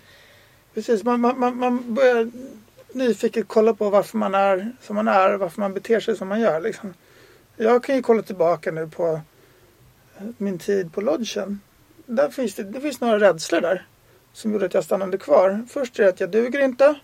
[0.73, 1.03] Precis.
[1.03, 2.31] Man, man, man, börjar
[2.91, 5.33] nyfiket kolla på varför man är som man är.
[5.33, 6.61] Varför man beter sig som man gör.
[6.61, 6.93] Liksom.
[7.57, 9.21] Jag kan ju kolla tillbaka nu på
[10.37, 11.59] min tid på lodgen.
[12.05, 13.87] Där finns det, det finns några rädslor där.
[14.33, 15.65] Som gjorde att jag stannade kvar.
[15.69, 16.95] Först är det att jag duger inte.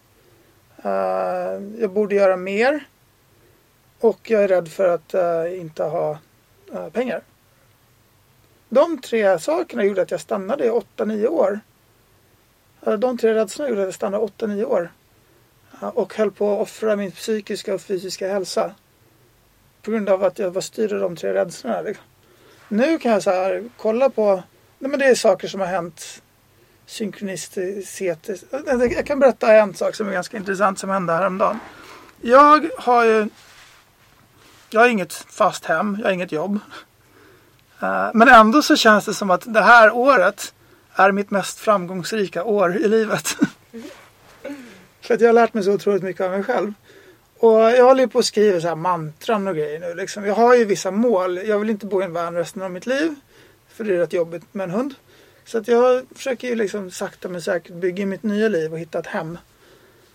[0.86, 2.86] Uh, jag borde göra mer.
[4.00, 6.18] Och jag är rädd för att uh, inte ha
[6.74, 7.22] uh, pengar.
[8.70, 11.60] De tre sakerna gjorde att jag stannade i 8-9 år.
[12.98, 14.92] De tre rädslorna gjorde att jag stannade 8-9 år.
[15.80, 18.76] Och höll på att offra min psykiska och fysiska hälsa.
[19.82, 21.82] På grund av att jag var styrd av de tre rädslorna.
[21.82, 22.06] Liksom.
[22.72, 24.44] Nu kan jag så här, kolla på,
[24.80, 26.22] nej men det är saker som har hänt
[26.86, 28.30] synkronicitet.
[28.98, 31.60] Jag kan berätta en sak som är ganska intressant som hände häromdagen.
[32.22, 33.30] Jag har ju,
[34.70, 36.60] jag har inget fast hem, jag har inget jobb.
[37.82, 40.54] Eh, men ändå så känns det som att det här året
[40.94, 43.28] är mitt mest framgångsrika år i livet.
[45.02, 46.74] För att jag har lärt mig så otroligt mycket av mig själv.
[47.42, 49.94] Och jag håller ju på att skriva så här mantran och grejer nu.
[49.94, 50.26] Liksom.
[50.26, 51.38] Jag har ju vissa mål.
[51.38, 53.16] Jag vill inte bo i en van resten av mitt liv.
[53.68, 54.94] För det är rätt jobbigt med en hund.
[55.46, 59.00] Så att jag försöker ju liksom sakta men säkert bygga mitt nya liv och hitta
[59.00, 59.38] ett hem.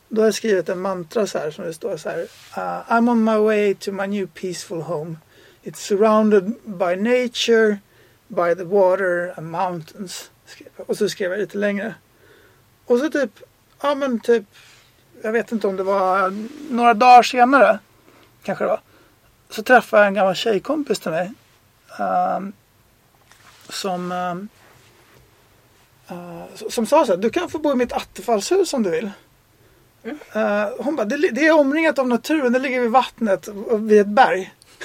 [0.09, 2.19] Då har jag skrivit en mantra så här som det står så här.
[2.23, 5.17] Uh, I'm on my way to my new peaceful home.
[5.63, 7.79] It's surrounded by nature,
[8.29, 10.31] by the water and mountains.
[10.77, 11.95] Och så skrev jag lite längre.
[12.85, 13.31] Och så typ,
[13.83, 14.45] ja men typ,
[15.25, 16.35] jag vet inte om det var
[16.71, 17.79] några dagar senare.
[18.43, 18.81] Kanske det var.
[19.51, 21.33] Så träffade jag en gammal tjejkompis till mig.
[21.99, 22.53] Um,
[23.69, 24.49] som um,
[26.11, 29.11] uh, som sa så här, du kan få bo i mitt attefallshus om du vill.
[30.05, 30.19] Mm.
[30.37, 33.49] Uh, hon bara, det, det, är omringat av naturen, det ligger vid vattnet
[33.79, 34.55] vid ett berg.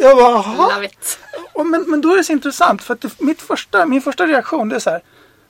[0.00, 0.88] jag bara, jaha.
[1.64, 4.68] Men, men då är det så intressant för att det, mitt första, min första reaktion
[4.68, 5.02] det är så här.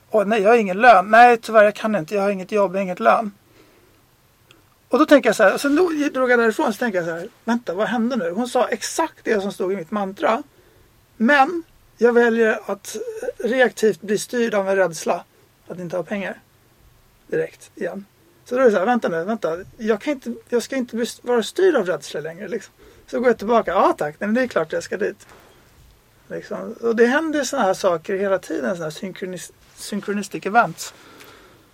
[0.09, 1.11] Åh nej, jag har ingen lön.
[1.11, 2.15] Nej, tyvärr jag kan inte.
[2.15, 3.31] Jag har inget jobb, inget lön.
[4.89, 5.75] Och då tänker jag så här, sen
[6.13, 8.31] drog jag därifrån så tänker jag så här, vänta vad hände nu?
[8.31, 10.43] Hon sa exakt det som stod i mitt mantra.
[11.17, 11.63] Men
[11.97, 12.97] jag väljer att
[13.37, 15.23] reaktivt bli styrd av en rädsla
[15.67, 16.39] att inte ha pengar.
[17.27, 18.05] Direkt igen.
[18.45, 19.57] Så då är det så här, vänta nu, vänta.
[19.77, 22.47] Jag, kan inte, jag ska inte vara styrd av rädsla längre.
[22.47, 22.73] Liksom.
[23.07, 25.27] Så går jag tillbaka, ja tack, nej, men det är klart jag ska dit.
[26.27, 26.75] Liksom.
[26.81, 30.93] Och det händer sådana här saker hela tiden, sådana här synkronis synchronistic events.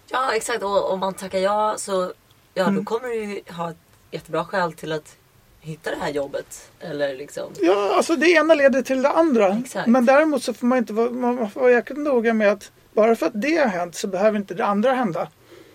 [0.07, 2.13] Ja exakt, och om man tackar ja så
[2.53, 2.75] ja, mm.
[2.75, 3.77] då kommer du ju ha ett
[4.11, 5.17] jättebra skäl till att
[5.59, 6.71] hitta det här jobbet.
[6.79, 7.51] Eller liksom...
[7.61, 9.57] Ja, alltså det ena leder till det andra.
[9.57, 9.87] Exakt.
[9.87, 13.15] Men däremot så får man inte vara, man får vara jäkligt noga med att bara
[13.15, 15.27] för att det har hänt så behöver inte det andra hända.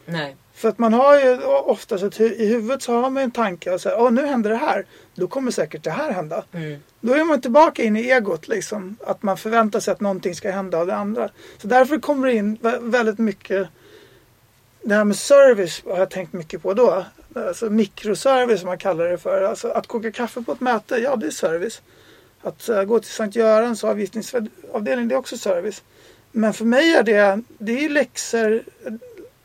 [0.06, 0.36] Nej.
[0.54, 4.00] För att man har ju oftast i huvudet så har man en tanke och säger
[4.00, 4.86] åh nu händer det här.
[5.14, 6.44] Då kommer säkert det här hända.
[6.52, 6.80] Mm.
[7.00, 8.96] Då är man tillbaka in i egot liksom.
[9.06, 11.28] Att man förväntar sig att någonting ska hända av det andra.
[11.58, 13.68] Så därför kommer det in väldigt mycket
[14.82, 17.04] det här med service har jag tänkt mycket på då.
[17.34, 19.42] Alltså mikroservice som man kallar det för.
[19.42, 21.82] Alltså att koka kaffe på ett möte, ja det är service.
[22.40, 25.82] Att uh, gå till Sankt Görans avgiftningsavdelning, det är också service.
[26.32, 28.62] Men för mig är det, det är läxor.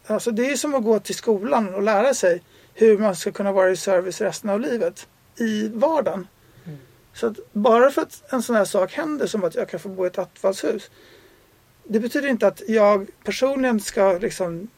[0.06, 2.42] Alltså det är som att gå till skolan och lära sig
[2.74, 5.08] hur man ska kunna vara i service resten av livet.
[5.38, 6.28] I vardagen.
[6.66, 6.78] Mm.
[7.14, 9.90] Så att bara för att en sån här sak händer som att jag kan få
[9.90, 10.90] bo i ett attefallshus.
[11.84, 14.70] Det betyder inte att jag personligen ska liksom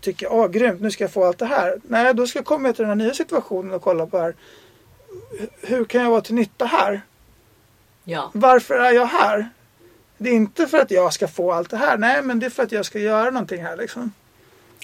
[0.00, 1.80] tycker åh grymt, nu ska jag få allt det här.
[1.82, 4.34] Nej, då ska jag komma till den här nya situationen och kolla på här.
[5.60, 7.02] Hur kan jag vara till nytta här?
[8.04, 8.30] Ja.
[8.34, 9.50] Varför är jag här?
[10.18, 11.98] Det är inte för att jag ska få allt det här.
[11.98, 14.12] Nej, men det är för att jag ska göra någonting här liksom.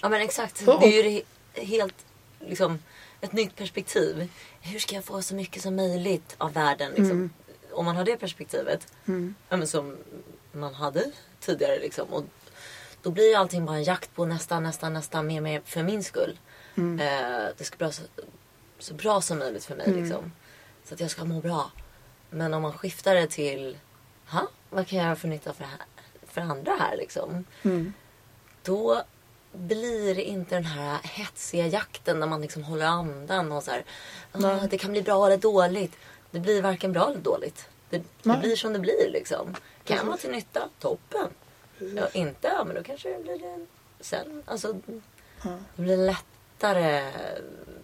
[0.02, 0.64] Ja, men exakt.
[0.64, 0.78] Så.
[0.78, 1.22] Det är ju
[1.54, 2.04] helt
[2.40, 2.78] liksom
[3.20, 4.28] ett nytt perspektiv.
[4.60, 6.88] Hur ska jag få så mycket som möjligt av världen?
[6.88, 7.10] Liksom?
[7.10, 7.30] Mm.
[7.72, 8.86] Om man har det perspektivet.
[9.06, 9.34] Mm.
[9.48, 9.96] Ja, men som
[10.52, 11.10] man hade
[11.40, 11.78] tidigare.
[11.78, 12.08] Liksom.
[12.08, 12.24] Och
[13.04, 16.04] då blir ju allting bara en jakt på nästa, nästa, nästa mer, mer för min
[16.04, 16.38] skull.
[16.74, 17.00] Mm.
[17.00, 18.02] Eh, det ska bli så,
[18.78, 20.02] så bra som möjligt för mig mm.
[20.02, 20.32] liksom.
[20.84, 21.70] Så att jag ska må bra.
[22.30, 23.78] Men om man skiftar det till,
[24.26, 25.78] ha, vad kan jag göra för nytta för, här,
[26.26, 27.44] för andra här liksom.
[27.62, 27.92] Mm.
[28.62, 29.02] Då
[29.52, 33.84] blir det inte den här hetsiga jakten där man liksom håller andan och så här,
[34.32, 35.96] ah, det kan bli bra eller dåligt.
[36.30, 37.68] Det blir varken bra eller dåligt.
[37.90, 39.54] Det, det blir som det blir liksom.
[39.84, 40.68] Kan vara till nytta?
[40.78, 41.28] Toppen.
[41.78, 43.66] Ja, inte, ja, men då kanske det blir det
[44.00, 44.42] sen.
[44.46, 44.80] Alltså,
[45.42, 45.58] ja.
[45.76, 47.12] Det blir lättare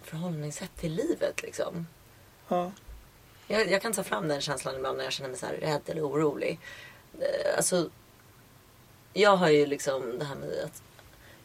[0.03, 1.87] förhållningssätt till livet liksom.
[2.47, 2.71] Ja.
[3.47, 5.81] Jag, jag, kan ta fram den känslan ibland när jag känner mig så här rädd
[5.85, 6.59] eller orolig.
[7.19, 7.89] Eh, alltså,
[9.13, 10.81] jag har ju liksom det här med att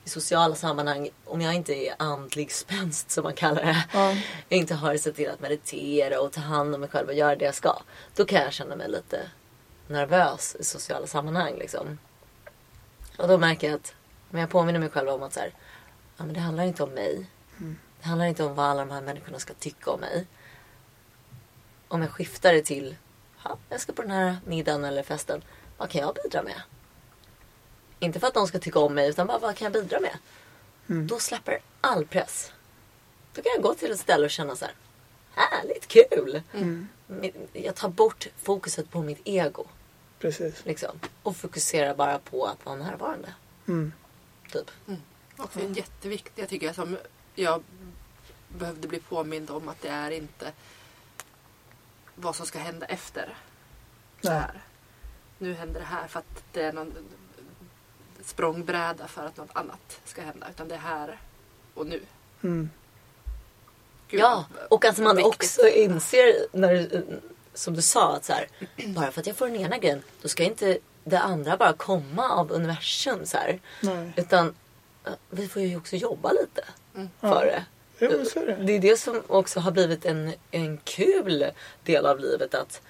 [0.06, 3.84] i sociala sammanhang, om jag inte är andlig spänst som man kallar det.
[3.92, 4.16] Ja.
[4.48, 7.44] inte har sett till att meditera och ta hand om mig själv och göra det
[7.44, 7.82] jag ska.
[8.14, 9.30] Då kan jag känna mig lite
[9.88, 11.58] nervös i sociala sammanhang.
[11.58, 11.98] Liksom.
[13.18, 13.94] Och då märker jag att
[14.30, 15.54] men jag påminner mig själv om att så här,
[16.16, 17.26] ja, men det handlar inte om mig.
[17.58, 17.78] Mm.
[18.00, 20.26] Det handlar inte om vad alla de här människorna ska tycka om mig.
[21.88, 22.96] Om jag skiftar det till,
[23.44, 25.42] ja, jag ska på den här middagen eller festen.
[25.76, 26.62] Vad kan jag bidra med?
[27.98, 30.18] Inte för att de ska tycka om mig utan bara vad kan jag bidra med?
[30.88, 31.06] Mm.
[31.06, 32.52] Då släpper all press.
[33.34, 34.74] Då kan jag gå till ett ställe och känna så här,
[35.34, 36.42] härligt, kul.
[36.54, 36.88] Mm.
[37.52, 39.66] Jag tar bort fokuset på mitt ego.
[40.18, 40.64] Precis.
[40.64, 41.00] Liksom.
[41.22, 43.34] Och fokusera bara på att vara närvarande.
[43.68, 43.92] Mm.
[44.52, 44.70] Typ.
[44.88, 45.00] Mm.
[45.36, 46.98] Också en jätteviktig, jag tycker som
[47.34, 47.62] jag
[48.48, 50.52] behövde bli påmind om att det är inte
[52.14, 53.36] vad som ska hända efter.
[54.22, 54.62] Så här.
[55.38, 56.94] Nu händer det här för att det är någon
[58.24, 60.46] språngbräda för att något annat ska hända.
[60.50, 61.20] Utan det är här
[61.74, 62.02] och nu.
[62.42, 62.70] Mm.
[64.08, 67.04] Gud, ja, och att man också inser när
[67.56, 68.48] som du sa, att så här,
[68.86, 72.28] bara för att jag får den ena grejen, då ska inte det andra bara komma
[72.28, 73.26] av universum.
[73.26, 73.60] Så här.
[73.80, 74.12] Nej.
[74.16, 74.54] Utan
[75.30, 76.64] vi får ju också jobba lite
[77.20, 77.64] för det.
[77.98, 78.64] Är det.
[78.64, 81.46] Det är det som också har blivit en, en kul
[81.84, 82.54] del av livet.
[82.54, 82.82] Att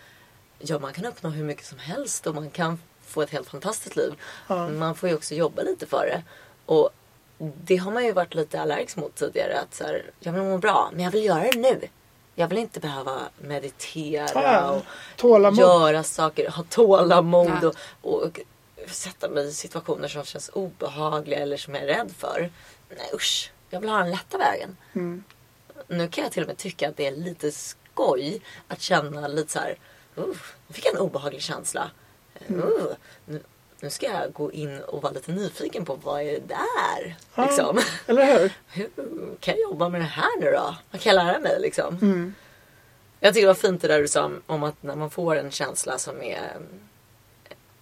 [0.58, 3.96] ja, man kan uppnå hur mycket som helst och man kan få ett helt fantastiskt
[3.96, 4.12] liv.
[4.48, 4.66] Ja.
[4.66, 6.22] Men man får ju också jobba lite för det.
[6.66, 6.90] Och
[7.38, 9.60] det har man ju varit lite allergisk mot tidigare.
[9.60, 11.88] Att så här, jag vill må bra, men jag vill göra det nu.
[12.38, 14.82] Jag vill inte behöva meditera Ja, och
[15.16, 15.58] tålamod.
[15.58, 17.72] göra saker, ha tålamod Ja.
[18.02, 18.40] och, och
[18.86, 22.50] sätta mig i situationer som känns obehagliga eller som jag är rädd för.
[22.88, 24.76] Nej usch, jag vill ha den lätta vägen.
[24.92, 25.24] Mm.
[25.88, 29.52] Nu kan jag till och med tycka att det är lite skoj att känna lite
[29.52, 29.78] så här.
[30.18, 30.24] Uh,
[30.66, 31.90] nu fick jag en obehaglig känsla.
[32.46, 32.60] Mm.
[32.62, 32.86] Uh,
[33.24, 33.42] nu,
[33.80, 37.16] nu ska jag gå in och vara lite nyfiken på vad är det där?
[37.34, 37.44] Ja.
[37.46, 37.80] Liksom.
[38.06, 38.52] Eller hur?
[38.68, 38.88] Hur
[39.40, 40.76] kan jag jobba med det här nu då?
[40.90, 41.98] Vad kan jag lära mig liksom?
[42.02, 42.34] Mm.
[43.20, 45.50] Jag tycker det var fint det där du sa om- att när man får en
[45.50, 46.52] känsla som är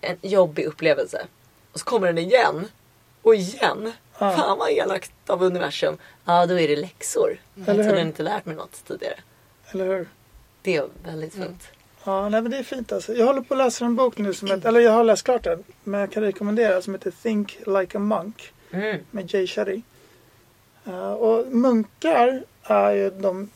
[0.00, 1.26] en jobbig upplevelse.
[1.72, 2.68] Och så kommer den igen.
[3.22, 3.92] Och igen.
[4.18, 4.36] Ja.
[4.36, 5.98] Fan vad elakt av universum.
[6.24, 7.38] Ja då är det läxor.
[7.54, 8.00] Jag Eller har hur?
[8.00, 9.14] inte lärt mig något tidigare.
[9.70, 10.08] Eller hur?
[10.62, 11.62] Det är väldigt fint.
[12.04, 13.14] Ja, nej, men det är fint alltså.
[13.14, 15.42] Jag håller på att läsa en bok nu som heter, eller jag har läst klart
[15.44, 19.00] den, men jag kan rekommendera som heter Think Like a Monk Mm.
[19.10, 19.82] med Jay Shetty.
[20.88, 23.50] Uh, och munkar är ju de,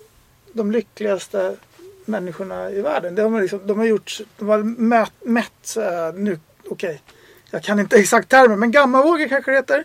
[0.52, 1.56] de lyckligaste
[2.04, 3.14] människorna i världen.
[3.14, 6.38] De har, liksom, de har gjort, de har mätt, mätt uh, nu,
[6.68, 7.02] okej,
[7.50, 9.84] jag kan inte exakt termer, men gammavågor kanske det heter.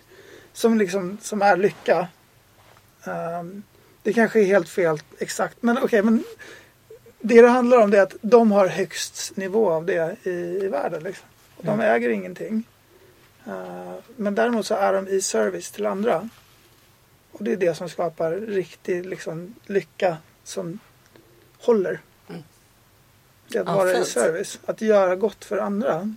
[0.54, 2.08] Som liksom, som är lycka.
[3.40, 3.64] Um,
[4.04, 6.24] det kanske är helt fel exakt, men okej, men
[7.26, 10.30] det det handlar om det är att de har högst nivå av det i,
[10.66, 11.04] i världen.
[11.04, 11.28] Liksom.
[11.56, 12.64] Och de äger ingenting.
[13.48, 16.30] Uh, men däremot så är de i service till andra.
[17.32, 20.80] Och det är det som skapar riktig liksom, lycka som
[21.60, 22.02] håller.
[22.30, 22.44] Mm.
[23.48, 24.08] Det är att Ja, vara i fint.
[24.08, 24.60] service.
[24.66, 26.16] Att göra gott för andra.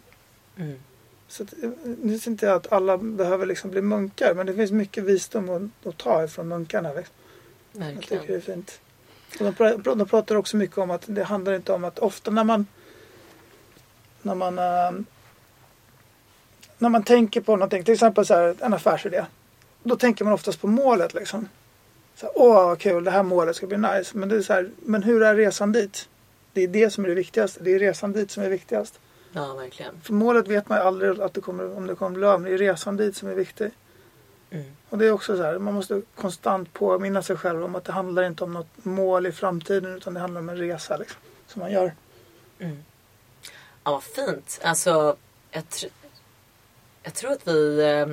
[0.56, 0.78] Mm.
[1.28, 4.34] Så att, nu säger inte jag att alla behöver liksom bli munkar.
[4.34, 6.92] Men det finns mycket visdom att, att ta ifrån munkarna.
[6.92, 7.14] Liksom.
[7.72, 8.80] Jag tycker det är fint.
[9.40, 12.44] Och de, de pratar också mycket om att det handlar inte om att ofta när
[12.44, 12.66] man
[14.22, 15.00] när man eh,
[16.78, 19.24] när man tänker på någonting, till exempel så här, en affärsidé.
[19.82, 21.48] Då tänker man oftast på målet liksom.
[22.14, 24.18] Så här, Åh vad kul, det här målet ska bli nice.
[24.18, 26.08] Men det är så här, men hur är resan dit?
[26.52, 27.60] Det är det som är det viktigaste.
[27.62, 29.00] Det är resan dit som är viktigast.
[29.32, 30.00] Ja, verkligen.
[30.02, 32.40] För målet vet man ju aldrig att det kommer, om det kommer bli av.
[32.40, 33.70] Men det är resan dit som är viktig.
[34.50, 34.64] Mm.
[34.88, 37.92] Och det är också så här, man måste konstant påminna sig själv om att det
[37.92, 41.60] handlar inte om något mål i framtiden utan det handlar om en resa liksom, som
[41.60, 41.94] man gör.
[42.58, 42.84] Mm.
[43.84, 44.60] Ja, vad fint.
[44.62, 45.16] Alltså,
[45.50, 45.90] jag, tr-
[47.02, 48.06] jag tror att vi eh,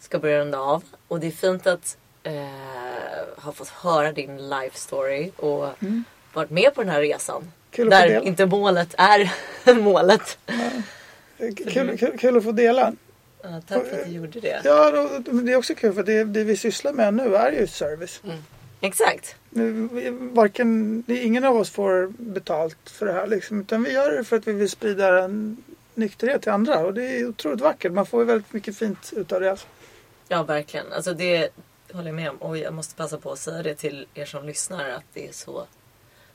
[0.00, 0.82] ska börja runda av.
[1.08, 2.32] Och det är fint att eh,
[3.36, 6.04] ha fått höra din life story och Mm.
[6.32, 7.52] varit med på den här resan.
[7.70, 9.32] Kul Där inte målet är
[9.74, 10.38] målet.
[11.38, 12.92] Kul, kul, kul att få dela.
[13.42, 14.60] Ja, tack för att du gjorde det.
[14.64, 14.90] Ja,
[15.24, 18.22] det är också kul för det, det vi sysslar med nu är ju service.
[18.80, 19.36] Exakt.
[19.50, 24.12] Nu, vi- Varken, ingen av oss får betalt för det här liksom, utan vi gör
[24.12, 25.64] det för att vi vill sprida en
[25.94, 27.92] nykterhet till andra och det är otroligt vackert.
[27.92, 29.50] Man får ju väldigt mycket fint utav det.
[29.50, 29.66] Alltså.
[30.28, 30.92] Ja, verkligen.
[30.92, 31.48] Alltså det
[31.92, 32.36] håller jag med om.
[32.36, 35.32] Och jag måste passa på att säga det till er som lyssnar att det är
[35.32, 35.66] så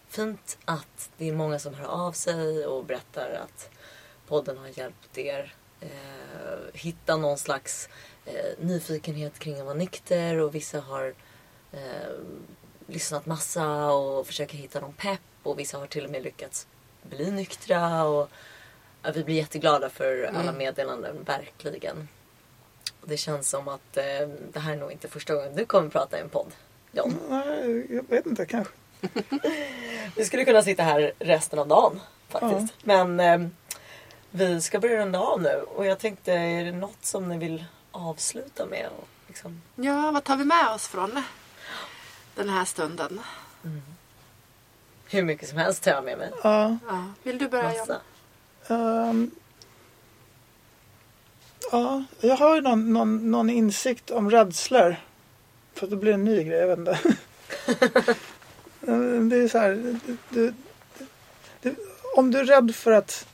[0.09, 3.69] fint att det är många som hör av sig och berättar att
[4.27, 5.53] podden har hjälpt er
[5.85, 7.89] eh, hitta någon slags
[8.25, 11.13] eh, nyfikenhet kring att vara nykter och vissa har
[11.71, 11.79] eh,
[12.87, 16.67] lyssnat massa och försöker hitta någon pepp och vissa har till och med lyckats
[17.09, 18.29] bli nyktra och
[19.03, 22.07] ja, vi blir jätteglada för alla meddelanden, verkligen.
[23.01, 25.89] Och det känns som att eh, det här är nog inte första gången du kommer
[25.89, 26.51] prata i en podd.
[26.91, 27.15] John.
[27.29, 28.73] Nej, jag vet inte kanske.
[30.15, 31.99] Vi skulle kunna sitta här resten av dagen
[32.29, 32.73] faktiskt.
[32.83, 33.47] Men eh,
[34.35, 37.65] vi ska börja runda av nu och jag tänkte, är det något som ni vill
[37.91, 38.89] avsluta med?
[38.97, 41.23] Och liksom, Ja, vad tar vi med oss från
[42.35, 43.19] den här stunden?
[45.09, 46.31] hur mycket som helst tar jag med mig.
[46.43, 46.77] Ja.
[46.87, 47.03] Ja.
[47.23, 48.01] Vill du börja Massa.
[48.67, 49.31] Ehm,
[51.71, 54.95] ja, jag har ju någon, någon, någon insikt om rädslor.
[55.73, 56.99] För att det blir en ny grej, jag vet inte.
[58.87, 59.99] Ehm, det är så här.
[60.05, 60.53] Du, du,
[61.61, 61.75] du,
[62.15, 63.27] om du är rädd för att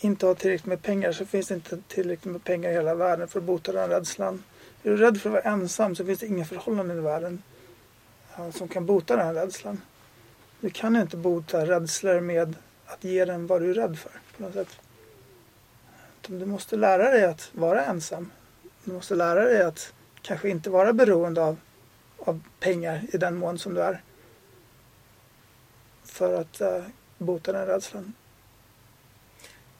[0.00, 3.28] inte har tillräckligt med pengar så finns det inte tillräckligt med pengar i hela världen
[3.28, 4.42] för att bota den rädslan.
[4.82, 7.42] Är du rädd för att vara ensam så finns det inga förhållanden i världen
[8.36, 9.80] eh, som kan bota den här rädslan.
[10.60, 12.54] Du kan inte bota rädslor med
[12.86, 14.12] att ge den vad du är rädd för.
[14.36, 14.80] På något sätt.
[16.26, 18.30] Du måste lära dig att vara ensam.
[18.84, 19.92] Du måste lära dig att
[20.22, 21.56] kanske inte vara beroende av,
[22.18, 24.02] av pengar i den mån som du är.
[26.04, 26.82] För att uh,
[27.18, 28.12] bota den rädslan.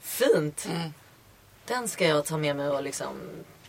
[0.06, 0.66] Fint!
[0.66, 0.92] Mm.
[1.64, 3.16] Den ska jag ta med mig och liksom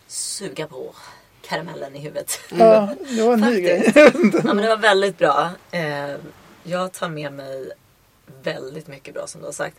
[0.06, 0.94] suga på
[1.42, 2.40] karamellen i huvudet.
[2.50, 3.92] Ja, det var en ny grej.
[4.44, 5.50] Ja men det var väldigt bra.
[5.70, 6.16] Eh,
[6.62, 7.70] jag tar med mig
[8.42, 9.76] väldigt mycket bra som du har sagt.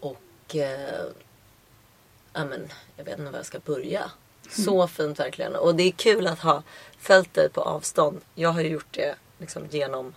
[0.00, 1.04] Och eh,
[2.32, 4.10] ja, men, jag vet inte var jag ska börja.
[4.50, 5.54] Så fint verkligen.
[5.54, 6.62] Och det är kul att ha
[6.98, 8.20] följt dig på avstånd.
[8.34, 10.14] Jag har ju gjort det liksom, genom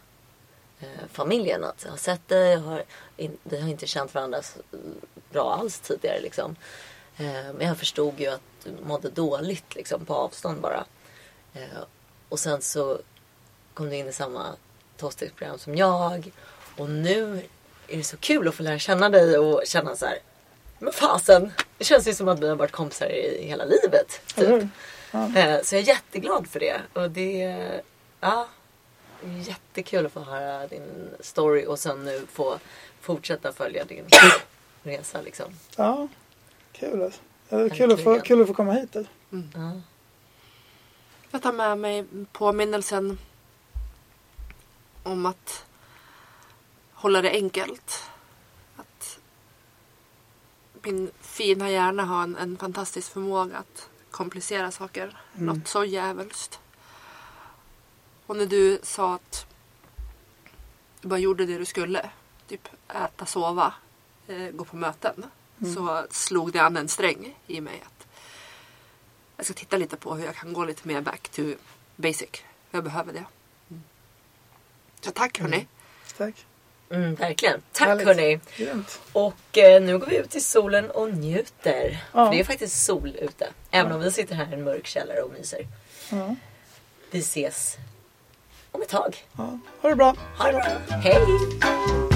[0.80, 1.64] eh, familjen.
[1.64, 2.52] Att jag har sett dig.
[2.52, 2.84] Jag har
[3.18, 4.60] in, vi har inte känt varandra så
[5.36, 6.20] bra alls tidigare.
[6.20, 6.56] Liksom.
[7.18, 10.86] Eh, men jag förstod ju att du mådde dåligt liksom, på avstånd bara.
[11.54, 11.82] Eh,
[12.30, 13.00] och sen så
[13.74, 14.46] kom du in i samma
[14.98, 16.32] tolvstegsprogram som jag.
[16.78, 17.42] Och nu
[17.88, 20.18] är det så kul att få lära känna dig och känna så här.
[20.80, 24.22] Men fasen, det känns ju som att vi har varit kompisar i hela livet.
[24.36, 24.48] Typ.
[24.48, 24.70] hur?
[25.38, 26.82] Eh, Så jag är jätteglad för det.
[26.94, 27.82] Och det är,
[28.20, 28.48] ja,
[29.48, 32.60] jättekul att få höra din story och sen nu få
[33.02, 34.06] fortsätta följa din
[34.86, 35.46] resa liksom.
[35.76, 36.08] Ja,
[36.72, 37.22] kul alltså.
[37.50, 38.96] Ja, det är kul att, få, kul att få komma hit.
[38.96, 39.12] Alltså.
[39.54, 39.82] Ja.
[41.32, 43.18] Jag tar med mig påminnelsen
[45.04, 45.66] om att
[46.94, 48.10] hålla det enkelt.
[48.76, 49.20] Att
[50.84, 55.18] min fina hjärna har en, en fantastisk förmåga att komplicera saker.
[55.34, 56.60] Något så djävulskt.
[58.26, 59.46] Och när du sa att
[61.02, 62.10] du bara gjorde det du skulle.
[62.48, 63.74] Typ äta, sova,
[64.54, 65.26] gå på möten.
[65.76, 67.84] Så slog det an en sträng i mig.
[67.86, 68.08] att
[69.38, 71.42] jag ska titta lite på hur jag kan gå lite mer back to
[71.96, 72.30] basic.
[72.72, 73.26] Jag behöver det.
[75.02, 75.68] Så tack hörni.
[76.18, 76.46] Tack.
[76.90, 77.62] Mm, verkligen.
[77.72, 78.08] Tack Härligt.
[78.08, 78.40] hörni.
[78.58, 79.00] Grymt.
[79.14, 82.04] Och eh, nu går vi ut i solen och njuter.
[82.14, 82.26] Ja.
[82.26, 83.50] För det är faktiskt sol ute.
[83.72, 85.68] Även om vi sitter här i en mörk källare och myser.
[86.12, 86.36] Ja.
[87.12, 87.78] Vi ses
[88.72, 89.26] om ett tag.
[89.38, 89.60] Ja.
[89.82, 90.16] Ha det bra.
[90.38, 90.98] Ha det bra.
[90.98, 92.15] Hej!